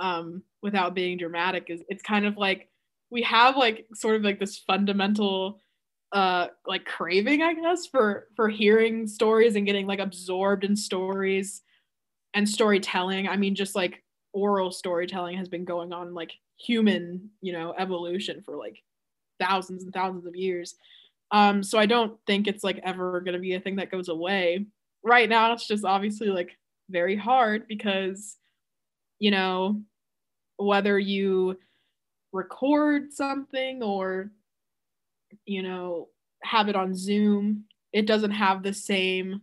um, 0.00 0.44
without 0.62 0.94
being 0.94 1.18
dramatic 1.18 1.66
is 1.68 1.82
it's 1.90 2.02
kind 2.02 2.24
of 2.24 2.38
like 2.38 2.70
we 3.10 3.20
have 3.22 3.58
like 3.58 3.86
sort 3.92 4.16
of 4.16 4.22
like 4.22 4.40
this 4.40 4.58
fundamental 4.58 5.60
uh 6.14 6.46
like 6.66 6.84
craving 6.86 7.42
i 7.42 7.52
guess 7.52 7.86
for 7.86 8.28
for 8.34 8.48
hearing 8.48 9.06
stories 9.06 9.56
and 9.56 9.66
getting 9.66 9.86
like 9.86 9.98
absorbed 9.98 10.64
in 10.64 10.76
stories 10.76 11.62
and 12.34 12.48
storytelling 12.48 13.28
i 13.28 13.36
mean 13.36 13.54
just 13.54 13.74
like 13.74 14.02
oral 14.32 14.70
storytelling 14.70 15.36
has 15.36 15.48
been 15.48 15.64
going 15.64 15.92
on 15.92 16.14
like 16.14 16.32
human 16.56 17.28
you 17.42 17.52
know 17.52 17.74
evolution 17.78 18.40
for 18.40 18.56
like 18.56 18.82
thousands 19.40 19.84
and 19.84 19.92
thousands 19.92 20.24
of 20.24 20.36
years 20.36 20.76
um, 21.34 21.64
so 21.64 21.78
I 21.78 21.86
don't 21.86 22.16
think 22.26 22.46
it's 22.46 22.62
like 22.62 22.80
ever 22.84 23.20
gonna 23.20 23.40
be 23.40 23.54
a 23.54 23.60
thing 23.60 23.76
that 23.76 23.90
goes 23.90 24.08
away. 24.08 24.66
Right 25.02 25.28
now, 25.28 25.52
it's 25.52 25.66
just 25.66 25.84
obviously 25.84 26.28
like 26.28 26.56
very 26.90 27.16
hard 27.16 27.66
because, 27.66 28.36
you 29.18 29.32
know, 29.32 29.82
whether 30.58 30.96
you 30.96 31.58
record 32.32 33.12
something 33.12 33.82
or, 33.82 34.30
you 35.46 35.62
know, 35.62 36.08
have 36.42 36.68
it 36.68 36.76
on 36.76 36.94
Zoom, 36.94 37.64
it 37.92 38.06
doesn't 38.06 38.32
have 38.32 38.62
the 38.62 38.74
same 38.74 39.42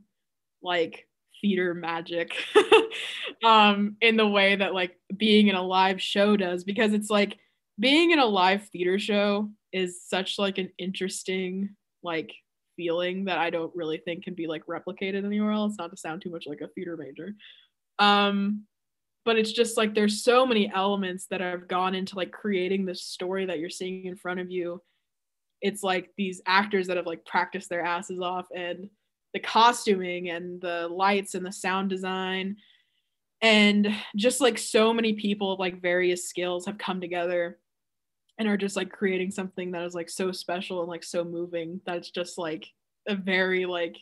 like 0.62 1.08
theater 1.42 1.74
magic 1.74 2.36
um 3.44 3.96
in 4.00 4.16
the 4.16 4.28
way 4.28 4.56
that 4.56 4.76
like 4.76 4.96
being 5.18 5.48
in 5.48 5.56
a 5.56 5.62
live 5.62 6.00
show 6.00 6.38
does 6.38 6.64
because 6.64 6.94
it's 6.94 7.10
like 7.10 7.40
being 7.80 8.12
in 8.12 8.20
a 8.20 8.26
live 8.26 8.64
theater 8.68 9.00
show 9.00 9.50
is 9.74 10.04
such 10.08 10.38
like 10.38 10.60
an 10.60 10.70
interesting 10.78 11.76
like 12.04 12.32
feeling 12.76 13.26
that 13.26 13.38
I 13.38 13.50
don't 13.50 13.76
really 13.76 13.98
think 13.98 14.24
can 14.24 14.36
be 14.36 14.48
like 14.48 14.66
replicated 14.68 15.26
anywhere 15.26 15.52
else 15.52 15.76
not 15.78 15.90
to 15.92 15.98
sound 15.98 16.22
too 16.22 16.30
much 16.30 16.46
like 16.48 16.62
a 16.62 16.68
theater 16.68 16.96
major. 16.98 17.34
Um 18.00 18.66
but 19.24 19.38
it's 19.38 19.52
just 19.52 19.78
like 19.78 19.94
there's 19.94 20.24
so 20.24 20.46
many 20.46 20.72
elements 20.74 21.28
that 21.30 21.42
have 21.42 21.68
gone 21.68 21.94
into 21.94 22.16
like 22.16 22.32
creating 22.32 22.86
the 22.86 22.96
story 22.96 23.46
that 23.46 23.60
you're 23.60 23.70
seeing 23.70 24.06
in 24.06 24.16
front 24.16 24.40
of 24.40 24.50
you 24.50 24.82
it's 25.62 25.84
like 25.84 26.10
these 26.18 26.42
actors 26.46 26.88
that 26.88 26.98
have 26.98 27.06
like 27.06 27.26
practiced 27.26 27.70
their 27.70 27.84
asses 27.84 28.20
off 28.20 28.48
and 28.56 28.90
the 29.34 29.40
costuming 29.40 30.30
and 30.30 30.60
the 30.62 30.88
lights 30.90 31.36
and 31.36 31.46
the 31.46 31.52
sound 31.52 31.90
design 31.90 32.58
and 33.42 33.96
just 34.16 34.42
like 34.42 34.58
so 34.58 34.94
many 34.94 35.14
people 35.14 35.54
of 35.54 35.60
like 35.60 35.82
various 35.82 36.28
skills 36.28 36.66
have 36.66 36.78
come 36.78 37.02
together 37.02 37.58
and 38.38 38.48
are 38.48 38.58
just 38.58 38.76
like 38.76 38.92
creating 38.92 39.32
something 39.32 39.72
that 39.72 39.84
is 39.84 39.96
like 39.96 40.10
so 40.10 40.32
special 40.32 40.82
and 40.82 40.90
like 40.90 41.04
so 41.04 41.24
moving 41.24 41.82
that 41.86 41.98
it's 41.98 42.12
just 42.12 42.38
like 42.38 42.68
a 43.08 43.16
very 43.16 43.66
like 43.66 43.98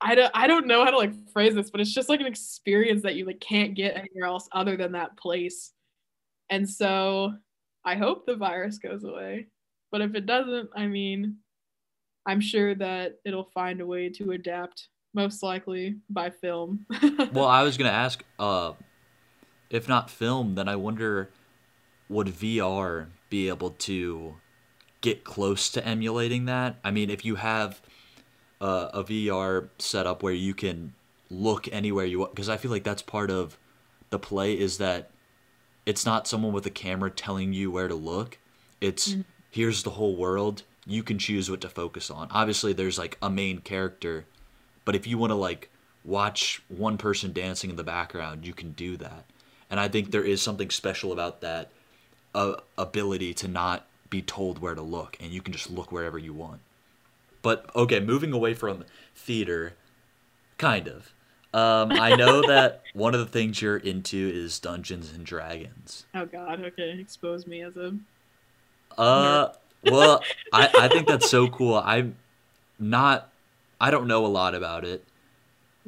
I 0.00 0.14
don't 0.14 0.30
I 0.32 0.46
don't 0.46 0.68
know 0.68 0.84
how 0.84 0.92
to 0.92 0.96
like 0.96 1.12
phrase 1.32 1.54
this, 1.54 1.70
but 1.70 1.80
it's 1.80 1.92
just 1.92 2.08
like 2.08 2.20
an 2.20 2.26
experience 2.26 3.02
that 3.02 3.16
you 3.16 3.24
like 3.24 3.40
can't 3.40 3.74
get 3.74 3.96
anywhere 3.96 4.28
else 4.28 4.48
other 4.52 4.76
than 4.76 4.92
that 4.92 5.16
place. 5.16 5.72
And 6.50 6.68
so 6.68 7.34
I 7.84 7.96
hope 7.96 8.24
the 8.24 8.36
virus 8.36 8.78
goes 8.78 9.02
away. 9.02 9.48
But 9.90 10.00
if 10.02 10.14
it 10.14 10.26
doesn't, 10.26 10.70
I 10.76 10.86
mean, 10.86 11.36
I'm 12.26 12.40
sure 12.40 12.74
that 12.74 13.16
it'll 13.24 13.50
find 13.54 13.80
a 13.80 13.86
way 13.86 14.10
to 14.10 14.32
adapt, 14.32 14.88
most 15.14 15.42
likely 15.42 15.96
by 16.10 16.30
film. 16.30 16.86
well, 17.32 17.46
I 17.46 17.62
was 17.62 17.76
gonna 17.76 17.90
ask, 17.90 18.22
uh, 18.38 18.72
if 19.70 19.88
not 19.88 20.10
film, 20.10 20.54
then 20.54 20.68
I 20.68 20.76
wonder 20.76 21.30
would 22.08 22.28
VR 22.28 23.06
be 23.30 23.48
able 23.48 23.70
to 23.70 24.36
get 25.00 25.24
close 25.24 25.70
to 25.70 25.86
emulating 25.86 26.46
that? 26.46 26.76
I 26.82 26.90
mean, 26.90 27.10
if 27.10 27.24
you 27.24 27.36
have 27.36 27.80
uh, 28.60 28.90
a 28.92 29.04
VR 29.04 29.68
setup 29.78 30.22
where 30.22 30.32
you 30.32 30.54
can 30.54 30.94
look 31.30 31.68
anywhere 31.72 32.04
you 32.04 32.20
want, 32.20 32.32
because 32.34 32.48
I 32.48 32.56
feel 32.56 32.70
like 32.70 32.84
that's 32.84 33.02
part 33.02 33.30
of 33.30 33.58
the 34.10 34.18
play 34.18 34.58
is 34.58 34.78
that 34.78 35.10
it's 35.86 36.04
not 36.04 36.26
someone 36.26 36.52
with 36.52 36.66
a 36.66 36.70
camera 36.70 37.10
telling 37.10 37.52
you 37.52 37.70
where 37.70 37.88
to 37.88 37.94
look. 37.94 38.38
It's 38.80 39.10
mm-hmm. 39.10 39.22
Here's 39.50 39.82
the 39.82 39.90
whole 39.90 40.16
world. 40.16 40.62
You 40.86 41.02
can 41.02 41.18
choose 41.18 41.50
what 41.50 41.60
to 41.62 41.68
focus 41.68 42.10
on. 42.10 42.28
Obviously, 42.30 42.72
there's 42.72 42.98
like 42.98 43.18
a 43.20 43.30
main 43.30 43.58
character, 43.58 44.24
but 44.84 44.96
if 44.96 45.06
you 45.06 45.18
want 45.18 45.30
to 45.30 45.36
like 45.36 45.70
watch 46.04 46.62
one 46.68 46.96
person 46.96 47.32
dancing 47.32 47.70
in 47.70 47.76
the 47.76 47.84
background, 47.84 48.46
you 48.46 48.54
can 48.54 48.72
do 48.72 48.96
that. 48.96 49.24
And 49.70 49.78
I 49.78 49.88
think 49.88 50.10
there 50.10 50.24
is 50.24 50.40
something 50.40 50.70
special 50.70 51.12
about 51.12 51.42
that 51.42 51.70
uh, 52.34 52.54
ability 52.78 53.34
to 53.34 53.48
not 53.48 53.86
be 54.10 54.22
told 54.22 54.58
where 54.58 54.74
to 54.74 54.82
look, 54.82 55.16
and 55.20 55.30
you 55.30 55.42
can 55.42 55.52
just 55.52 55.70
look 55.70 55.92
wherever 55.92 56.18
you 56.18 56.32
want. 56.32 56.60
But 57.42 57.70
okay, 57.76 58.00
moving 58.00 58.32
away 58.32 58.54
from 58.54 58.84
theater, 59.14 59.74
kind 60.56 60.88
of. 60.88 61.12
Um, 61.52 61.92
I 61.92 62.14
know 62.16 62.42
that 62.46 62.82
one 62.94 63.14
of 63.14 63.20
the 63.20 63.26
things 63.26 63.60
you're 63.62 63.76
into 63.76 64.16
is 64.16 64.58
Dungeons 64.58 65.12
and 65.12 65.24
Dragons. 65.24 66.06
Oh 66.14 66.26
God! 66.26 66.62
Okay, 66.64 66.98
expose 66.98 67.46
me 67.46 67.62
as 67.62 67.76
a. 67.76 67.94
Uh, 68.98 69.52
well, 69.84 70.22
I 70.52 70.68
I 70.78 70.88
think 70.88 71.06
that's 71.06 71.30
so 71.30 71.48
cool. 71.48 71.76
I'm 71.76 72.16
not. 72.78 73.30
I 73.80 73.90
don't 73.90 74.08
know 74.08 74.26
a 74.26 74.28
lot 74.28 74.54
about 74.54 74.84
it, 74.84 75.04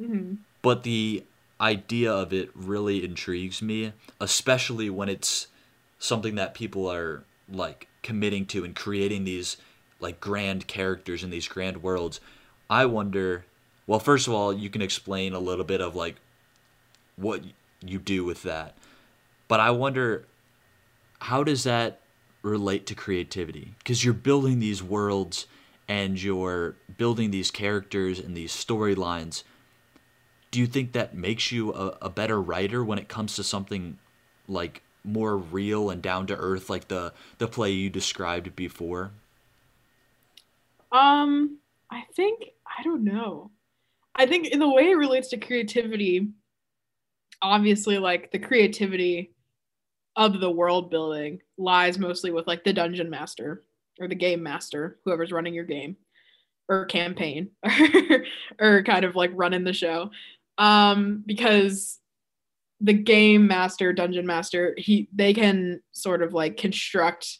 mm-hmm. 0.01 0.35
but 0.61 0.83
the 0.83 1.25
idea 1.59 2.11
of 2.11 2.33
it 2.33 2.49
really 2.55 3.03
intrigues 3.03 3.61
me, 3.61 3.93
especially 4.19 4.89
when 4.89 5.09
it's 5.09 5.47
something 5.99 6.35
that 6.35 6.53
people 6.53 6.89
are 6.89 7.23
like 7.51 7.87
committing 8.01 8.45
to 8.47 8.63
and 8.63 8.75
creating 8.75 9.25
these 9.25 9.57
like 9.99 10.19
grand 10.19 10.65
characters 10.67 11.23
in 11.23 11.29
these 11.29 11.47
grand 11.47 11.83
worlds. 11.83 12.19
I 12.69 12.85
wonder. 12.85 13.45
Well, 13.87 13.99
first 13.99 14.27
of 14.27 14.33
all, 14.33 14.53
you 14.53 14.69
can 14.69 14.81
explain 14.81 15.33
a 15.33 15.39
little 15.39 15.65
bit 15.65 15.81
of 15.81 15.95
like 15.95 16.15
what 17.17 17.43
you 17.83 17.99
do 17.99 18.23
with 18.23 18.43
that, 18.43 18.77
but 19.49 19.59
I 19.59 19.71
wonder 19.71 20.25
how 21.19 21.43
does 21.43 21.65
that 21.65 22.00
relate 22.41 22.85
to 22.87 22.95
creativity? 22.95 23.75
Because 23.79 24.03
you're 24.03 24.13
building 24.13 24.59
these 24.59 24.81
worlds 24.81 25.47
and 25.87 26.21
you're 26.21 26.75
building 26.97 27.31
these 27.31 27.51
characters 27.51 28.19
and 28.19 28.35
these 28.35 28.53
storylines. 28.53 29.43
Do 30.49 30.59
you 30.59 30.67
think 30.67 30.93
that 30.93 31.15
makes 31.15 31.51
you 31.51 31.73
a, 31.73 31.97
a 32.03 32.09
better 32.09 32.41
writer 32.41 32.83
when 32.83 32.99
it 32.99 33.07
comes 33.07 33.35
to 33.35 33.43
something 33.43 33.97
like 34.47 34.83
more 35.03 35.37
real 35.37 35.89
and 35.89 36.01
down 36.01 36.27
to 36.27 36.35
earth 36.35 36.69
like 36.69 36.87
the 36.87 37.13
the 37.39 37.47
play 37.47 37.71
you 37.71 37.89
described 37.89 38.55
before? 38.55 39.11
Um, 40.91 41.57
I 41.89 42.03
think 42.13 42.51
I 42.65 42.83
don't 42.83 43.03
know. 43.03 43.51
I 44.15 44.25
think 44.25 44.47
in 44.47 44.59
the 44.59 44.69
way 44.69 44.91
it 44.91 44.97
relates 44.97 45.29
to 45.29 45.37
creativity, 45.37 46.27
obviously 47.41 47.97
like 47.97 48.31
the 48.31 48.39
creativity 48.39 49.31
of 50.15 50.39
the 50.39 50.51
world 50.51 50.89
building 50.89 51.39
lies 51.57 51.97
mostly 51.97 52.31
with 52.31 52.47
like 52.47 52.63
the 52.63 52.73
dungeon 52.73 53.09
master 53.09 53.63
or 53.99 54.07
the 54.07 54.15
game 54.15 54.43
master, 54.43 54.99
whoever's 55.05 55.31
running 55.31 55.53
your 55.53 55.65
game 55.65 55.95
or 56.69 56.85
campaign 56.85 57.49
or, 58.59 58.83
kind 58.83 59.05
of 59.05 59.15
like 59.15 59.31
running 59.33 59.63
the 59.63 59.73
show. 59.73 60.09
Um, 60.57 61.23
because 61.25 61.99
the 62.79 62.93
game 62.93 63.47
master, 63.47 63.93
dungeon 63.93 64.25
master, 64.25 64.73
he 64.77 65.07
they 65.13 65.33
can 65.33 65.81
sort 65.91 66.23
of 66.23 66.33
like 66.33 66.57
construct 66.57 67.39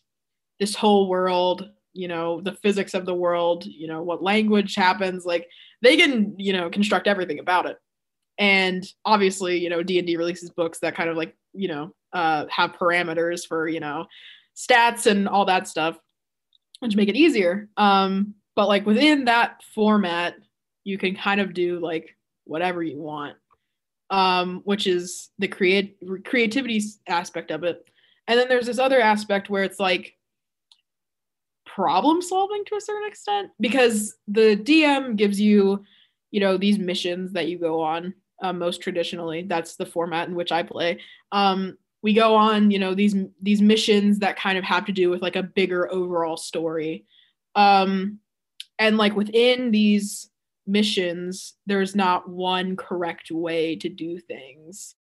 this 0.59 0.76
whole 0.76 1.09
world 1.09 1.69
you 1.93 2.07
know 2.07 2.41
the 2.41 2.53
physics 2.53 2.93
of 2.93 3.05
the 3.05 3.13
world 3.13 3.65
you 3.65 3.88
know 3.88 4.01
what 4.01 4.24
language 4.24 4.76
happens 4.76 5.26
like 5.26 5.47
they 5.82 5.97
can 5.97 6.34
you 6.38 6.53
know 6.53 6.69
construct 6.69 7.07
everything 7.07 7.39
about 7.39 7.65
it 7.65 7.78
and 8.38 8.86
obviously 9.05 9.57
you 9.57 9.69
know 9.69 9.84
d&d 9.84 10.15
releases 10.15 10.49
books 10.51 10.80
that 10.80 10.95
kind 10.95 11.09
of 11.09 11.17
like 11.17 11.36
you 11.53 11.67
know 11.67 11.93
uh, 12.14 12.45
have 12.49 12.74
parameters 12.74 13.47
for 13.47 13.68
you 13.68 13.80
know 13.80 14.05
stats 14.55 15.05
and 15.05 15.28
all 15.28 15.45
that 15.45 15.68
stuff 15.68 15.97
which 16.80 16.95
make 16.95 17.09
it 17.09 17.16
easier 17.16 17.70
um, 17.78 18.34
but 18.55 18.68
like 18.68 18.86
within 18.86 19.26
that 19.26 19.62
format 19.74 20.36
you 20.84 20.97
can 20.97 21.16
kind 21.16 21.39
of 21.39 21.53
do 21.53 21.80
like 21.80 22.16
whatever 22.45 22.84
you 22.84 22.99
want 22.99 23.38
um, 24.09 24.62
which 24.66 24.88
is 24.88 25.30
the 25.39 25.47
create 25.47 25.97
creativity 26.26 26.82
aspect 27.07 27.51
of 27.51 27.64
it 27.64 27.88
and 28.28 28.39
then 28.39 28.47
there's 28.49 28.66
this 28.66 28.80
other 28.80 28.99
aspect 28.99 29.49
where 29.49 29.64
it's 29.64 29.80
like 29.80 30.16
problem 31.74 32.22
solving 32.22 32.64
to 32.66 32.76
a 32.76 32.82
certain 32.82 33.07
extent 33.07 33.49
because 33.59 34.16
the 34.28 34.57
DM 34.57 35.16
gives 35.16 35.39
you, 35.39 35.84
you 36.32 36.39
know, 36.39 36.57
these 36.57 36.78
missions 36.78 37.34
that 37.34 37.47
you 37.47 37.57
go 37.57 37.82
on. 37.82 38.14
Uh, 38.41 38.51
most 38.51 38.82
traditionally, 38.82 39.43
that's 39.43 39.76
the 39.76 39.86
format 39.86 40.28
in 40.28 40.34
which 40.34 40.51
I 40.51 40.64
play. 40.64 40.99
Um, 41.32 41.78
we 42.02 42.14
go 42.14 42.36
on, 42.36 42.72
you 42.72 42.80
know, 42.80 42.93
these 42.95 43.16
these 43.41 43.62
missions 43.62 44.20
that 44.20 44.38
kind 44.38 44.58
of 44.58 44.64
have 44.64 44.86
to 44.86 44.91
do 44.91 45.10
with 45.10 45.22
like 45.22 45.36
a 45.36 45.43
bigger 45.43 45.91
overall 45.91 46.38
story. 46.38 47.06
Um, 47.56 48.20
and 48.80 48.97
like 48.97 49.16
within 49.16 49.72
these 49.72 50.30
missions, 50.66 51.54
there's 51.66 51.95
not 51.95 52.30
one 52.30 52.76
correct 52.76 53.30
way 53.32 53.76
to 53.78 53.89
do 53.89 54.20
things. 54.20 54.95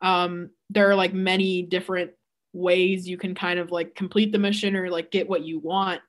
Um, 0.00 0.50
there 0.70 0.90
are 0.90 0.94
like 0.94 1.12
many 1.12 1.62
different 1.62 2.12
ways 2.52 3.08
you 3.08 3.16
can 3.16 3.34
kind 3.34 3.58
of 3.58 3.70
like 3.70 3.94
complete 3.94 4.32
the 4.32 4.38
mission 4.38 4.76
or 4.76 4.90
like 4.90 5.10
get 5.10 5.28
what 5.28 5.44
you 5.44 5.58
want. 5.58 6.00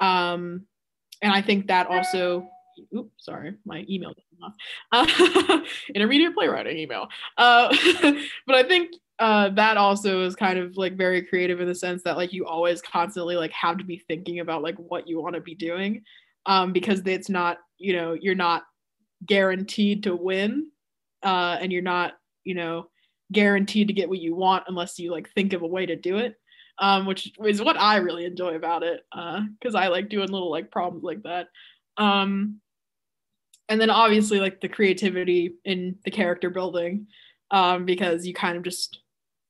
Um, 0.00 0.66
and 1.22 1.32
I 1.32 1.40
think 1.40 1.68
that 1.68 1.86
also, 1.86 2.48
oops, 2.94 3.24
sorry, 3.24 3.54
my 3.64 3.86
email. 3.88 4.14
Uh, 4.90 5.60
intermediate 5.94 6.34
playwriting 6.34 6.76
email. 6.76 7.08
Uh, 7.38 7.74
but 8.46 8.56
I 8.56 8.64
think 8.64 8.92
uh, 9.18 9.50
that 9.50 9.76
also 9.76 10.22
is 10.22 10.34
kind 10.34 10.58
of 10.58 10.76
like 10.76 10.96
very 10.96 11.22
creative 11.22 11.60
in 11.60 11.68
the 11.68 11.74
sense 11.74 12.02
that 12.02 12.16
like 12.16 12.32
you 12.32 12.46
always 12.46 12.80
constantly 12.82 13.36
like 13.36 13.52
have 13.52 13.78
to 13.78 13.84
be 13.84 14.02
thinking 14.08 14.40
about 14.40 14.62
like 14.62 14.76
what 14.76 15.06
you 15.06 15.20
want 15.20 15.34
to 15.34 15.40
be 15.40 15.54
doing 15.54 16.02
um, 16.46 16.72
because 16.72 17.02
it's 17.06 17.28
not 17.28 17.58
you 17.78 17.94
know 17.94 18.16
you're 18.20 18.34
not 18.34 18.64
guaranteed 19.26 20.02
to 20.02 20.16
win 20.16 20.68
uh, 21.22 21.56
and 21.60 21.72
you're 21.72 21.82
not 21.82 22.14
you 22.44 22.54
know 22.54 22.88
guaranteed 23.32 23.88
to 23.88 23.94
get 23.94 24.08
what 24.08 24.18
you 24.18 24.34
want 24.34 24.64
unless 24.66 24.98
you 24.98 25.10
like 25.10 25.30
think 25.30 25.52
of 25.52 25.62
a 25.62 25.66
way 25.66 25.86
to 25.86 25.96
do 25.96 26.18
it 26.18 26.36
um, 26.78 27.06
which 27.06 27.32
is 27.44 27.62
what 27.62 27.80
i 27.80 27.96
really 27.96 28.24
enjoy 28.24 28.54
about 28.54 28.82
it 28.82 29.02
because 29.10 29.74
uh, 29.74 29.78
i 29.78 29.88
like 29.88 30.08
doing 30.08 30.28
little 30.28 30.50
like 30.50 30.70
problems 30.70 31.04
like 31.04 31.22
that 31.22 31.48
um, 31.96 32.60
and 33.68 33.80
then 33.80 33.90
obviously 33.90 34.40
like 34.40 34.60
the 34.60 34.68
creativity 34.68 35.54
in 35.64 35.96
the 36.04 36.10
character 36.10 36.50
building 36.50 37.06
um, 37.50 37.84
because 37.84 38.26
you 38.26 38.34
kind 38.34 38.56
of 38.56 38.64
just 38.64 39.01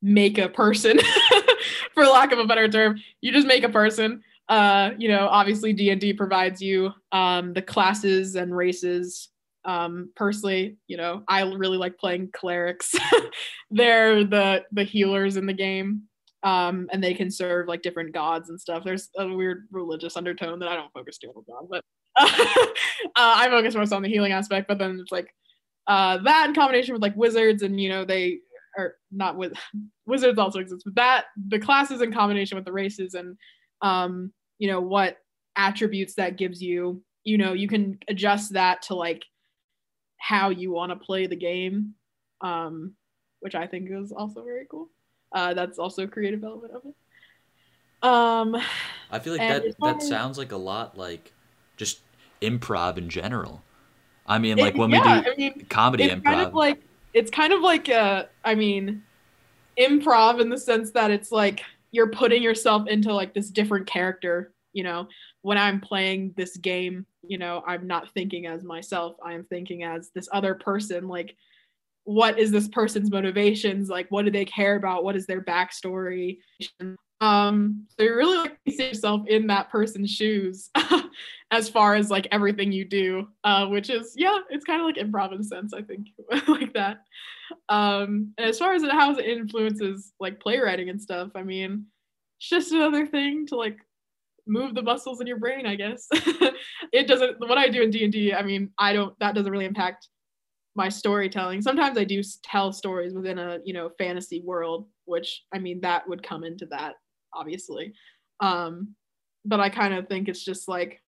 make 0.02 0.36
a 0.38 0.48
person 0.48 0.98
for 1.94 2.04
lack 2.04 2.32
of 2.32 2.38
a 2.38 2.46
better 2.46 2.68
term 2.68 3.00
you 3.20 3.32
just 3.32 3.46
make 3.46 3.62
a 3.62 3.68
person 3.68 4.22
uh, 4.48 4.90
you 4.98 5.08
know, 5.08 5.28
obviously 5.28 5.72
D 5.72 5.90
and 5.90 6.00
D 6.00 6.12
provides 6.12 6.60
you 6.60 6.92
um, 7.12 7.54
the 7.54 7.62
classes 7.62 8.34
and 8.34 8.54
races. 8.54 9.30
Um, 9.64 10.10
personally, 10.16 10.76
you 10.88 10.96
know, 10.96 11.22
I 11.28 11.42
really 11.42 11.78
like 11.78 11.96
playing 11.96 12.30
clerics. 12.34 12.94
They're 13.70 14.24
the 14.24 14.64
the 14.72 14.84
healers 14.84 15.36
in 15.38 15.46
the 15.46 15.52
game, 15.52 16.02
um, 16.42 16.88
and 16.92 17.02
they 17.02 17.14
can 17.14 17.30
serve 17.30 17.68
like 17.68 17.82
different 17.82 18.12
gods 18.12 18.50
and 18.50 18.60
stuff. 18.60 18.82
There's 18.84 19.08
a 19.16 19.26
weird 19.26 19.68
religious 19.70 20.18
undertone 20.18 20.58
that 20.58 20.68
I 20.68 20.74
don't 20.74 20.92
focus 20.92 21.16
too 21.16 21.32
much 21.34 21.46
on, 21.48 21.68
but 21.70 21.84
uh, 22.18 22.66
I 23.16 23.48
focus 23.48 23.74
most 23.74 23.92
on 23.92 24.02
the 24.02 24.08
healing 24.08 24.32
aspect. 24.32 24.68
But 24.68 24.78
then 24.78 24.98
it's 25.00 25.12
like 25.12 25.32
uh, 25.86 26.18
that 26.24 26.48
in 26.48 26.54
combination 26.54 26.92
with 26.92 27.02
like 27.02 27.16
wizards, 27.16 27.62
and 27.62 27.80
you 27.80 27.88
know, 27.88 28.04
they 28.04 28.40
are 28.76 28.94
not 29.10 29.36
with 29.36 29.52
wizards 30.06 30.38
also 30.38 30.58
exist, 30.58 30.82
but 30.84 30.94
that 30.96 31.24
the 31.48 31.58
classes 31.58 32.00
in 32.00 32.12
combination 32.12 32.56
with 32.56 32.64
the 32.64 32.72
races 32.72 33.14
and 33.14 33.36
um, 33.82 34.32
you 34.58 34.68
know 34.68 34.80
what 34.80 35.18
attributes 35.56 36.14
that 36.14 36.38
gives 36.38 36.62
you 36.62 37.02
you 37.24 37.38
know 37.38 37.52
you 37.52 37.68
can 37.68 37.98
adjust 38.08 38.52
that 38.54 38.82
to 38.82 38.94
like 38.94 39.22
how 40.18 40.50
you 40.50 40.70
want 40.70 40.90
to 40.90 40.96
play 40.96 41.26
the 41.26 41.36
game 41.36 41.94
um 42.40 42.94
which 43.40 43.54
i 43.54 43.66
think 43.66 43.88
is 43.90 44.12
also 44.12 44.44
very 44.44 44.66
cool. 44.70 44.88
Uh 45.32 45.52
that's 45.54 45.78
also 45.78 46.04
a 46.04 46.08
creative 46.08 46.44
element 46.44 46.72
of 46.72 46.82
it. 46.84 48.08
Um 48.08 48.56
i 49.10 49.18
feel 49.18 49.32
like 49.32 49.48
that 49.48 49.78
that 49.80 50.02
sounds 50.02 50.38
like 50.38 50.52
a 50.52 50.56
lot 50.56 50.96
like 50.96 51.32
just 51.76 52.00
improv 52.40 52.98
in 52.98 53.08
general. 53.08 53.62
I 54.26 54.38
mean 54.38 54.58
like 54.58 54.74
when 54.78 54.90
yeah, 54.90 55.18
we 55.18 55.22
do 55.22 55.30
I 55.30 55.36
mean, 55.36 55.66
comedy 55.68 56.08
improv 56.08 56.24
kind 56.24 56.40
of 56.40 56.54
like 56.54 56.82
it's 57.14 57.30
kind 57.30 57.52
of 57.52 57.60
like 57.60 57.88
uh 57.88 58.24
i 58.44 58.54
mean 58.54 59.02
improv 59.78 60.40
in 60.40 60.48
the 60.48 60.58
sense 60.58 60.90
that 60.90 61.10
it's 61.10 61.32
like 61.32 61.62
you're 61.90 62.10
putting 62.10 62.42
yourself 62.42 62.86
into 62.88 63.12
like 63.12 63.34
this 63.34 63.50
different 63.50 63.86
character 63.86 64.52
you 64.72 64.82
know? 64.82 65.08
When 65.42 65.58
i'm 65.58 65.80
playing 65.80 66.34
this 66.36 66.56
game 66.56 67.04
you 67.24 67.38
know 67.38 67.62
i'm 67.66 67.86
not 67.86 68.12
thinking 68.14 68.46
as 68.46 68.62
myself. 68.64 69.16
I 69.24 69.34
am 69.34 69.44
thinking 69.44 69.82
as 69.82 70.10
this 70.14 70.28
other 70.32 70.54
person. 70.54 71.08
Like 71.08 71.36
what 72.04 72.38
is 72.38 72.50
this 72.50 72.68
person's 72.68 73.10
motivations? 73.10 73.88
Like 73.88 74.08
what 74.10 74.24
do 74.24 74.30
they 74.30 74.44
care 74.44 74.76
about? 74.76 75.04
What 75.04 75.16
is 75.16 75.26
their 75.26 75.40
backstory? 75.42 76.38
Um 77.20 77.86
so 77.88 78.04
you're 78.04 78.16
really 78.16 78.38
like 78.38 78.58
yourself 78.64 79.22
in 79.26 79.48
that 79.48 79.70
person's 79.70 80.10
shoes 80.10 80.70
as 81.52 81.68
far 81.68 81.94
as 81.94 82.10
like 82.10 82.26
everything 82.32 82.72
you 82.72 82.84
do 82.84 83.28
uh 83.44 83.66
which 83.66 83.90
is 83.90 84.14
yeah 84.16 84.38
it's 84.50 84.64
kind 84.64 84.80
of 84.80 84.86
like 84.86 84.96
improv 84.96 85.32
in 85.32 85.40
a 85.40 85.44
sense 85.44 85.72
i 85.72 85.82
think 85.82 86.08
like 86.48 86.72
that. 86.72 87.02
Um 87.68 88.32
and 88.38 88.48
as 88.48 88.58
far 88.58 88.72
as 88.74 88.82
it 88.82 88.90
how 88.90 89.14
it 89.14 89.24
influences 89.24 90.12
like 90.18 90.40
playwriting 90.40 90.88
and 90.88 91.00
stuff 91.00 91.30
i 91.34 91.42
mean 91.42 91.86
it's 92.40 92.48
just 92.48 92.72
another 92.72 93.06
thing 93.06 93.46
to 93.46 93.56
like 93.56 93.76
move 94.46 94.74
the 94.74 94.82
muscles 94.82 95.20
in 95.20 95.26
your 95.26 95.38
brain 95.38 95.66
i 95.66 95.76
guess. 95.76 96.08
It 96.92 97.06
doesn't 97.06 97.38
what 97.40 97.58
i 97.58 97.68
do 97.68 97.82
in 97.82 97.90
d&d 97.90 98.34
i 98.34 98.42
mean 98.42 98.70
i 98.78 98.92
don't 98.92 99.18
that 99.20 99.34
doesn't 99.34 99.52
really 99.52 99.66
impact 99.66 100.08
my 100.74 100.88
storytelling. 100.88 101.60
Sometimes 101.60 101.98
i 101.98 102.04
do 102.04 102.22
tell 102.42 102.72
stories 102.72 103.12
within 103.12 103.38
a 103.38 103.58
you 103.64 103.74
know 103.74 103.90
fantasy 103.98 104.40
world 104.42 104.88
which 105.04 105.42
i 105.54 105.58
mean 105.58 105.80
that 105.82 106.08
would 106.08 106.22
come 106.22 106.44
into 106.44 106.66
that 106.66 106.94
obviously. 107.34 107.92
Um 108.40 108.94
but 109.44 109.60
i 109.60 109.68
kind 109.68 109.92
of 109.92 110.08
think 110.08 110.28
it's 110.28 110.44
just 110.44 110.68
like 110.68 111.02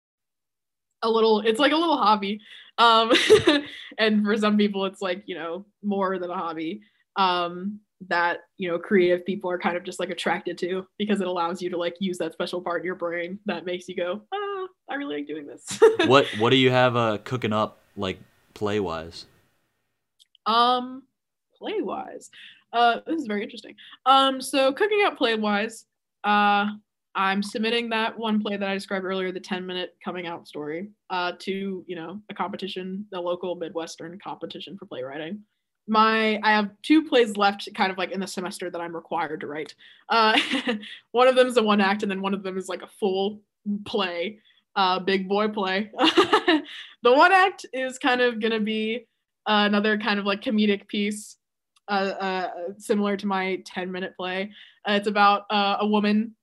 a 1.04 1.10
little 1.10 1.42
it's 1.42 1.60
like 1.60 1.72
a 1.72 1.78
little 1.78 1.98
hobby. 1.98 2.42
Um 2.78 3.12
and 4.00 4.24
for 4.26 4.36
some 4.38 4.58
people 4.58 4.86
it's 4.86 5.02
like 5.02 5.24
you 5.26 5.36
know 5.36 5.66
more 5.84 6.18
than 6.18 6.32
a 6.32 6.36
hobby. 6.36 6.82
Um 7.16 7.80
that 8.10 8.40
you 8.58 8.70
know 8.70 8.80
creative 8.80 9.26
people 9.26 9.50
are 9.50 9.60
kind 9.60 9.78
of 9.78 9.84
just 9.84 10.00
like 10.00 10.10
attracted 10.10 10.58
to 10.58 10.86
because 10.98 11.22
it 11.22 11.28
allows 11.28 11.62
you 11.62 11.70
to 11.70 11.78
like 11.78 11.96
use 12.00 12.18
that 12.18 12.34
special 12.34 12.62
part 12.62 12.82
in 12.82 12.86
your 12.86 12.96
brain 12.96 13.40
that 13.46 13.66
makes 13.66 13.88
you 13.88 13.96
go 13.96 14.22
ah 14.34 14.68
i 14.90 14.96
really 14.96 15.18
like 15.18 15.28
doing 15.28 15.48
this. 15.48 15.80
What 16.08 16.26
what 16.38 16.50
do 16.50 16.58
you 16.58 16.70
have 16.72 16.96
uh 16.96 17.18
cooking 17.24 17.54
up 17.54 17.80
like 17.96 18.20
play 18.54 18.80
wise 18.80 19.26
um 20.46 21.04
play 21.58 21.82
wise 21.82 22.30
uh 22.74 23.00
this 23.08 23.22
is 23.22 23.28
very 23.28 23.44
interesting. 23.44 23.76
Um 24.06 24.42
so 24.42 24.74
cooking 24.74 25.04
up 25.06 25.18
play 25.18 25.36
wise 25.36 25.86
uh 26.24 26.68
i'm 27.16 27.44
submitting 27.44 27.90
that 27.90 28.18
one 28.18 28.42
play 28.42 28.58
that 28.58 28.70
i 28.70 28.74
described 28.74 29.06
earlier 29.06 29.32
the 29.32 29.40
10 29.40 29.66
minute 29.66 29.96
coming 30.04 30.28
out 30.28 30.48
story 30.48 30.90
uh 31.10 31.32
to 31.40 31.84
you 31.88 31.96
know 31.96 32.20
a 32.30 32.34
competition 32.34 33.06
the 33.12 33.20
local 33.20 33.56
midwestern 33.56 34.18
competition 34.20 34.78
for 34.78 34.86
playwriting 34.86 35.42
my 35.88 36.40
I 36.44 36.52
have 36.52 36.70
two 36.82 37.04
plays 37.04 37.38
left 37.38 37.68
kind 37.76 37.92
of 37.92 37.98
like 37.98 38.12
in 38.12 38.20
the 38.20 38.28
semester 38.28 38.70
that 38.70 38.80
I'm 38.80 38.96
required 38.96 39.42
to 39.42 39.48
write. 39.48 39.76
Uh, 40.10 40.40
one 41.12 41.28
of 41.28 41.36
them 41.36 41.48
is 41.48 41.58
a 41.58 41.64
one 41.64 41.82
act 41.82 42.04
and 42.04 42.12
then 42.12 42.22
one 42.22 42.34
of 42.34 42.44
them 42.44 42.58
is 42.58 42.70
like 42.70 42.82
a 42.82 42.90
full 43.00 43.42
play, 43.86 44.40
uh, 44.76 45.00
big 45.00 45.28
boy 45.28 45.50
play. 45.50 45.92
the 46.00 46.64
one 47.04 47.32
act 47.32 47.66
is 47.74 47.98
kind 47.98 48.22
of 48.22 48.40
gonna 48.40 48.60
be 48.60 49.06
uh, 49.46 49.68
another 49.68 49.98
kind 49.98 50.20
of 50.20 50.26
like 50.26 50.42
comedic 50.42 50.88
piece, 50.88 51.38
uh, 51.90 52.14
uh, 52.20 52.50
similar 52.78 53.18
to 53.18 53.28
my 53.28 53.62
10 53.66 53.92
minute 53.92 54.14
play. 54.16 54.52
It's 54.88 55.08
about 55.08 55.46
a 55.50 55.86
woman 55.86 56.36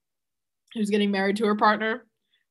who's 0.75 0.91
getting 0.91 1.11
married 1.11 1.37
to 1.37 1.47
her 1.47 1.57
partner 1.57 2.05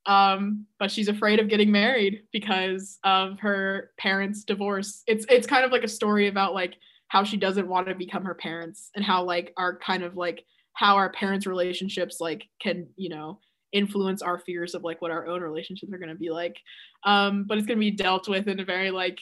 um, 0.06 0.66
but 0.80 0.92
she's 0.92 1.08
afraid 1.08 1.40
of 1.40 1.50
getting 1.50 1.72
married 1.72 2.24
because 2.32 2.98
of 3.04 3.40
her 3.40 3.92
parents' 4.00 4.44
divorce. 4.44 5.04
It's 5.06 5.26
it's 5.30 5.48
kind 5.48 5.64
of 5.64 5.72
like 5.72 5.84
a 5.84 5.88
story 5.88 6.28
about 6.28 6.56
like 6.56 6.76
how 7.10 7.24
she 7.24 7.38
doesn't 7.38 7.68
want 7.68 7.88
to 7.88 7.96
become 7.96 8.24
her 8.26 8.34
parents 8.34 8.90
and 8.96 9.06
how 9.06 9.24
like 9.24 9.54
our 9.56 9.78
kind 9.78 10.04
of 10.04 10.18
like 10.18 10.44
how 10.74 10.96
our 10.96 11.12
parents' 11.12 11.46
relationships 11.46 12.20
like 12.20 12.48
can 12.60 12.88
you 12.96 13.10
know 13.10 13.40
influence 13.72 14.24
our 14.24 14.40
fears 14.40 14.74
of 14.74 14.84
like 14.84 15.00
what 15.00 15.12
our 15.12 15.28
own 15.28 15.42
relationships 15.42 15.94
are 15.94 16.00
going 16.00 16.10
to 16.10 16.16
be 16.16 16.32
like. 16.32 16.58
Um, 17.04 17.44
but 17.44 17.60
it's 17.60 17.68
going 17.68 17.78
to 17.78 17.80
be 17.80 17.92
dealt 17.92 18.28
with 18.28 18.48
in 18.48 18.60
a 18.60 18.66
very 18.66 18.90
like 18.90 19.20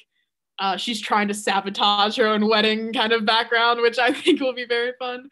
uh, 0.59 0.77
she's 0.77 1.01
trying 1.01 1.27
to 1.27 1.33
sabotage 1.33 2.17
her 2.17 2.27
own 2.27 2.47
wedding 2.47 2.93
kind 2.93 3.11
of 3.11 3.25
background, 3.25 3.81
which 3.81 3.99
I 3.99 4.13
think 4.13 4.39
will 4.39 4.55
be 4.55 4.65
very 4.65 4.93
fun. 4.97 5.27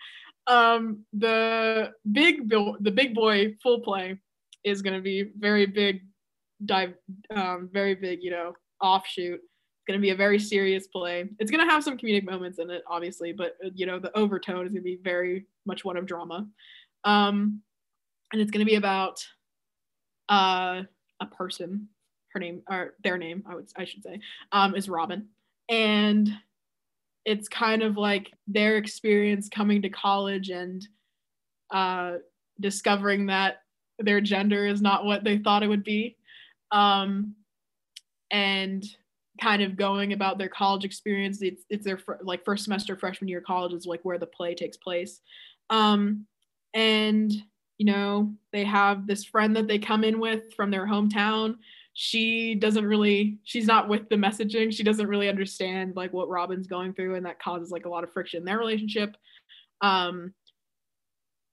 Um, 0.48 1.06
the 1.14 1.94
big 2.12 2.50
the 2.50 2.92
big 2.94 3.16
boy 3.16 3.56
full 3.64 3.80
play 3.80 4.20
is 4.64 4.82
going 4.82 4.96
to 4.96 5.02
be 5.02 5.32
very 5.38 5.66
big 5.66 6.02
dive 6.66 6.94
um, 7.32 7.70
very 7.72 7.96
big 7.96 8.20
you 8.22 8.32
know 8.32 8.54
offshoot. 8.82 9.40
It's 9.40 9.86
going 9.88 10.00
to 10.00 10.02
be 10.02 10.12
a 10.12 10.16
very 10.16 10.40
serious 10.40 10.88
play. 10.88 11.30
It's 11.40 11.52
going 11.52 11.66
to 11.66 11.72
have 11.72 11.84
some 11.84 11.98
comedic 11.98 12.24
moments 12.26 12.60
in 12.60 12.70
it 12.70 12.84
obviously 12.88 13.34
but 13.34 13.56
uh, 13.64 13.70
you 13.74 13.86
know 13.86 14.00
the 14.00 14.16
overtone 14.18 14.66
is 14.66 14.74
going 14.74 14.82
to 14.82 14.82
be 14.82 15.00
very 15.04 15.46
much 15.66 15.84
one 15.84 15.98
of 15.98 16.06
drama. 16.06 16.48
Um, 17.04 17.62
and 18.32 18.42
it's 18.42 18.52
going 18.52 18.66
to 18.66 18.70
be 18.70 18.76
about 18.76 19.20
uh, 20.30 20.84
a 21.20 21.26
person. 21.32 21.90
Her 22.34 22.40
name 22.40 22.64
or 22.70 22.96
their 23.02 23.18
name 23.18 23.44
i 23.48 23.56
would 23.56 23.70
i 23.78 23.86
should 23.86 24.04
say 24.04 24.20
um, 24.52 24.76
is 24.76 24.90
robin. 24.90 25.30
And 25.70 26.30
it's 27.26 27.48
kind 27.48 27.82
of 27.82 27.98
like 27.98 28.32
their 28.48 28.78
experience 28.78 29.50
coming 29.50 29.82
to 29.82 29.90
college 29.90 30.50
and 30.50 30.88
uh, 31.72 32.14
discovering 32.60 33.26
that 33.28 33.62
their 34.00 34.22
gender 34.22 34.66
is 34.66 34.82
not 34.82 35.06
what 35.06 35.24
they 35.24 35.38
thought 35.38 35.64
it 35.64 35.68
would 35.68 35.84
be. 35.84 36.16
Um, 36.72 37.36
and 38.32 38.84
kind 39.42 39.62
of 39.62 39.76
going 39.76 40.14
about 40.14 40.38
their 40.38 40.50
college 40.50 40.86
experience. 40.86 41.42
It's, 41.42 41.64
it's 41.70 41.84
their 41.84 41.98
fr- 41.98 42.14
like 42.22 42.46
first 42.46 42.64
semester 42.64 42.96
freshman 42.96 43.28
year 43.28 43.42
college 43.42 43.74
is 43.74 43.86
like 43.86 44.02
where 44.04 44.18
the 44.18 44.26
play 44.26 44.56
takes 44.56 44.78
place. 44.78 45.22
Um, 45.70 46.26
and 46.74 47.34
you 47.78 47.86
know 47.86 48.34
they 48.54 48.64
have 48.64 49.08
this 49.08 49.26
friend 49.26 49.56
that 49.56 49.68
they 49.68 49.80
come 49.80 50.04
in 50.04 50.20
with 50.20 50.54
from 50.54 50.72
their 50.72 50.86
hometown 50.86 51.56
she 51.98 52.56
doesn't 52.56 52.86
really 52.86 53.38
she's 53.46 53.66
not 53.66 53.88
with 53.88 54.08
the 54.10 54.16
messaging 54.16 54.72
she 54.72 54.84
doesn't 54.84 55.08
really 55.08 55.30
understand 55.30 55.96
like 55.96 56.12
what 56.12 56.28
robin's 56.28 56.68
going 56.68 56.94
through 56.94 57.16
and 57.16 57.26
that 57.26 57.42
causes 57.42 57.72
like 57.72 57.86
a 57.86 57.90
lot 57.90 58.04
of 58.04 58.12
friction 58.12 58.40
in 58.40 58.46
their 58.46 58.60
relationship 58.60 59.16
um, 59.82 60.34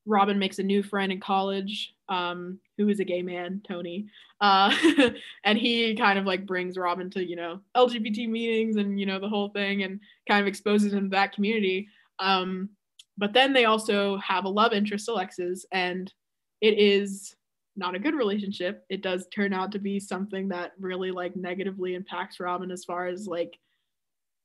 Robin 0.04 0.38
makes 0.38 0.58
a 0.58 0.62
new 0.62 0.82
friend 0.82 1.12
in 1.12 1.20
college 1.20 1.94
um, 2.08 2.58
who 2.76 2.88
is 2.88 3.00
a 3.00 3.04
gay 3.04 3.22
man, 3.22 3.62
Tony. 3.66 4.06
Uh, 4.40 4.74
and 5.44 5.58
he 5.58 5.94
kind 5.94 6.18
of 6.18 6.24
like 6.24 6.46
brings 6.46 6.76
Robin 6.76 7.08
to, 7.10 7.24
you 7.24 7.36
know, 7.36 7.60
LGBT 7.76 8.28
meetings 8.28 8.76
and, 8.76 8.98
you 8.98 9.06
know, 9.06 9.20
the 9.20 9.28
whole 9.28 9.50
thing 9.50 9.82
and 9.84 10.00
kind 10.28 10.40
of 10.40 10.46
exposes 10.46 10.92
him 10.92 11.04
to 11.04 11.08
that 11.10 11.32
community. 11.32 11.88
Um, 12.18 12.70
but 13.16 13.32
then 13.32 13.52
they 13.52 13.66
also 13.66 14.16
have 14.18 14.44
a 14.44 14.48
love 14.48 14.72
interest, 14.72 15.08
Alexis, 15.08 15.64
and 15.70 16.12
it 16.60 16.78
is 16.78 17.36
not 17.76 17.94
a 17.94 17.98
good 17.98 18.14
relationship. 18.14 18.84
It 18.90 19.02
does 19.02 19.26
turn 19.34 19.52
out 19.52 19.72
to 19.72 19.78
be 19.78 19.98
something 19.98 20.48
that 20.48 20.72
really 20.78 21.10
like 21.10 21.36
negatively 21.36 21.94
impacts 21.94 22.40
Robin 22.40 22.70
as 22.70 22.84
far 22.84 23.06
as 23.06 23.26
like, 23.26 23.58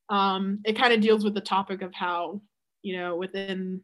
um, 0.10 0.60
it 0.66 0.78
kind 0.78 0.94
of 0.94 1.02
deals 1.02 1.24
with 1.24 1.34
the 1.34 1.42
topic 1.42 1.82
of 1.82 1.94
how, 1.94 2.42
you 2.82 2.98
know, 2.98 3.16
within, 3.16 3.82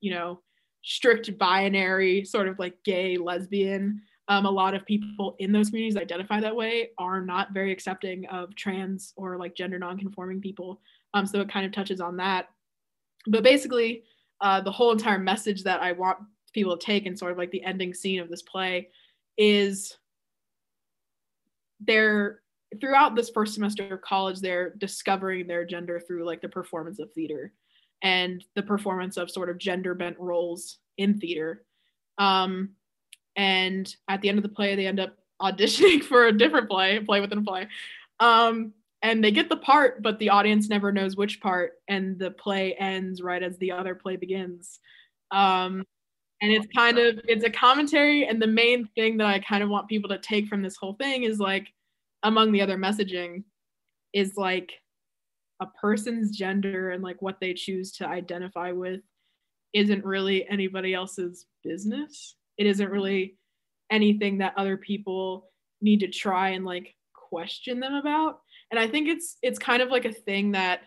you 0.00 0.12
know, 0.12 0.40
strict 0.82 1.36
binary 1.38 2.24
sort 2.24 2.48
of 2.48 2.58
like 2.58 2.74
gay 2.84 3.16
lesbian 3.16 4.02
um, 4.28 4.46
a 4.46 4.50
lot 4.50 4.74
of 4.74 4.86
people 4.86 5.36
in 5.38 5.52
those 5.52 5.68
communities 5.68 5.96
identify 5.96 6.40
that 6.40 6.54
way 6.54 6.90
are 6.98 7.20
not 7.20 7.52
very 7.52 7.72
accepting 7.72 8.26
of 8.26 8.54
trans 8.56 9.12
or 9.16 9.36
like 9.36 9.54
gender 9.54 9.78
non-conforming 9.78 10.40
people 10.40 10.80
um, 11.14 11.24
so 11.24 11.40
it 11.40 11.52
kind 11.52 11.64
of 11.64 11.72
touches 11.72 12.00
on 12.00 12.16
that 12.16 12.48
but 13.28 13.44
basically 13.44 14.02
uh, 14.40 14.60
the 14.60 14.70
whole 14.70 14.90
entire 14.90 15.18
message 15.18 15.62
that 15.62 15.80
i 15.80 15.92
want 15.92 16.18
people 16.52 16.76
take 16.76 17.06
and 17.06 17.18
sort 17.18 17.32
of 17.32 17.38
like 17.38 17.50
the 17.50 17.64
ending 17.64 17.94
scene 17.94 18.20
of 18.20 18.28
this 18.28 18.42
play 18.42 18.88
is 19.36 19.96
they're 21.80 22.40
throughout 22.80 23.14
this 23.14 23.30
first 23.30 23.54
semester 23.54 23.94
of 23.94 24.00
college 24.02 24.40
they're 24.40 24.70
discovering 24.78 25.46
their 25.46 25.64
gender 25.64 26.00
through 26.00 26.24
like 26.24 26.40
the 26.40 26.48
performance 26.48 26.98
of 26.98 27.12
theater 27.12 27.52
and 28.02 28.44
the 28.54 28.62
performance 28.62 29.16
of 29.16 29.30
sort 29.30 29.48
of 29.48 29.58
gender 29.58 29.94
bent 29.94 30.18
roles 30.18 30.78
in 30.98 31.18
theater. 31.18 31.64
Um, 32.18 32.70
and 33.36 33.94
at 34.08 34.20
the 34.20 34.28
end 34.28 34.38
of 34.38 34.42
the 34.42 34.48
play 34.48 34.74
they 34.74 34.86
end 34.86 35.00
up 35.00 35.16
auditioning 35.40 36.02
for 36.04 36.26
a 36.26 36.36
different 36.36 36.68
play 36.68 36.98
play 37.00 37.20
within 37.20 37.38
a 37.38 37.42
play. 37.42 37.68
Um, 38.20 38.72
and 39.02 39.22
they 39.22 39.30
get 39.30 39.48
the 39.48 39.56
part 39.56 40.02
but 40.02 40.18
the 40.18 40.30
audience 40.30 40.68
never 40.68 40.92
knows 40.92 41.16
which 41.16 41.40
part 41.40 41.72
and 41.88 42.18
the 42.18 42.30
play 42.30 42.74
ends 42.74 43.22
right 43.22 43.42
as 43.42 43.56
the 43.58 43.72
other 43.72 43.94
play 43.94 44.16
begins. 44.16 44.80
Um, 45.30 45.84
and 46.42 46.52
it's 46.52 46.66
kind 46.76 46.98
of 46.98 47.18
it's 47.28 47.44
a 47.44 47.50
commentary 47.50 48.26
and 48.26 48.42
the 48.42 48.46
main 48.46 48.86
thing 48.94 49.16
that 49.16 49.26
i 49.26 49.38
kind 49.38 49.62
of 49.62 49.70
want 49.70 49.88
people 49.88 50.10
to 50.10 50.18
take 50.18 50.48
from 50.48 50.62
this 50.62 50.76
whole 50.76 50.94
thing 50.94 51.22
is 51.22 51.38
like 51.38 51.68
among 52.22 52.52
the 52.52 52.60
other 52.60 52.76
messaging 52.76 53.42
is 54.12 54.36
like 54.36 54.72
a 55.60 55.66
person's 55.80 56.36
gender 56.36 56.90
and 56.90 57.02
like 57.02 57.22
what 57.22 57.38
they 57.40 57.54
choose 57.54 57.92
to 57.92 58.06
identify 58.06 58.72
with 58.72 59.00
isn't 59.72 60.04
really 60.04 60.46
anybody 60.48 60.92
else's 60.92 61.46
business. 61.64 62.36
It 62.58 62.66
isn't 62.66 62.90
really 62.90 63.36
anything 63.90 64.38
that 64.38 64.54
other 64.56 64.76
people 64.76 65.48
need 65.80 66.00
to 66.00 66.08
try 66.08 66.50
and 66.50 66.64
like 66.64 66.94
question 67.14 67.80
them 67.80 67.94
about. 67.94 68.40
And 68.70 68.78
i 68.80 68.86
think 68.86 69.08
it's 69.08 69.36
it's 69.42 69.58
kind 69.58 69.82
of 69.82 69.90
like 69.90 70.04
a 70.04 70.12
thing 70.12 70.52
that 70.52 70.80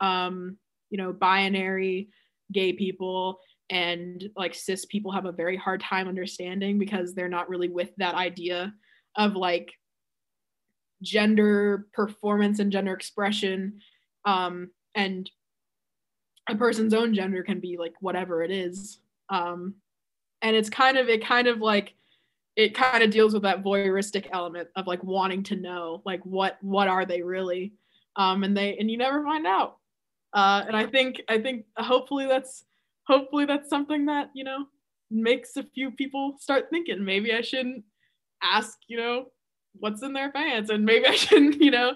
um 0.00 0.56
you 0.90 0.98
know 0.98 1.12
binary 1.12 2.08
gay 2.52 2.72
people 2.72 3.40
and 3.72 4.28
like 4.36 4.54
cis 4.54 4.84
people 4.84 5.10
have 5.10 5.24
a 5.24 5.32
very 5.32 5.56
hard 5.56 5.80
time 5.80 6.06
understanding 6.06 6.78
because 6.78 7.14
they're 7.14 7.26
not 7.26 7.48
really 7.48 7.70
with 7.70 7.88
that 7.96 8.14
idea 8.14 8.74
of 9.16 9.34
like 9.34 9.72
gender 11.00 11.86
performance 11.94 12.58
and 12.58 12.70
gender 12.70 12.92
expression 12.92 13.80
um, 14.26 14.70
and 14.94 15.30
a 16.50 16.54
person's 16.54 16.92
own 16.92 17.14
gender 17.14 17.42
can 17.42 17.60
be 17.60 17.78
like 17.78 17.94
whatever 18.00 18.42
it 18.42 18.50
is. 18.50 18.98
Um, 19.30 19.76
and 20.42 20.54
it's 20.54 20.68
kind 20.68 20.98
of 20.98 21.08
it 21.08 21.24
kind 21.24 21.48
of 21.48 21.60
like 21.60 21.94
it 22.56 22.74
kind 22.74 23.02
of 23.02 23.10
deals 23.10 23.32
with 23.32 23.44
that 23.44 23.64
voyeuristic 23.64 24.26
element 24.32 24.68
of 24.76 24.86
like 24.86 25.02
wanting 25.02 25.42
to 25.44 25.56
know 25.56 26.02
like 26.04 26.20
what 26.26 26.58
what 26.60 26.88
are 26.88 27.06
they 27.06 27.22
really? 27.22 27.72
Um, 28.16 28.44
and 28.44 28.54
they 28.54 28.76
and 28.76 28.90
you 28.90 28.98
never 28.98 29.24
find 29.24 29.46
out. 29.46 29.78
Uh, 30.34 30.64
and 30.66 30.74
i 30.74 30.86
think 30.86 31.20
i 31.28 31.36
think 31.38 31.66
hopefully 31.76 32.26
that's 32.26 32.64
hopefully 33.06 33.44
that's 33.44 33.68
something 33.68 34.06
that 34.06 34.30
you 34.34 34.44
know 34.44 34.66
makes 35.10 35.56
a 35.56 35.62
few 35.62 35.90
people 35.90 36.34
start 36.38 36.66
thinking 36.70 37.04
maybe 37.04 37.32
i 37.32 37.40
shouldn't 37.40 37.84
ask 38.42 38.78
you 38.88 38.96
know 38.96 39.26
what's 39.74 40.02
in 40.02 40.12
their 40.12 40.32
pants 40.32 40.70
and 40.70 40.84
maybe 40.84 41.06
i 41.08 41.14
shouldn't 41.14 41.60
you 41.60 41.70
know 41.70 41.94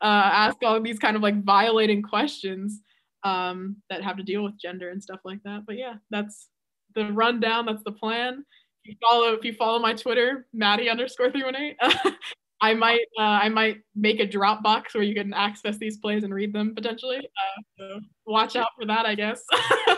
uh, 0.00 0.30
ask 0.32 0.58
all 0.62 0.80
these 0.80 0.98
kind 0.98 1.16
of 1.16 1.22
like 1.22 1.42
violating 1.42 2.02
questions 2.02 2.82
um, 3.24 3.74
that 3.90 4.00
have 4.00 4.16
to 4.16 4.22
deal 4.22 4.44
with 4.44 4.56
gender 4.56 4.90
and 4.90 5.02
stuff 5.02 5.18
like 5.24 5.42
that 5.42 5.64
but 5.66 5.76
yeah 5.76 5.94
that's 6.10 6.48
the 6.94 7.12
rundown 7.12 7.66
that's 7.66 7.82
the 7.82 7.90
plan 7.90 8.44
if 8.84 8.90
you 8.90 8.96
follow 9.02 9.32
if 9.32 9.44
you 9.44 9.52
follow 9.52 9.80
my 9.80 9.92
twitter 9.92 10.46
maddie 10.52 10.88
underscore 10.88 11.32
318 11.32 12.14
I 12.60 12.74
might 12.74 13.06
uh, 13.18 13.22
I 13.22 13.48
might 13.48 13.82
make 13.94 14.20
a 14.20 14.26
Dropbox 14.26 14.94
where 14.94 15.04
you 15.04 15.14
can 15.14 15.32
access 15.32 15.78
these 15.78 15.98
plays 15.98 16.24
and 16.24 16.34
read 16.34 16.52
them 16.52 16.74
potentially. 16.74 17.18
Uh, 17.18 17.62
so 17.78 18.00
watch 18.26 18.56
out 18.56 18.70
for 18.78 18.86
that, 18.86 19.06
I 19.06 19.14
guess. 19.14 19.42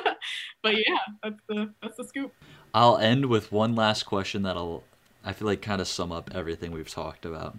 but 0.63 0.75
yeah, 0.75 0.99
that's 1.23 1.41
the 1.49 1.73
that's 1.83 1.97
the 1.97 2.05
scoop. 2.05 2.33
I'll 2.73 2.99
end 2.99 3.27
with 3.27 3.51
one 3.51 3.75
last 3.75 4.05
question 4.05 4.43
that'll 4.43 4.85
I 5.25 5.33
feel 5.33 5.47
like 5.47 5.63
kind 5.63 5.81
of 5.81 5.89
sum 5.89 6.13
up 6.13 6.31
everything 6.35 6.73
we've 6.73 6.91
talked 6.91 7.25
about. 7.25 7.59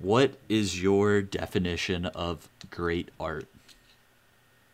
What 0.00 0.34
is 0.48 0.80
your 0.80 1.22
definition 1.22 2.06
of 2.06 2.48
great 2.70 3.10
art? 3.18 3.46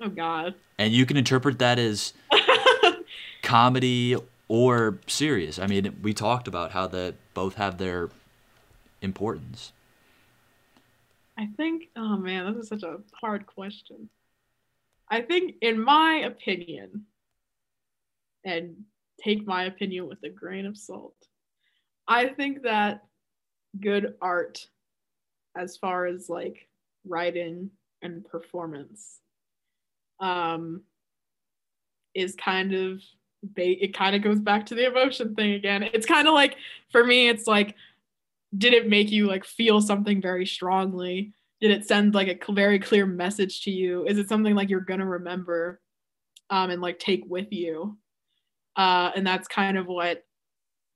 Oh 0.00 0.08
God. 0.08 0.54
And 0.78 0.92
you 0.92 1.06
can 1.06 1.16
interpret 1.16 1.58
that 1.60 1.78
as 1.78 2.12
comedy 3.42 4.16
or 4.48 4.98
serious. 5.06 5.58
I 5.58 5.66
mean, 5.66 5.96
we 6.02 6.12
talked 6.12 6.48
about 6.48 6.72
how 6.72 6.88
that 6.88 7.14
both 7.32 7.54
have 7.54 7.78
their 7.78 8.10
importance? 9.04 9.72
I 11.38 11.48
think, 11.56 11.88
oh 11.96 12.16
man, 12.16 12.52
this 12.52 12.64
is 12.64 12.68
such 12.68 12.82
a 12.82 12.98
hard 13.12 13.46
question. 13.46 14.08
I 15.10 15.20
think, 15.20 15.56
in 15.60 15.82
my 15.82 16.22
opinion, 16.26 17.04
and 18.44 18.76
take 19.22 19.46
my 19.46 19.64
opinion 19.64 20.08
with 20.08 20.22
a 20.24 20.28
grain 20.28 20.66
of 20.66 20.76
salt, 20.76 21.16
I 22.06 22.28
think 22.28 22.62
that 22.62 23.04
good 23.80 24.14
art, 24.20 24.66
as 25.56 25.76
far 25.76 26.06
as 26.06 26.28
like 26.28 26.68
writing 27.06 27.70
and 28.02 28.24
performance, 28.24 29.20
um, 30.20 30.82
is 32.14 32.34
kind 32.34 32.74
of 32.74 33.02
it 33.56 33.92
kind 33.92 34.16
of 34.16 34.22
goes 34.22 34.40
back 34.40 34.64
to 34.66 34.74
the 34.74 34.86
emotion 34.86 35.34
thing 35.34 35.52
again. 35.52 35.82
It's 35.82 36.06
kind 36.06 36.26
of 36.26 36.34
like 36.34 36.56
for 36.90 37.04
me, 37.04 37.28
it's 37.28 37.46
like 37.46 37.74
did 38.56 38.72
it 38.72 38.88
make 38.88 39.10
you 39.10 39.26
like 39.26 39.44
feel 39.44 39.80
something 39.80 40.22
very 40.22 40.46
strongly 40.46 41.32
did 41.60 41.70
it 41.70 41.86
send 41.86 42.14
like 42.14 42.28
a 42.28 42.52
very 42.52 42.78
clear 42.78 43.06
message 43.06 43.62
to 43.62 43.70
you? 43.70 44.06
Is 44.06 44.18
it 44.18 44.28
something 44.28 44.54
like 44.54 44.68
you're 44.68 44.80
gonna 44.80 45.06
remember 45.06 45.80
um, 46.50 46.70
and 46.70 46.82
like 46.82 46.98
take 46.98 47.24
with 47.26 47.52
you? 47.52 47.96
Uh, 48.76 49.10
and 49.14 49.26
that's 49.26 49.46
kind 49.48 49.78
of 49.78 49.86
what 49.86 50.24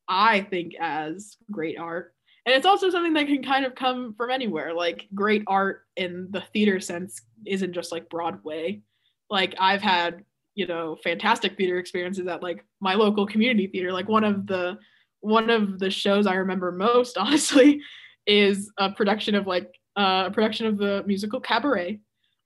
i 0.08 0.40
think 0.40 0.74
as 0.80 1.36
great 1.50 1.78
art. 1.78 2.14
And 2.46 2.56
it's 2.56 2.66
also 2.66 2.88
something 2.88 3.12
that 3.12 3.26
can 3.26 3.42
kind 3.42 3.66
of 3.66 3.74
come 3.74 4.14
from 4.14 4.30
anywhere. 4.30 4.72
Like 4.72 5.06
great 5.14 5.44
art 5.46 5.82
in 5.96 6.28
the 6.30 6.40
theater 6.40 6.80
sense 6.80 7.20
isn't 7.46 7.74
just 7.74 7.92
like 7.92 8.08
broadway. 8.08 8.80
Like 9.28 9.54
i've 9.58 9.82
had 9.82 10.24
you 10.54 10.66
know 10.66 10.96
fantastic 11.04 11.56
theater 11.56 11.78
experiences 11.78 12.26
at 12.26 12.42
like 12.42 12.64
my 12.80 12.94
local 12.94 13.26
community 13.26 13.66
theater. 13.66 13.92
Like 13.92 14.08
one 14.08 14.24
of 14.24 14.46
the 14.46 14.78
one 15.20 15.50
of 15.50 15.78
the 15.78 15.90
shows 15.90 16.26
I 16.26 16.34
remember 16.34 16.72
most, 16.72 17.18
honestly, 17.18 17.80
is 18.26 18.70
a 18.78 18.90
production 18.90 19.34
of 19.34 19.46
like 19.46 19.70
uh, 19.98 20.24
a 20.26 20.30
production 20.30 20.66
of 20.66 20.78
the 20.78 21.02
musical 21.06 21.40
Cabaret 21.40 22.00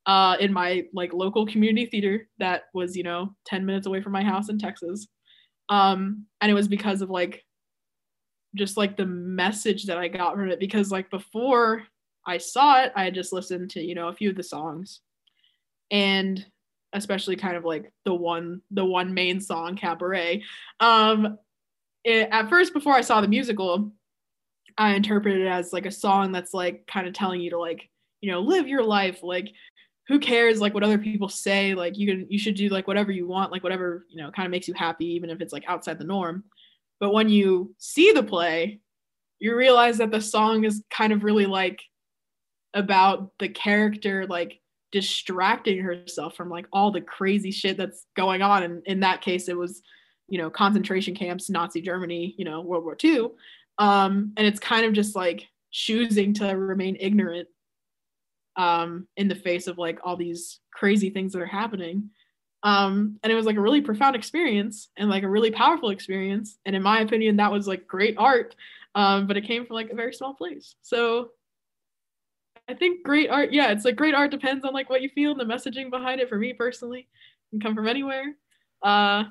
uh, 0.07 0.37
in 0.41 0.53
my 0.53 0.85
like 0.93 1.13
local 1.13 1.47
community 1.47 1.87
theater 1.87 2.29
that 2.39 2.65
was 2.75 2.97
you 2.97 3.03
know 3.03 3.35
10 3.47 3.65
minutes 3.65 3.87
away 3.87 4.01
from 4.01 4.13
my 4.13 4.23
house 4.23 4.49
in 4.49 4.59
Texas. 4.59 5.07
Um, 5.69 6.27
and 6.41 6.51
it 6.51 6.55
was 6.55 6.67
because 6.67 7.03
of 7.03 7.11
like 7.11 7.45
just 8.55 8.77
like 8.77 8.97
the 8.97 9.07
message 9.07 9.85
that 9.85 9.99
I 9.99 10.09
got 10.09 10.35
from 10.35 10.51
it 10.51 10.61
because 10.61 10.91
like 10.91 11.11
before 11.11 11.85
I 12.27 12.39
saw 12.39 12.83
it, 12.83 12.93
I 12.95 13.05
had 13.05 13.15
just 13.15 13.33
listened 13.33 13.71
to 13.71 13.81
you 13.81 13.95
know 13.95 14.09
a 14.09 14.15
few 14.15 14.31
of 14.31 14.37
the 14.37 14.43
songs, 14.43 15.01
and 15.91 16.45
especially 16.95 17.37
kind 17.37 17.57
of 17.57 17.65
like 17.65 17.93
the 18.05 18.15
one 18.15 18.63
the 18.71 18.85
one 18.85 19.15
main 19.15 19.41
song 19.41 19.77
Cabaret. 19.77 20.43
Um, 20.81 21.39
it, 22.05 22.29
at 22.31 22.49
first 22.49 22.73
before 22.73 22.95
I 22.95 23.01
saw 23.01 23.21
the 23.21 23.29
musical, 23.29 23.93
I 24.79 24.95
interpret 24.95 25.37
it 25.37 25.47
as 25.47 25.73
like 25.73 25.87
a 25.87 25.91
song 25.91 26.33
that's 26.33 26.55
like 26.55 26.87
kind 26.87 27.07
of 27.07 27.14
telling 27.14 27.41
you 27.41 27.51
to 27.51 27.59
like, 27.59 27.89
you 28.20 28.31
know, 28.31 28.41
live 28.41 28.68
your 28.68 28.85
life. 28.85 29.23
Like, 29.23 29.53
who 30.09 30.18
cares 30.18 30.61
like 30.61 30.75
what 30.75 30.83
other 30.83 30.99
people 30.99 31.29
say? 31.29 31.75
Like 31.75 31.97
you 31.97 32.07
can 32.07 32.27
you 32.29 32.39
should 32.39 32.55
do 32.55 32.68
like 32.68 32.87
whatever 32.87 33.12
you 33.12 33.27
want, 33.27 33.53
like 33.53 33.62
whatever, 33.62 34.07
you 34.09 34.23
know, 34.23 34.31
kind 34.31 34.47
of 34.47 34.51
makes 34.51 34.68
you 34.68 34.75
happy, 34.75 35.07
even 35.07 35.31
if 35.31 35.41
it's 35.41 35.53
like 35.53 35.64
outside 35.68 35.99
the 35.99 36.05
norm. 36.05 36.45
But 37.01 37.12
when 37.12 37.29
you 37.29 37.75
see 37.79 38.12
the 38.12 38.23
play, 38.23 38.81
you 39.39 39.57
realize 39.57 39.99
that 39.99 40.11
the 40.11 40.20
song 40.20 40.64
is 40.64 40.85
kind 40.91 41.12
of 41.12 41.25
really 41.25 41.47
like 41.47 41.81
about 42.75 43.33
the 43.39 43.49
character 43.49 44.27
like 44.27 44.61
distracting 44.93 45.81
herself 45.81 46.37
from 46.37 46.49
like 46.49 46.66
all 46.73 46.91
the 46.91 47.01
crazy 47.01 47.51
shit 47.51 47.77
that's 47.77 48.07
going 48.14 48.43
on 48.43 48.62
and 48.62 48.83
in 48.87 49.01
that 49.01 49.20
case 49.20 49.49
it 49.49 49.57
was 49.57 49.83
you 50.29 50.39
know 50.39 50.51
concentration 50.51 51.14
camps 51.14 51.51
nazi 51.51 51.81
germany 51.81 52.35
you 52.39 52.45
know 52.45 52.61
world 52.61 52.85
war 52.85 52.97
ii 53.05 53.27
um, 53.79 54.33
and 54.37 54.47
it's 54.47 54.61
kind 54.61 54.85
of 54.85 54.93
just 54.93 55.16
like 55.16 55.49
choosing 55.70 56.35
to 56.35 56.49
remain 56.49 56.97
ignorant 57.01 57.49
um, 58.57 59.07
in 59.16 59.29
the 59.29 59.35
face 59.35 59.66
of 59.66 59.79
like 59.79 59.99
all 60.05 60.16
these 60.16 60.61
crazy 60.73 61.11
things 61.11 61.33
that 61.33 61.43
are 61.43 61.47
happening. 61.47 62.11
Um, 62.62 63.18
and 63.23 63.33
it 63.33 63.37
was 63.37 63.47
like 63.47 63.57
a 63.57 63.61
really 63.61 63.81
profound 63.81 64.14
experience 64.14 64.91
and 64.97 65.11
like 65.11 65.25
a 65.25 65.29
really 65.29 65.51
powerful 65.51 65.91
experience. 65.91 66.59
And 66.64 66.77
in 66.77 66.83
my 66.83 67.01
opinion 67.01 67.37
that 67.37 67.51
was 67.51 67.66
like 67.66 67.87
great 67.87 68.16
art. 68.18 68.55
Um, 68.95 69.27
but 69.27 69.37
it 69.37 69.47
came 69.47 69.66
from 69.66 69.75
like 69.75 69.91
a 69.91 69.97
very 69.97 70.12
small 70.12 70.35
place. 70.35 70.75
So 70.83 71.31
i 72.68 72.75
think 72.75 73.03
great 73.03 73.29
art 73.29 73.53
yeah 73.53 73.73
it's 73.73 73.85
like 73.85 73.97
great 73.97 74.14
art 74.14 74.31
depends 74.31 74.64
on 74.64 74.73
like 74.73 74.89
what 74.89 75.03
you 75.03 75.09
feel 75.09 75.33
and 75.33 75.41
the 75.41 75.45
messaging 75.45 75.91
behind 75.91 76.20
it 76.20 76.29
for 76.29 76.39
me 76.39 76.53
personally. 76.53 77.01
It 77.01 77.51
can 77.51 77.61
come 77.61 77.75
from 77.75 77.89
anywhere. 77.89 78.37
Uh, 78.83 79.25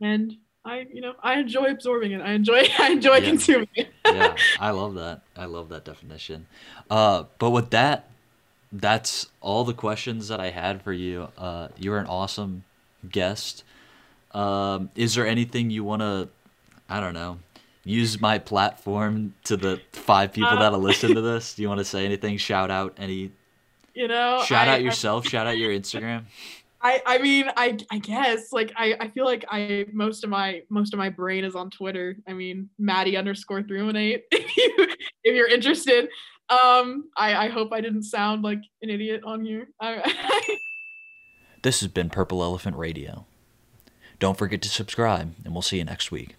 and 0.00 0.32
I, 0.66 0.86
you 0.92 1.00
know, 1.00 1.14
I 1.22 1.38
enjoy 1.38 1.66
absorbing 1.66 2.12
it. 2.12 2.20
I 2.20 2.32
enjoy, 2.32 2.64
I 2.78 2.90
enjoy 2.90 3.16
yeah. 3.16 3.24
consuming 3.28 3.68
it. 3.74 3.88
yeah, 4.04 4.36
I 4.60 4.70
love 4.70 4.94
that. 4.96 5.22
I 5.36 5.44
love 5.46 5.68
that 5.70 5.84
definition. 5.84 6.46
Uh, 6.90 7.24
but 7.38 7.50
with 7.50 7.70
that, 7.70 8.10
that's 8.72 9.28
all 9.40 9.64
the 9.64 9.72
questions 9.72 10.28
that 10.28 10.40
I 10.40 10.50
had 10.50 10.82
for 10.82 10.92
you. 10.92 11.28
Uh, 11.38 11.68
you're 11.78 11.98
an 11.98 12.06
awesome 12.06 12.64
guest. 13.08 13.62
Um, 14.32 14.90
is 14.96 15.14
there 15.14 15.26
anything 15.26 15.70
you 15.70 15.84
want 15.84 16.02
to, 16.02 16.28
I 16.88 17.00
don't 17.00 17.14
know, 17.14 17.38
use 17.84 18.20
my 18.20 18.38
platform 18.38 19.34
to 19.44 19.56
the 19.56 19.80
five 19.92 20.32
people 20.32 20.50
Uh, 20.50 20.58
that'll 20.58 20.80
listen 20.90 21.14
to 21.14 21.20
this. 21.20 21.54
Do 21.54 21.62
you 21.62 21.68
want 21.68 21.78
to 21.78 21.84
say 21.84 22.04
anything? 22.04 22.36
Shout 22.36 22.70
out 22.70 22.94
any 22.98 23.30
You 23.94 24.08
know, 24.08 24.42
shout 24.44 24.66
I- 24.68 24.74
out 24.74 24.82
yourself, 24.82 25.26
shout 25.28 25.46
out 25.46 25.56
your 25.56 25.70
Instagram. 25.70 26.24
I, 26.86 27.02
I 27.04 27.18
mean 27.18 27.50
I 27.56 27.76
I 27.90 27.98
guess 27.98 28.52
like 28.52 28.72
I, 28.76 28.96
I 29.00 29.08
feel 29.08 29.24
like 29.24 29.44
I 29.50 29.86
most 29.92 30.22
of 30.22 30.30
my 30.30 30.62
most 30.68 30.94
of 30.94 30.98
my 30.98 31.08
brain 31.08 31.44
is 31.44 31.56
on 31.56 31.68
Twitter. 31.70 32.16
I 32.28 32.32
mean 32.32 32.70
Maddie 32.78 33.16
underscore 33.16 33.62
three 33.62 33.82
one 33.82 33.96
eight 33.96 34.24
if 34.30 34.56
you 34.56 34.88
if 35.24 35.34
you're 35.34 35.48
interested. 35.48 36.08
Um 36.48 37.10
I, 37.16 37.46
I 37.46 37.48
hope 37.48 37.72
I 37.72 37.80
didn't 37.80 38.04
sound 38.04 38.42
like 38.42 38.60
an 38.82 38.90
idiot 38.90 39.22
on 39.24 39.44
here. 39.44 39.68
This 41.62 41.80
has 41.80 41.88
been 41.88 42.10
Purple 42.10 42.44
Elephant 42.44 42.76
Radio. 42.76 43.26
Don't 44.20 44.38
forget 44.38 44.62
to 44.62 44.68
subscribe, 44.68 45.34
and 45.44 45.52
we'll 45.52 45.62
see 45.62 45.78
you 45.78 45.84
next 45.84 46.12
week. 46.12 46.36